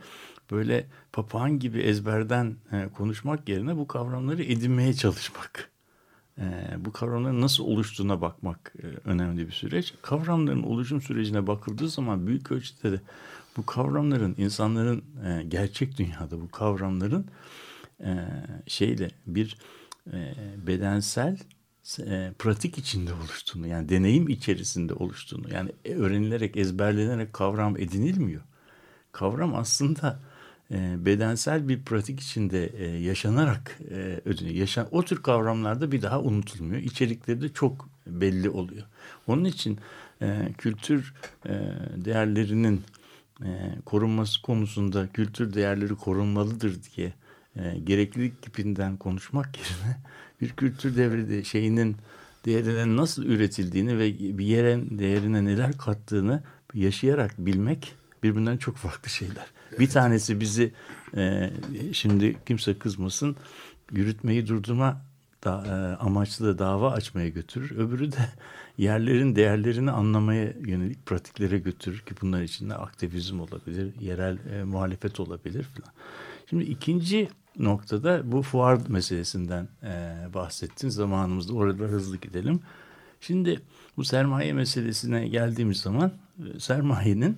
böyle 0.51 0.87
papağan 1.13 1.59
gibi 1.59 1.79
ezberden 1.79 2.55
e, 2.71 2.87
konuşmak 2.97 3.49
yerine 3.49 3.77
bu 3.77 3.87
kavramları 3.87 4.43
edinmeye 4.43 4.93
çalışmak. 4.93 5.69
E, 6.37 6.43
bu 6.77 6.91
kavramların 6.91 7.41
nasıl 7.41 7.63
oluştuğuna 7.63 8.21
bakmak 8.21 8.73
e, 8.83 9.09
önemli 9.09 9.47
bir 9.47 9.51
süreç. 9.51 9.93
Kavramların 10.01 10.63
oluşum 10.63 11.01
sürecine 11.01 11.47
bakıldığı 11.47 11.89
zaman 11.89 12.27
büyük 12.27 12.51
ölçüde 12.51 12.91
de 12.91 13.01
bu 13.57 13.65
kavramların 13.65 14.35
insanların 14.37 15.03
e, 15.25 15.43
gerçek 15.43 15.97
dünyada 15.97 16.41
bu 16.41 16.51
kavramların 16.51 17.27
e, 17.99 18.27
şeyle 18.67 19.09
bir 19.27 19.57
e, 20.13 20.35
bedensel 20.67 21.37
e, 21.99 22.33
pratik 22.39 22.77
içinde 22.77 23.13
oluştuğunu 23.13 23.67
yani 23.67 23.89
deneyim 23.89 24.29
içerisinde 24.29 24.93
oluştuğunu 24.93 25.53
yani 25.53 25.71
öğrenilerek 25.85 26.57
ezberlenerek 26.57 27.33
kavram 27.33 27.77
edinilmiyor. 27.77 28.41
Kavram 29.11 29.55
aslında 29.55 30.19
e, 30.71 31.05
bedensel 31.05 31.67
bir 31.67 31.83
pratik 31.83 32.19
içinde 32.19 32.65
e, 32.65 32.85
yaşanarak 32.85 33.79
e. 33.91 34.21
Yaşan, 34.41 34.87
o 34.91 35.05
tür 35.05 35.23
kavramlarda 35.23 35.91
bir 35.91 36.01
daha 36.01 36.21
unutulmuyor. 36.21 36.81
İçerikleri 36.81 37.41
de 37.41 37.49
çok 37.49 37.89
belli 38.07 38.49
oluyor. 38.49 38.85
Onun 39.27 39.45
için 39.45 39.79
e, 40.21 40.53
kültür 40.57 41.13
değerlerinin 41.95 42.81
korunması 43.85 44.41
konusunda 44.41 45.07
kültür 45.07 45.53
değerleri 45.53 45.95
korunmalıdır 45.95 46.77
diye 46.83 47.13
e, 47.55 47.79
gereklilik 47.79 48.41
tipinden 48.41 48.97
konuşmak 48.97 49.57
yerine 49.57 49.97
bir 50.41 50.49
kültür 50.49 50.97
devri 50.97 51.29
de 51.29 51.43
şeyinin 51.43 51.95
değerinin 52.45 52.97
nasıl 52.97 53.25
üretildiğini 53.25 53.97
ve 53.97 54.19
bir 54.37 54.45
yere 54.45 54.99
değerine 54.99 55.45
neler 55.45 55.77
kattığını 55.77 56.43
yaşayarak 56.73 57.35
bilmek 57.37 57.93
birbirinden 58.23 58.57
çok 58.57 58.75
farklı 58.75 59.09
şeyler. 59.09 59.45
Bir 59.79 59.89
tanesi 59.89 60.39
bizi 60.39 60.73
e, 61.17 61.51
şimdi 61.93 62.37
kimse 62.45 62.79
kızmasın 62.79 63.35
yürütmeyi 63.91 64.47
durdurma 64.47 65.01
da, 65.43 65.63
e, 65.67 66.03
amaçlı 66.03 66.59
dava 66.59 66.91
açmaya 66.91 67.29
götürür. 67.29 67.77
Öbürü 67.77 68.11
de 68.11 68.29
yerlerin 68.77 69.35
değerlerini 69.35 69.91
anlamaya 69.91 70.53
yönelik 70.65 71.05
pratiklere 71.05 71.59
götürür 71.59 71.99
ki 71.99 72.15
bunlar 72.21 72.41
içinde 72.41 72.75
aktivizm 72.75 73.39
olabilir, 73.39 73.93
yerel 73.99 74.37
e, 74.53 74.63
muhalefet 74.63 75.19
olabilir 75.19 75.63
falan. 75.63 75.93
Şimdi 76.49 76.63
ikinci 76.63 77.29
noktada 77.57 78.31
bu 78.31 78.41
fuar 78.41 78.79
meselesinden 78.87 79.67
e, 79.83 80.27
bahsettin. 80.33 80.89
Zamanımızda 80.89 81.53
orada 81.53 81.83
hızlı 81.83 82.17
gidelim. 82.17 82.59
Şimdi 83.21 83.61
bu 83.97 84.03
sermaye 84.03 84.53
meselesine 84.53 85.27
geldiğimiz 85.27 85.77
zaman 85.77 86.11
e, 86.55 86.59
sermayenin 86.59 87.37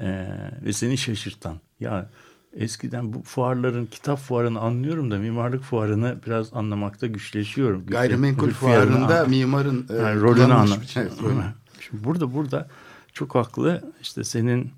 e, 0.00 0.26
ve 0.64 0.72
seni 0.72 0.98
şaşırtan 0.98 1.56
ya 1.80 2.10
eskiden 2.56 3.12
bu 3.12 3.22
fuarların 3.22 3.86
kitap 3.86 4.18
fuarını 4.18 4.60
anlıyorum 4.60 5.10
da 5.10 5.18
mimarlık 5.18 5.62
fuarını 5.62 6.18
biraz 6.26 6.54
anlamakta 6.54 7.06
güçleşiyorum. 7.06 7.86
Gayrimenkul 7.86 8.50
Fuarını 8.50 8.86
fuarında 8.96 9.20
an- 9.20 9.30
mimarın 9.30 9.86
e, 9.90 9.94
yani 9.94 10.20
rolünü 10.20 10.52
anlamış. 10.54 10.88
şey. 10.88 11.02
Evet, 11.02 11.12
rolünü. 11.22 11.44
Şimdi 11.80 12.04
burada 12.04 12.34
burada 12.34 12.68
çok 13.12 13.34
haklı. 13.34 13.92
İşte 14.02 14.24
senin 14.24 14.70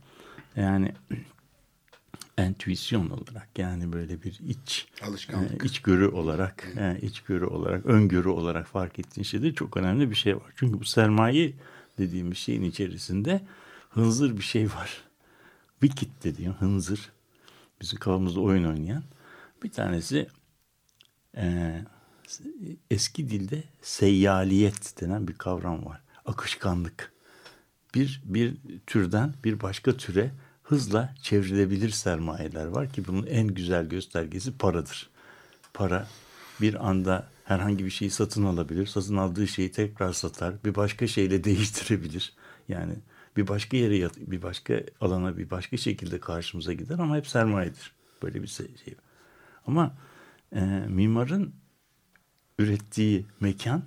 yani 0.57 0.93
entüisyon 2.39 3.11
olarak 3.11 3.49
yani 3.59 3.93
böyle 3.93 4.23
bir 4.23 4.41
iç 4.49 4.89
Alışkanlık. 5.03 5.65
e, 5.65 5.67
içgörü 5.67 6.07
olarak 6.09 6.69
e, 6.77 6.99
içgörü 7.03 7.45
olarak 7.45 7.87
öngörü 7.87 8.29
olarak 8.29 8.67
fark 8.67 8.99
ettiğin 8.99 9.25
şeyde 9.25 9.53
çok 9.55 9.77
önemli 9.77 10.11
bir 10.11 10.15
şey 10.17 10.37
var. 10.37 10.53
Çünkü 10.57 10.81
bu 10.81 10.85
sermaye 10.85 11.53
dediğimiz 11.99 12.39
şeyin 12.39 12.63
içerisinde 12.63 13.41
hınzır 13.91 14.37
bir 14.37 14.43
şey 14.43 14.67
var. 14.67 15.03
Wicked 15.81 16.09
dediğim 16.25 16.53
hınzır 16.53 17.13
bizim 17.81 17.99
kafamızda 17.99 18.41
oyun 18.41 18.65
oynayan 18.65 19.03
bir 19.63 19.73
tanesi 19.73 20.29
e, 21.37 21.75
eski 22.91 23.31
dilde 23.31 23.65
seyyaliyet 23.83 25.01
denen 25.01 25.29
bir 25.29 25.35
kavram 25.35 25.87
var. 25.87 26.01
Akışkanlık. 26.27 27.13
Bir, 27.95 28.23
bir 28.25 28.57
türden 28.87 29.35
bir 29.45 29.61
başka 29.61 29.97
türe 29.97 30.31
hızla 30.63 31.15
çevrilebilir 31.23 31.91
sermayeler 31.91 32.67
var 32.67 32.93
ki 32.93 33.07
bunun 33.07 33.27
en 33.27 33.47
güzel 33.47 33.87
göstergesi 33.89 34.59
paradır. 34.59 35.11
Para 35.75 36.07
bir 36.61 36.89
anda 36.89 37.29
herhangi 37.45 37.85
bir 37.85 37.91
şeyi 37.91 38.11
satın 38.11 38.45
alabilir. 38.45 38.87
Satın 38.87 39.17
aldığı 39.17 39.49
şeyi 39.49 39.73
tekrar 39.73 40.13
satar. 40.13 40.65
Bir 40.65 40.75
başka 40.75 41.07
şeyle 41.07 41.45
değiştirebilir. 41.45 42.33
Yani 42.69 42.95
bir 43.37 43.49
başka 43.49 43.77
yere 43.77 44.11
bir 44.17 44.43
başka 44.43 44.83
alana 45.01 45.37
bir 45.37 45.51
başka 45.51 45.77
şekilde 45.77 46.21
karşımıza 46.21 46.73
gider 46.73 46.99
ama 46.99 47.17
hep 47.17 47.27
sermayedir. 47.27 47.93
Böyle 48.23 48.43
bir 48.43 48.47
şey. 48.47 48.67
Ama 49.67 49.95
e, 50.55 50.61
mimarın 50.89 51.55
ürettiği 52.59 53.27
mekan 53.41 53.85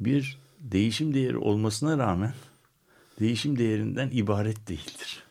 bir 0.00 0.38
değişim 0.60 1.14
değeri 1.14 1.36
olmasına 1.36 1.98
rağmen 1.98 2.34
değişim 3.20 3.58
değerinden 3.58 4.10
ibaret 4.12 4.68
değildir. 4.68 5.22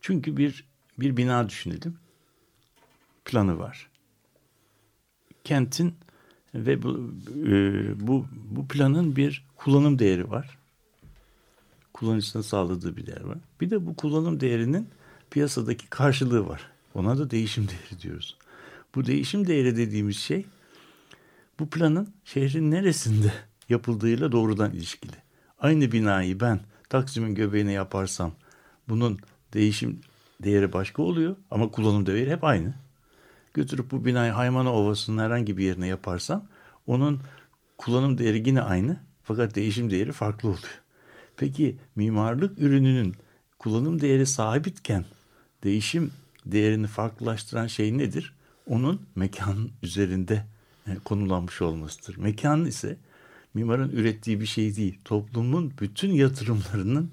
Çünkü 0.00 0.36
bir 0.36 0.64
bir 1.00 1.16
bina 1.16 1.48
düşünelim. 1.48 1.98
Planı 3.24 3.58
var. 3.58 3.90
Kentin 5.44 5.94
ve 6.54 6.82
bu 6.82 7.12
e, 7.46 7.52
bu 8.06 8.26
bu 8.32 8.68
planın 8.68 9.16
bir 9.16 9.46
kullanım 9.56 9.98
değeri 9.98 10.30
var. 10.30 10.58
Kullanıcısına 11.94 12.42
sağladığı 12.42 12.96
bir 12.96 13.06
değer 13.06 13.24
var. 13.24 13.38
Bir 13.60 13.70
de 13.70 13.86
bu 13.86 13.96
kullanım 13.96 14.40
değerinin 14.40 14.88
piyasadaki 15.30 15.90
karşılığı 15.90 16.48
var. 16.48 16.70
Ona 16.94 17.18
da 17.18 17.30
değişim 17.30 17.68
değeri 17.68 18.02
diyoruz. 18.02 18.36
Bu 18.94 19.06
değişim 19.06 19.46
değeri 19.46 19.76
dediğimiz 19.76 20.16
şey 20.16 20.46
bu 21.58 21.70
planın 21.70 22.14
şehrin 22.24 22.70
neresinde 22.70 23.32
yapıldığıyla 23.68 24.32
doğrudan 24.32 24.72
ilişkili. 24.72 25.16
Aynı 25.58 25.92
binayı 25.92 26.40
ben 26.40 26.60
Taksim'in 26.88 27.34
göbeğine 27.34 27.72
yaparsam 27.72 28.32
bunun 28.88 29.18
değişim 29.54 30.00
değeri 30.42 30.72
başka 30.72 31.02
oluyor 31.02 31.36
ama 31.50 31.70
kullanım 31.70 32.06
değeri 32.06 32.30
hep 32.30 32.44
aynı. 32.44 32.74
Götürüp 33.54 33.90
bu 33.90 34.04
binayı 34.04 34.32
Haymana 34.32 34.72
Ovası'nın 34.72 35.22
herhangi 35.22 35.56
bir 35.56 35.64
yerine 35.64 35.86
yaparsam 35.86 36.44
onun 36.86 37.20
kullanım 37.78 38.18
değeri 38.18 38.48
yine 38.48 38.62
aynı 38.62 39.00
fakat 39.22 39.54
değişim 39.54 39.90
değeri 39.90 40.12
farklı 40.12 40.48
oluyor. 40.48 40.80
Peki 41.36 41.76
mimarlık 41.96 42.58
ürününün 42.58 43.14
kullanım 43.58 44.00
değeri 44.00 44.26
sabitken 44.26 45.04
değişim 45.64 46.10
değerini 46.46 46.86
farklılaştıran 46.86 47.66
şey 47.66 47.98
nedir? 47.98 48.34
Onun 48.66 49.02
mekan 49.16 49.70
üzerinde 49.82 50.46
e, 50.86 50.94
konulanmış 51.04 51.62
olmasıdır. 51.62 52.16
Mekan 52.16 52.64
ise 52.64 52.96
mimarın 53.54 53.90
ürettiği 53.90 54.40
bir 54.40 54.46
şey 54.46 54.76
değil. 54.76 54.98
Toplumun 55.04 55.72
bütün 55.80 56.10
yatırımlarının 56.10 57.10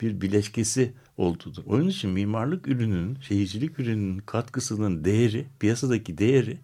bir 0.00 0.20
bileşkesi 0.20 0.92
olduğudur. 1.16 1.62
Onun 1.66 1.88
için 1.88 2.10
mimarlık 2.10 2.68
ürününün, 2.68 3.18
şehircilik 3.20 3.80
ürününün 3.80 4.18
katkısının 4.18 5.04
değeri, 5.04 5.46
piyasadaki 5.60 6.18
değeri 6.18 6.58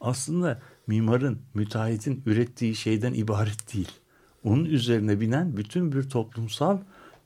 aslında 0.00 0.62
mimarın, 0.86 1.38
müteahhitin 1.54 2.22
ürettiği 2.26 2.74
şeyden 2.74 3.14
ibaret 3.14 3.74
değil. 3.74 3.90
Onun 4.44 4.64
üzerine 4.64 5.20
binen 5.20 5.56
bütün 5.56 5.92
bir 5.92 6.02
toplumsal 6.02 6.78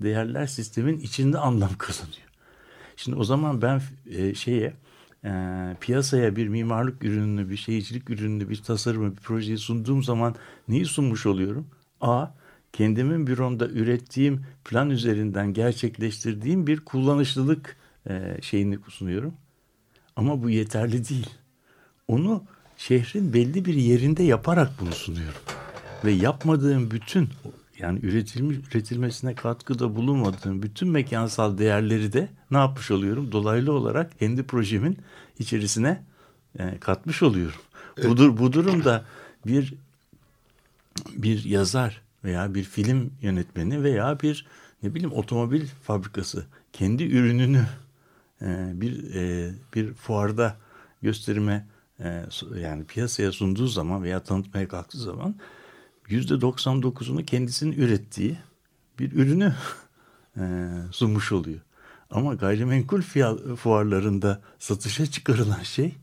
değerler 0.02 0.46
sistemin 0.46 0.98
içinde 0.98 1.38
anlam 1.38 1.70
kazanıyor. 1.78 2.32
Şimdi 2.96 3.16
o 3.16 3.24
zaman 3.24 3.62
ben 3.62 3.82
e, 4.10 4.34
şeye 4.34 4.74
e, 5.24 5.30
piyasaya 5.80 6.36
bir 6.36 6.48
mimarlık 6.48 7.04
ürününü, 7.04 7.50
bir 7.50 7.56
şehircilik 7.56 8.10
ürününü, 8.10 8.50
bir 8.50 8.62
tasarımı, 8.62 9.10
bir 9.10 9.20
projeyi 9.20 9.58
sunduğum 9.58 10.02
zaman 10.02 10.34
neyi 10.68 10.86
sunmuş 10.86 11.26
oluyorum? 11.26 11.66
A. 12.00 12.26
Kendimin 12.72 13.26
büromda 13.26 13.68
ürettiğim 13.68 14.46
plan 14.64 14.90
üzerinden 14.90 15.52
gerçekleştirdiğim 15.52 16.66
bir 16.66 16.80
kullanışlılık 16.80 17.76
e, 18.08 18.38
şeyini 18.42 18.78
sunuyorum. 18.88 19.34
Ama 20.16 20.42
bu 20.42 20.50
yeterli 20.50 21.08
değil. 21.08 21.30
Onu 22.08 22.44
şehrin 22.76 23.32
belli 23.32 23.64
bir 23.64 23.74
yerinde 23.74 24.22
yaparak 24.22 24.70
bunu 24.80 24.92
sunuyorum. 24.92 25.61
Ve 26.04 26.10
yapmadığım 26.12 26.90
bütün 26.90 27.28
yani 27.78 28.00
üretilmiş 28.02 28.56
üretilmesine 28.58 29.34
katkıda 29.34 29.96
bulunmadığım 29.96 30.62
bütün 30.62 30.88
mekansal 30.88 31.58
değerleri 31.58 32.12
de 32.12 32.28
ne 32.50 32.58
yapmış 32.58 32.90
oluyorum? 32.90 33.32
Dolaylı 33.32 33.72
olarak 33.72 34.18
kendi 34.18 34.42
projemin 34.42 34.98
içerisine 35.38 36.02
e, 36.58 36.78
katmış 36.78 37.22
oluyorum. 37.22 37.60
Bu, 38.04 38.16
dur- 38.16 38.38
bu 38.38 38.52
durumda 38.52 39.04
bir 39.46 39.74
bir 41.16 41.44
yazar 41.44 42.02
veya 42.24 42.54
bir 42.54 42.64
film 42.64 43.10
yönetmeni 43.22 43.82
veya 43.82 44.20
bir 44.20 44.46
ne 44.82 44.94
bileyim 44.94 45.12
otomobil 45.12 45.66
fabrikası 45.82 46.46
kendi 46.72 47.04
ürününü 47.04 47.66
e, 48.42 48.72
bir 48.74 49.14
e, 49.14 49.50
bir 49.74 49.94
fuarda 49.94 50.56
gösterime 51.02 51.66
e, 52.00 52.22
yani 52.60 52.84
piyasaya 52.84 53.32
sunduğu 53.32 53.66
zaman 53.66 54.02
veya 54.02 54.20
tanıtmaya 54.20 54.68
kalktığı 54.68 54.98
zaman 54.98 55.34
yüzde 56.12 56.34
99'unu 56.34 57.24
kendisinin 57.24 57.72
ürettiği 57.72 58.38
bir 58.98 59.12
ürünü 59.12 59.54
e, 60.36 60.42
sunmuş 60.90 61.32
oluyor. 61.32 61.60
Ama 62.10 62.34
gayrimenkul 62.34 63.02
fiyat, 63.02 63.40
fuarlarında 63.56 64.40
satışa 64.58 65.06
çıkarılan 65.06 65.62
şey 65.62 65.94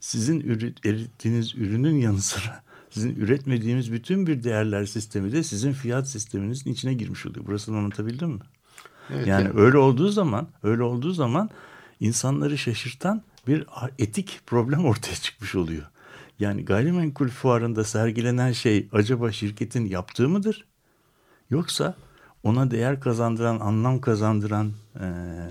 sizin 0.00 0.40
üret- 0.40 0.88
ürettiğiniz 0.88 1.54
ürünün 1.54 1.96
yanı 1.96 2.20
sıra 2.20 2.62
sizin 2.90 3.16
üretmediğimiz 3.16 3.92
bütün 3.92 4.26
bir 4.26 4.44
değerler 4.44 4.86
sistemi 4.86 5.32
de 5.32 5.42
sizin 5.42 5.72
fiyat 5.72 6.08
sisteminizin 6.08 6.72
içine 6.72 6.94
girmiş 6.94 7.26
oluyor. 7.26 7.46
Burasını 7.46 7.78
anlatabildim 7.78 8.30
mi? 8.30 8.40
Evet, 9.10 9.26
yani 9.26 9.44
yani- 9.44 9.60
öyle 9.60 9.78
olduğu 9.78 10.08
zaman, 10.08 10.48
öyle 10.62 10.82
olduğu 10.82 11.12
zaman 11.12 11.50
insanları 12.00 12.58
şaşırtan 12.58 13.22
bir 13.46 13.66
etik 13.98 14.40
problem 14.46 14.84
ortaya 14.84 15.14
çıkmış 15.14 15.54
oluyor. 15.54 15.84
Yani 16.38 16.64
gayrimenkul 16.64 17.28
fuarında 17.28 17.84
sergilenen 17.84 18.52
şey 18.52 18.88
acaba 18.92 19.32
şirketin 19.32 19.86
yaptığı 19.86 20.28
mıdır? 20.28 20.64
Yoksa 21.50 21.94
ona 22.42 22.70
değer 22.70 23.00
kazandıran, 23.00 23.60
anlam 23.60 24.00
kazandıran 24.00 24.72
e, 25.00 25.06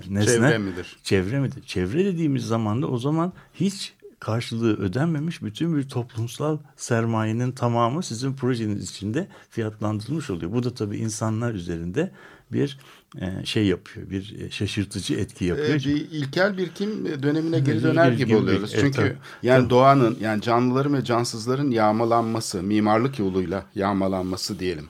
nesne 0.09 0.25
Çevre 0.25 0.57
midir? 0.57 0.99
Çevre 1.03 1.39
midir? 1.39 1.63
Çevre 1.65 2.05
dediğimiz 2.05 2.45
zaman 2.45 2.81
da 2.81 2.87
o 2.87 2.97
zaman 2.97 3.33
hiç 3.53 3.93
karşılığı 4.19 4.77
ödenmemiş 4.77 5.41
bütün 5.41 5.77
bir 5.77 5.89
toplumsal 5.89 6.57
sermayenin 6.75 7.51
tamamı 7.51 8.03
sizin 8.03 8.33
projeniz 8.33 8.83
içinde 8.89 9.27
fiyatlandırılmış 9.49 10.29
oluyor. 10.29 10.51
Bu 10.51 10.63
da 10.63 10.73
tabii 10.73 10.97
insanlar 10.97 11.53
üzerinde 11.53 12.11
bir 12.53 12.77
e, 13.21 13.45
şey 13.45 13.65
yapıyor, 13.65 14.09
bir 14.09 14.39
e, 14.39 14.51
şaşırtıcı 14.51 15.13
etki 15.15 15.45
yapıyor. 15.45 15.69
Ee, 15.69 15.75
bir 15.75 15.95
ilkel 16.11 16.57
bir 16.57 16.69
kim 16.69 17.05
dönemine 17.23 17.59
geri 17.59 17.83
döner 17.83 18.11
gibi 18.11 18.35
oluyoruz. 18.35 18.71
evet, 18.73 18.83
Çünkü 18.83 18.97
tabii. 18.97 19.15
yani 19.43 19.59
Tabii. 19.61 19.69
doğanın 19.69 20.17
yani 20.21 20.41
canlıların 20.41 20.93
ve 20.93 21.03
cansızların 21.03 21.71
yağmalanması, 21.71 22.63
mimarlık 22.63 23.19
yoluyla 23.19 23.65
yağmalanması 23.75 24.59
diyelim. 24.59 24.85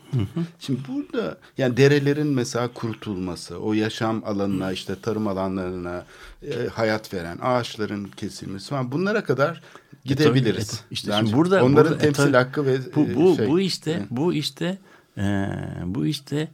Şimdi 0.59 0.79
burada 0.87 1.37
yani 1.57 1.77
derelerin 1.77 2.27
mesela 2.27 2.67
kurutulması, 2.67 3.57
o 3.57 3.73
yaşam 3.73 4.23
alanına 4.25 4.71
işte 4.71 4.95
tarım 5.01 5.27
alanlarına 5.27 6.05
e, 6.43 6.67
hayat 6.73 7.13
veren 7.13 7.37
ağaçların 7.41 8.03
kesilmesi 8.03 8.69
falan 8.69 8.91
bunlara 8.91 9.23
kadar 9.23 9.61
gidebiliriz. 10.05 10.67
tabii, 10.67 10.79
e, 10.81 10.91
işte 10.91 11.11
Yani 11.11 11.27
şimdi 11.27 11.37
burada- 11.37 11.63
onların 11.63 11.91
burada- 11.91 11.95
e, 11.95 11.97
temsil 11.99 12.23
tabii. 12.23 12.37
hakkı 12.37 12.65
ve 12.65 12.77
bu 12.95 13.01
e, 13.01 13.15
bu 13.15 13.35
şey, 13.37 13.47
bu 13.47 13.59
işte 13.59 13.91
e, 13.91 14.05
bu 14.09 14.33
işte 14.33 14.77
e, 15.17 15.47
bu 15.85 16.05
işte 16.05 16.47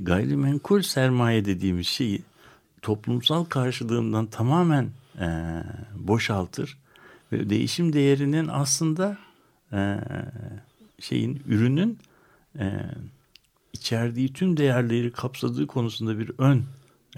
gayrimenkul 0.00 0.82
sermaye 0.82 1.44
dediğimiz 1.44 1.86
şeyi 1.86 2.22
toplumsal 2.82 3.44
karşılığından 3.44 4.26
tamamen 4.26 4.90
e, 5.20 5.62
boşaltır 5.94 6.78
ve 7.32 7.50
değişim 7.50 7.92
değerinin 7.92 8.48
aslında 8.48 9.18
e, 9.72 9.98
şeyin 11.00 11.42
ürünün 11.46 11.98
e, 12.58 12.80
içerdiği 13.72 14.32
tüm 14.32 14.56
değerleri 14.56 15.12
kapsadığı 15.12 15.66
konusunda 15.66 16.18
bir 16.18 16.30
ön 16.38 16.64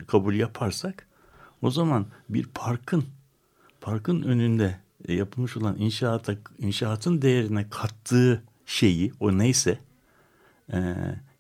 kabul 0.06 0.34
yaparsak 0.34 1.06
o 1.62 1.70
zaman 1.70 2.06
bir 2.28 2.46
parkın 2.54 3.04
parkın 3.80 4.22
önünde 4.22 4.78
e, 5.08 5.14
yapılmış 5.14 5.56
olan 5.56 5.76
inşaata 5.78 6.34
inşaatın 6.58 7.22
değerine 7.22 7.66
kattığı 7.70 8.42
şeyi 8.66 9.12
o 9.20 9.38
neyse 9.38 9.78
e, 10.72 10.94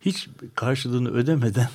hiç 0.08 0.28
karşılığını 0.54 1.10
ödemeden 1.10 1.68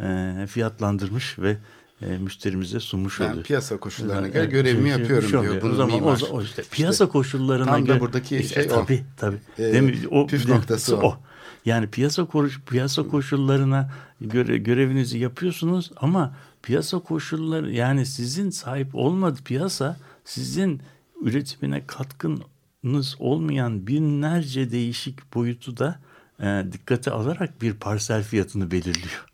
e, 0.00 0.46
fiyatlandırmış 0.46 1.38
ve 1.38 1.56
e, 2.02 2.06
müşterimize 2.18 2.80
sunmuş 2.80 3.20
Yani 3.20 3.30
oluyor. 3.30 3.44
piyasa 3.44 3.76
koşullarına 3.76 4.20
Evet, 4.26 4.32
göre 4.34 4.46
görevimi 4.46 4.82
şey- 4.88 4.90
şey- 4.92 5.00
yapıyorum 5.00 5.28
şey 5.28 5.40
diyor. 5.42 5.62
Bunu 5.62 5.72
o 5.72 5.74
zaman, 5.76 5.94
mimar. 5.96 6.22
o, 6.30 6.36
o 6.36 6.42
işte 6.42 6.62
piyasa 6.70 7.08
koşullarına 7.08 7.66
tam 7.66 7.82
da 7.82 7.86
göre 7.86 8.00
buradaki 8.00 8.36
işte, 8.36 8.62
şey 8.62 8.72
o. 8.72 8.74
tabii 8.84 9.04
tabii. 9.16 9.36
Ee, 9.58 9.62
Değil 9.72 9.82
mi? 9.82 10.08
O 10.10 10.26
püf 10.26 10.48
noktası 10.48 10.96
o. 10.96 11.16
Yani 11.64 11.86
piyasa 11.90 12.22
koş- 12.24 12.60
piyasa 12.66 13.02
koşullarına 13.02 13.90
göre 14.20 14.58
görevinizi 14.58 15.18
yapıyorsunuz 15.18 15.90
ama 15.96 16.34
piyasa 16.62 16.98
koşulları 16.98 17.72
yani 17.72 18.06
sizin 18.06 18.50
sahip 18.50 18.94
olmadığı 18.94 19.42
piyasa 19.44 19.96
sizin 20.24 20.80
üretimine 21.22 21.86
katkınız 21.86 23.16
olmayan 23.18 23.86
binlerce 23.86 24.70
değişik 24.70 25.34
boyutu 25.34 25.76
da 25.76 26.00
e, 26.42 26.64
dikkate 26.72 27.10
alarak 27.10 27.62
bir 27.62 27.74
parsel 27.74 28.22
fiyatını 28.22 28.70
belirliyor. 28.70 29.26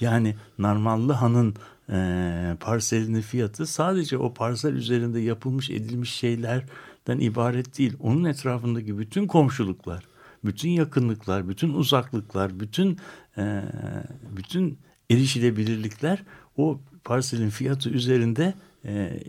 Yani 0.00 0.36
Narmanlıhan'ın 0.58 1.54
e, 1.90 2.56
parselinin 2.60 3.20
fiyatı 3.20 3.66
sadece 3.66 4.18
o 4.18 4.34
parsel 4.34 4.72
üzerinde 4.72 5.20
yapılmış 5.20 5.70
edilmiş 5.70 6.10
şeylerden 6.10 7.18
ibaret 7.20 7.78
değil. 7.78 7.96
Onun 8.00 8.24
etrafındaki 8.24 8.98
bütün 8.98 9.26
komşuluklar, 9.26 10.04
bütün 10.44 10.70
yakınlıklar, 10.70 11.48
bütün 11.48 11.74
uzaklıklar, 11.74 12.60
bütün 12.60 12.98
e, 13.38 13.62
bütün 14.36 14.78
erişilebilirlikler 15.10 16.22
o 16.56 16.80
parselin 17.04 17.50
fiyatı 17.50 17.90
üzerinde 17.90 18.54
e, 18.84 19.22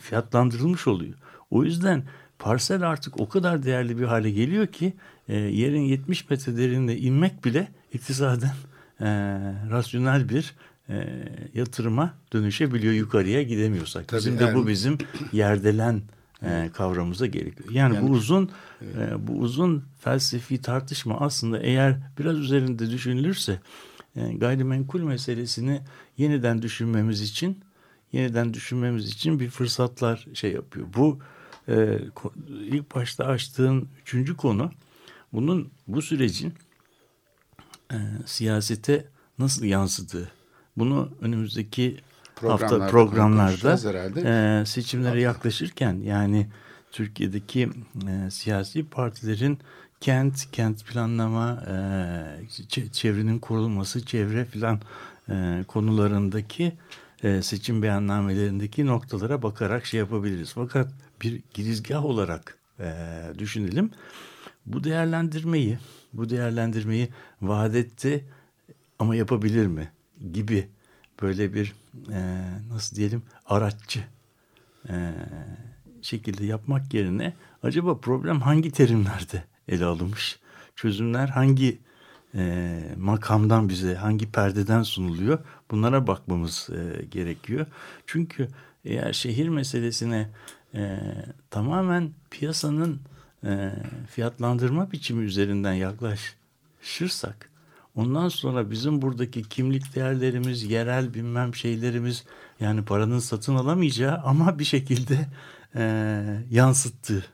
fiyatlandırılmış 0.00 0.86
oluyor. 0.86 1.14
O 1.50 1.64
yüzden 1.64 2.04
parsel 2.38 2.82
artık 2.82 3.20
o 3.20 3.28
kadar 3.28 3.62
değerli 3.62 3.98
bir 3.98 4.04
hale 4.04 4.30
geliyor 4.30 4.66
ki 4.66 4.92
e, 5.28 5.36
yerin 5.36 5.80
70 5.80 6.30
metre 6.30 6.56
derinliğine 6.56 6.96
inmek 6.96 7.44
bile 7.44 7.68
iktisaden 7.92 8.54
e, 9.00 9.06
rasyonel 9.70 10.28
bir 10.28 10.54
e, 10.88 11.06
yatırıma 11.54 12.14
dönüşebiliyor 12.32 12.94
yukarıya 12.94 13.42
gidemiyorsak. 13.42 14.08
Tabii 14.08 14.18
bizim 14.18 14.38
de 14.38 14.44
yani- 14.44 14.54
bu 14.54 14.68
bizim 14.68 14.98
yerdelen 15.32 16.02
e, 16.42 16.70
kavramımıza 16.74 17.26
gerekiyor. 17.26 17.70
Yani, 17.72 17.94
Yani- 17.94 18.08
bu 18.08 18.12
uzun 18.12 18.50
e, 18.82 19.26
bu 19.26 19.32
uzun 19.32 19.84
felsefi 20.00 20.60
tartışma 20.60 21.20
aslında 21.20 21.58
eğer 21.58 21.96
biraz 22.18 22.38
üzerinde 22.38 22.90
düşünülürse 22.90 23.60
e, 24.16 24.32
gayrimenkul 24.32 25.00
meselesini 25.02 25.80
yeniden 26.18 26.62
düşünmemiz 26.62 27.20
için 27.20 27.58
yeniden 28.12 28.54
düşünmemiz 28.54 29.08
için 29.08 29.40
bir 29.40 29.50
fırsatlar 29.50 30.26
şey 30.34 30.52
yapıyor. 30.52 30.86
Bu 30.96 31.18
e, 31.68 31.98
ilk 32.50 32.94
başta 32.94 33.24
açtığın 33.24 33.88
üçüncü 34.02 34.36
konu 34.36 34.70
bunun 35.32 35.70
bu 35.88 36.02
sürecin 36.02 36.54
e, 37.92 37.96
siyasete 38.26 39.04
nasıl 39.38 39.64
yansıdığı. 39.64 40.30
Bunu 40.76 41.08
önümüzdeki 41.20 41.96
hafta 42.34 42.66
Programlarda 42.66 42.90
programlarda 42.90 43.46
konuşacağız 43.46 43.84
herhalde. 43.84 44.60
e, 44.60 44.66
seçimlere 44.66 45.20
yaklaşırken 45.20 45.94
yani 45.94 46.46
Türkiye'deki 46.92 47.70
e, 48.08 48.30
siyasi 48.30 48.84
partilerin 48.84 49.58
kent, 50.00 50.50
kent 50.52 50.84
planlama, 50.86 51.64
e, 51.68 52.88
çevrenin 52.92 53.38
korunması, 53.38 54.06
çevre 54.06 54.44
filan 54.44 54.80
e, 55.30 55.64
konularındaki 55.68 56.72
e, 57.22 57.42
seçim 57.42 57.82
beyannamelerindeki 57.82 58.86
noktalara 58.86 59.42
bakarak 59.42 59.86
şey 59.86 60.00
yapabiliriz. 60.00 60.52
Fakat 60.52 60.88
bir 61.22 61.40
girizgah 61.54 62.04
olarak 62.04 62.58
e, 62.80 62.94
düşünelim. 63.38 63.90
Bu 64.66 64.84
değerlendirmeyi 64.84 65.78
bu 66.12 66.30
değerlendirmeyi 66.30 67.08
vaat 67.42 67.74
etti 67.74 68.24
ama 68.98 69.16
yapabilir 69.16 69.66
mi 69.66 69.90
gibi 70.32 70.68
böyle 71.22 71.54
bir 71.54 71.74
e, 72.12 72.40
nasıl 72.70 72.96
diyelim 72.96 73.22
araççı 73.46 74.04
e, 74.88 75.12
şekilde 76.02 76.44
yapmak 76.44 76.94
yerine 76.94 77.32
acaba 77.62 77.98
problem 77.98 78.40
hangi 78.40 78.70
terimlerde 78.70 79.44
ele 79.68 79.84
alınmış? 79.84 80.38
Çözümler 80.76 81.28
hangi 81.28 81.78
e, 82.34 82.78
makamdan 82.98 83.68
bize, 83.68 83.94
hangi 83.94 84.32
perdeden 84.32 84.82
sunuluyor? 84.82 85.38
Bunlara 85.70 86.06
bakmamız 86.06 86.68
e, 86.70 87.04
gerekiyor. 87.04 87.66
Çünkü 88.06 88.48
eğer 88.84 89.12
şehir 89.12 89.48
meselesine 89.48 90.30
e, 90.74 90.98
tamamen 91.50 92.10
piyasanın 92.30 93.00
e, 93.44 93.72
fiyatlandırma 94.10 94.92
biçimi 94.92 95.24
üzerinden 95.24 95.72
yaklaşırsak 95.72 97.50
ondan 97.94 98.28
sonra 98.28 98.70
bizim 98.70 99.02
buradaki 99.02 99.42
kimlik 99.42 99.94
değerlerimiz, 99.94 100.62
yerel 100.70 101.14
bilmem 101.14 101.54
şeylerimiz 101.54 102.24
yani 102.60 102.84
paranın 102.84 103.18
satın 103.18 103.54
alamayacağı 103.54 104.18
ama 104.24 104.58
bir 104.58 104.64
şekilde 104.64 105.26
e, 105.74 105.82
yansıttığı 106.50 107.24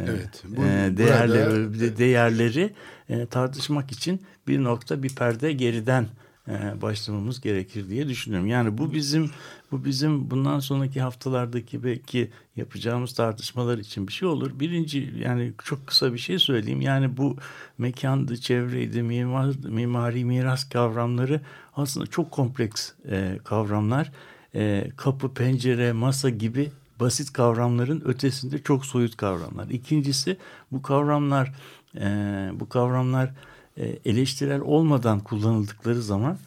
Evet. 0.00 0.42
Bu, 0.48 0.64
e, 0.64 0.96
değerleri, 0.96 1.74
burada- 1.74 1.96
değerleri 1.96 2.74
e, 3.08 3.26
tartışmak 3.26 3.92
için 3.92 4.22
bir 4.48 4.64
nokta 4.64 5.02
bir 5.02 5.14
perde 5.14 5.52
geriden 5.52 6.02
e, 6.02 6.08
başlamamız 6.82 7.40
gerekir 7.40 7.88
diye 7.88 8.08
düşünüyorum. 8.08 8.46
Yani 8.46 8.78
bu 8.78 8.92
bizim 8.92 9.30
bu 9.72 9.84
bizim 9.84 10.30
bundan 10.30 10.58
sonraki 10.58 11.00
haftalardaki 11.00 11.84
belki 11.84 12.30
yapacağımız 12.56 13.14
tartışmalar 13.14 13.78
için 13.78 14.08
bir 14.08 14.12
şey 14.12 14.28
olur. 14.28 14.60
Birinci 14.60 15.14
yani 15.18 15.52
çok 15.64 15.86
kısa 15.86 16.12
bir 16.12 16.18
şey 16.18 16.38
söyleyeyim. 16.38 16.80
Yani 16.80 17.16
bu 17.16 17.36
mekandı, 17.78 18.36
çevreydi, 18.36 19.02
mimar, 19.02 19.54
mimari 19.64 20.24
miras 20.24 20.68
kavramları 20.68 21.40
aslında 21.76 22.06
çok 22.06 22.30
kompleks 22.30 22.92
e, 23.10 23.38
kavramlar. 23.44 24.12
E, 24.54 24.90
kapı, 24.96 25.34
pencere, 25.34 25.92
masa 25.92 26.30
gibi 26.30 26.70
basit 27.00 27.32
kavramların 27.32 28.02
ötesinde 28.04 28.62
çok 28.62 28.86
soyut 28.86 29.16
kavramlar. 29.16 29.68
İkincisi 29.68 30.36
bu 30.72 30.82
kavramlar 30.82 31.52
e, 31.96 32.06
bu 32.54 32.68
kavramlar 32.68 33.26
e, 33.26 33.32
eleştirel 34.04 34.60
olmadan 34.60 35.20
kullanıldıkları 35.20 36.02
zaman 36.02 36.38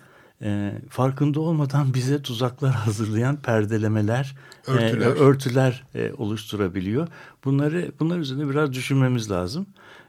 e, 0.42 0.72
farkında 0.90 1.40
olmadan 1.40 1.94
bize 1.94 2.22
tuzaklar 2.22 2.72
hazırlayan 2.86 3.36
perdelemeler, 3.36 4.36
e, 4.68 4.72
Örtüler. 4.72 5.08
örtüler 5.08 5.84
e, 5.96 6.12
oluşturabiliyor. 6.18 7.08
Bunları 7.46 7.92
bunlar 8.00 8.20
üzerine 8.20 8.50
biraz 8.50 8.74
düşünmemiz 8.74 9.32
lazım. 9.32 9.66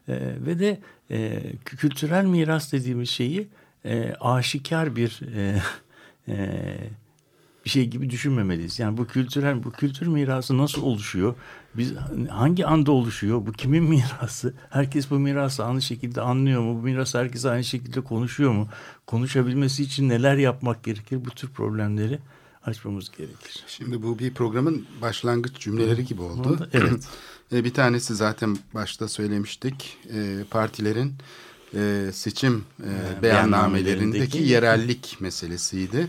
E, 0.09 0.15
ve 0.47 0.59
de 0.59 0.81
e, 1.11 1.43
kültürel 1.65 2.25
miras 2.25 2.73
dediğimiz 2.73 3.11
şeyi 3.11 3.49
e, 3.85 4.15
aşikar 4.21 4.97
bir 4.97 5.21
e, 5.37 5.63
e, 6.29 6.77
bir 7.67 7.71
şey 7.71 7.87
gibi 7.87 8.11
düşünmemeliyiz. 8.11 8.79
Yani 8.79 8.97
bu 8.97 9.07
kültürel 9.07 9.65
bu 9.65 9.71
kültür 9.71 10.07
mirası 10.07 10.59
nasıl 10.59 10.83
oluşuyor? 10.83 11.35
Biz 11.75 11.93
hangi 12.31 12.67
anda 12.67 12.93
oluşuyor? 12.93 13.47
Bu 13.47 13.53
kimin 13.53 13.83
mirası? 13.91 14.55
Herkes 14.71 15.11
bu 15.11 15.19
mirası 15.19 15.65
aynı 15.65 15.83
şekilde 15.83 16.21
anlıyor 16.21 16.63
mu? 16.63 16.79
Bu 16.79 16.83
miras 16.83 17.15
herkes 17.15 17.45
aynı 17.45 17.65
şekilde 17.65 18.01
konuşuyor 18.01 18.53
mu? 18.53 18.69
Konuşabilmesi 19.07 19.83
için 19.83 20.09
neler 20.09 20.37
yapmak 20.37 20.85
gerekir? 20.85 21.25
Bu 21.25 21.31
tür 21.31 21.49
problemleri 21.49 22.19
açmamız 22.65 23.11
gerekir. 23.19 23.65
Şimdi 23.67 24.03
bu 24.03 24.19
bir 24.19 24.35
programın 24.35 24.87
başlangıç 25.03 25.59
cümleleri 25.61 26.05
gibi 26.05 26.23
oldu. 26.23 26.69
Evet. 26.73 27.09
E, 27.53 27.65
bir 27.65 27.75
tanesi 27.75 28.15
zaten 28.15 28.57
başta 28.75 29.09
söylemiştik. 29.09 29.99
E, 30.15 30.45
partilerin 30.51 31.13
e, 31.75 32.11
seçim 32.13 32.65
beyannamelerindeki- 33.23 34.43
yerellik 34.43 35.17
meselesiydi. 35.21 36.09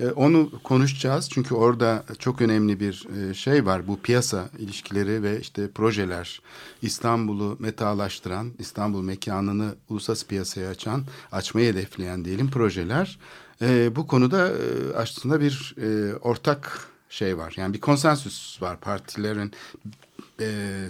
E, 0.00 0.10
onu 0.10 0.50
konuşacağız 0.64 1.28
çünkü 1.30 1.54
orada 1.54 2.04
çok 2.18 2.40
önemli 2.40 2.80
bir 2.80 3.06
e, 3.30 3.34
şey 3.34 3.66
var. 3.66 3.88
Bu 3.88 4.00
piyasa 4.00 4.48
ilişkileri 4.58 5.22
ve 5.22 5.40
işte 5.40 5.70
projeler 5.70 6.42
İstanbul'u 6.82 7.56
metalaştıran, 7.58 8.52
İstanbul 8.58 9.02
mekanını 9.02 9.74
uluslararası 9.88 10.26
piyasaya 10.26 10.70
açan, 10.70 11.04
açmayı 11.32 11.72
hedefleyen 11.72 12.24
diyelim 12.24 12.50
projeler. 12.50 13.18
E, 13.62 13.96
bu 13.96 14.06
konuda 14.06 14.48
e, 14.48 14.54
aslında 14.96 15.40
bir 15.40 15.74
ortak 16.22 16.88
şey 17.08 17.38
var. 17.38 17.54
Yani 17.56 17.74
bir 17.74 17.80
konsensüs 17.80 18.62
var 18.62 18.80
partilerin 18.80 19.52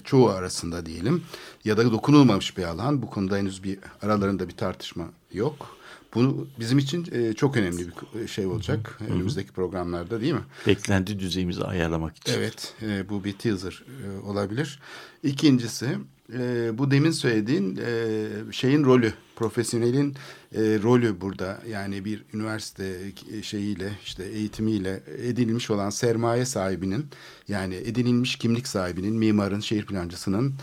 çoğu 0.05 0.29
arasında 0.29 0.87
diyelim 0.87 1.23
ya 1.65 1.77
da 1.77 1.93
dokunulmamış 1.93 2.59
bir 2.59 2.65
alan. 2.65 3.03
Bu 3.03 3.11
konuda 3.11 3.37
henüz 3.37 3.65
bir 3.65 3.79
aralarında 4.03 4.49
bir 4.49 4.57
tartışma 4.57 5.05
yok. 5.33 5.77
Bunu 6.15 6.47
bizim 6.61 6.79
için 6.79 7.09
e, 7.13 7.33
çok 7.33 7.57
önemli 7.57 7.87
bir 8.15 8.29
şey 8.29 8.47
olacak 8.47 8.99
önümüzdeki 9.09 9.53
programlarda 9.53 10.21
değil 10.21 10.33
mi? 10.33 10.45
Beklenti 10.67 11.19
düzeyimizi 11.19 11.65
ayarlamak 11.65 12.17
için. 12.17 12.33
Evet, 12.33 12.75
e, 12.83 13.09
bu 13.09 13.25
bir 13.25 13.33
teaser 13.33 13.85
e, 14.05 14.27
olabilir. 14.27 14.81
İkincisi, 15.23 15.99
e, 16.33 16.71
bu 16.79 16.91
demin 16.91 17.11
söylediğin 17.11 17.77
e, 17.87 18.27
şeyin 18.53 18.85
rolü, 18.85 19.13
profesyonelin 19.37 20.15
e, 20.55 20.61
rolü 20.83 21.21
burada. 21.21 21.63
Yani 21.71 22.05
bir 22.05 22.25
üniversite 22.35 23.13
e, 23.33 23.43
şeyiyle, 23.43 23.93
işte 24.05 24.25
eğitimiyle 24.25 25.03
edinilmiş 25.23 25.71
olan 25.71 25.91
sermaye 25.91 26.45
sahibinin, 26.45 27.07
yani 27.49 27.75
edinilmiş 27.75 28.37
kimlik 28.37 28.67
sahibinin, 28.67 29.15
mimarın, 29.15 29.61
şehir 29.61 29.87
plancısının, 29.87 30.55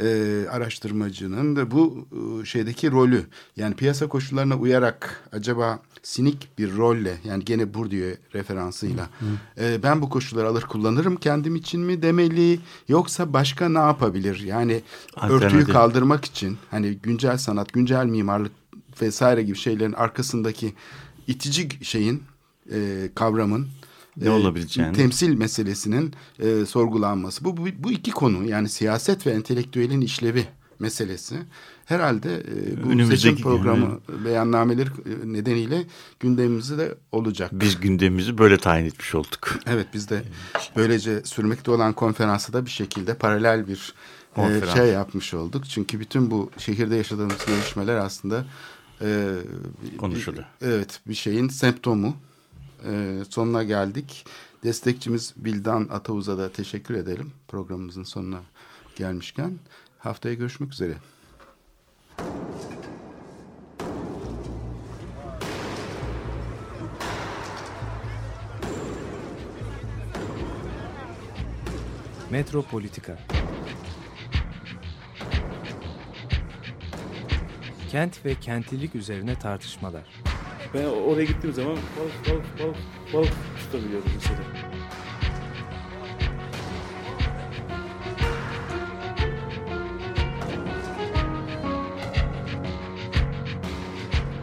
e, 0.00 0.46
araştırmacının 0.50 1.56
da 1.56 1.70
bu 1.70 2.08
e, 2.12 2.44
şeydeki 2.44 2.90
rolü. 2.90 3.26
Yani 3.56 3.74
piyasa 3.74 4.08
koşullarına 4.08 4.56
uyarak 4.56 5.28
acaba 5.32 5.78
sinik 6.02 6.58
bir 6.58 6.76
rolle 6.76 7.18
yani 7.24 7.44
gene 7.44 7.74
Bourdieu 7.74 8.16
referansıyla 8.34 9.10
e, 9.60 9.82
ben 9.82 10.02
bu 10.02 10.10
koşulları 10.10 10.48
alır 10.48 10.62
kullanırım 10.62 11.16
kendim 11.16 11.56
için 11.56 11.80
mi 11.80 12.02
demeli 12.02 12.60
yoksa 12.88 13.32
başka 13.32 13.68
ne 13.68 13.78
yapabilir? 13.78 14.40
Yani 14.40 14.82
örtüyü 15.22 15.64
kaldırmak 15.64 16.24
için 16.24 16.58
hani 16.70 16.94
güncel 16.94 17.38
sanat 17.38 17.72
güncel 17.72 18.06
mimarlık 18.06 18.52
vesaire 19.02 19.42
gibi 19.42 19.56
şeylerin 19.56 19.92
arkasındaki 19.92 20.74
itici 21.26 21.68
şeyin 21.84 22.22
e, 22.72 23.08
kavramın 23.14 23.68
Ne 24.16 24.26
e, 24.26 24.30
olabileceğini. 24.30 24.96
temsil 24.96 25.34
meselesinin 25.34 26.14
e, 26.38 26.66
sorgulanması. 26.66 27.44
Bu, 27.44 27.56
bu 27.56 27.66
bu 27.78 27.92
iki 27.92 28.10
konu 28.10 28.44
yani 28.44 28.68
siyaset 28.68 29.26
ve 29.26 29.30
entelektüelin 29.30 30.00
işlevi 30.00 30.46
meselesi 30.78 31.36
herhalde 31.84 32.34
e, 32.34 32.84
bu 32.84 32.88
Önümüzdeki 32.88 33.20
seçim 33.20 33.36
programı 33.36 34.00
beyannameleri 34.24 34.88
e, 34.88 35.32
nedeniyle 35.32 35.84
gündemimizde 36.20 36.78
de 36.78 36.94
olacak. 37.12 37.50
Biz 37.52 37.80
gündemimizi 37.80 38.38
böyle 38.38 38.58
tayin 38.58 38.86
etmiş 38.86 39.14
olduk. 39.14 39.58
Evet 39.66 39.86
biz 39.94 40.10
de 40.10 40.22
böylece 40.76 41.22
sürmekte 41.24 41.70
olan 41.70 41.92
konferansı 41.92 42.52
da 42.52 42.66
bir 42.66 42.70
şekilde 42.70 43.14
paralel 43.14 43.68
bir 43.68 43.94
e, 44.36 44.66
şey 44.76 44.86
yapmış 44.86 45.34
olduk. 45.34 45.64
Çünkü 45.68 46.00
bütün 46.00 46.30
bu 46.30 46.50
şehirde 46.58 46.96
yaşadığımız 46.96 47.46
gelişmeler 47.46 47.96
aslında 47.96 48.44
e, 49.02 49.28
Konuşuluyor. 49.98 50.44
evet 50.60 51.00
bir 51.06 51.14
şeyin 51.14 51.48
semptomu. 51.48 52.16
E, 52.84 53.22
sonuna 53.30 53.62
geldik. 53.62 54.26
Destekçimiz 54.64 55.34
Bildan 55.36 55.88
Atavuz'a 55.90 56.38
da 56.38 56.52
teşekkür 56.52 56.94
edelim 56.94 57.32
programımızın 57.48 58.02
sonuna 58.02 58.40
gelmişken. 58.96 59.58
Haftaya 59.98 60.34
görüşmek 60.34 60.72
üzere. 60.72 60.94
Metropolitika 72.30 73.18
Kent 77.90 78.24
ve 78.24 78.34
kentlilik 78.34 78.94
üzerine 78.94 79.38
tartışmalar. 79.38 80.29
Ben 80.74 80.84
oraya 80.84 81.24
gittiğim 81.24 81.54
zaman 81.54 81.76
balık 81.76 82.28
balık 82.28 82.58
balık 82.60 82.76
balık 83.14 83.32
tutabiliyorum 83.58 84.10
mesela. 84.14 84.38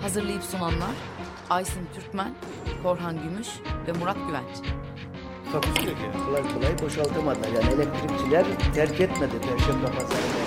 Hazırlayıp 0.01 0.43
sunanlar 0.43 0.95
Aysin 1.49 1.87
Türkmen, 1.95 2.33
Korhan 2.83 3.15
Gümüş 3.23 3.47
ve 3.87 3.91
Murat 3.99 4.17
Güvenç. 4.27 4.57
Takusu 5.51 5.87
yok 5.87 5.97
yani. 6.03 6.25
Kolay 6.25 6.41
kolay 6.53 6.79
boşaltamadılar. 6.81 7.47
Yani 7.47 7.73
elektrikçiler 7.73 8.45
terk 8.73 9.01
etmedi 9.01 9.33
Perşembe 9.41 9.85
Pazarı 9.85 10.46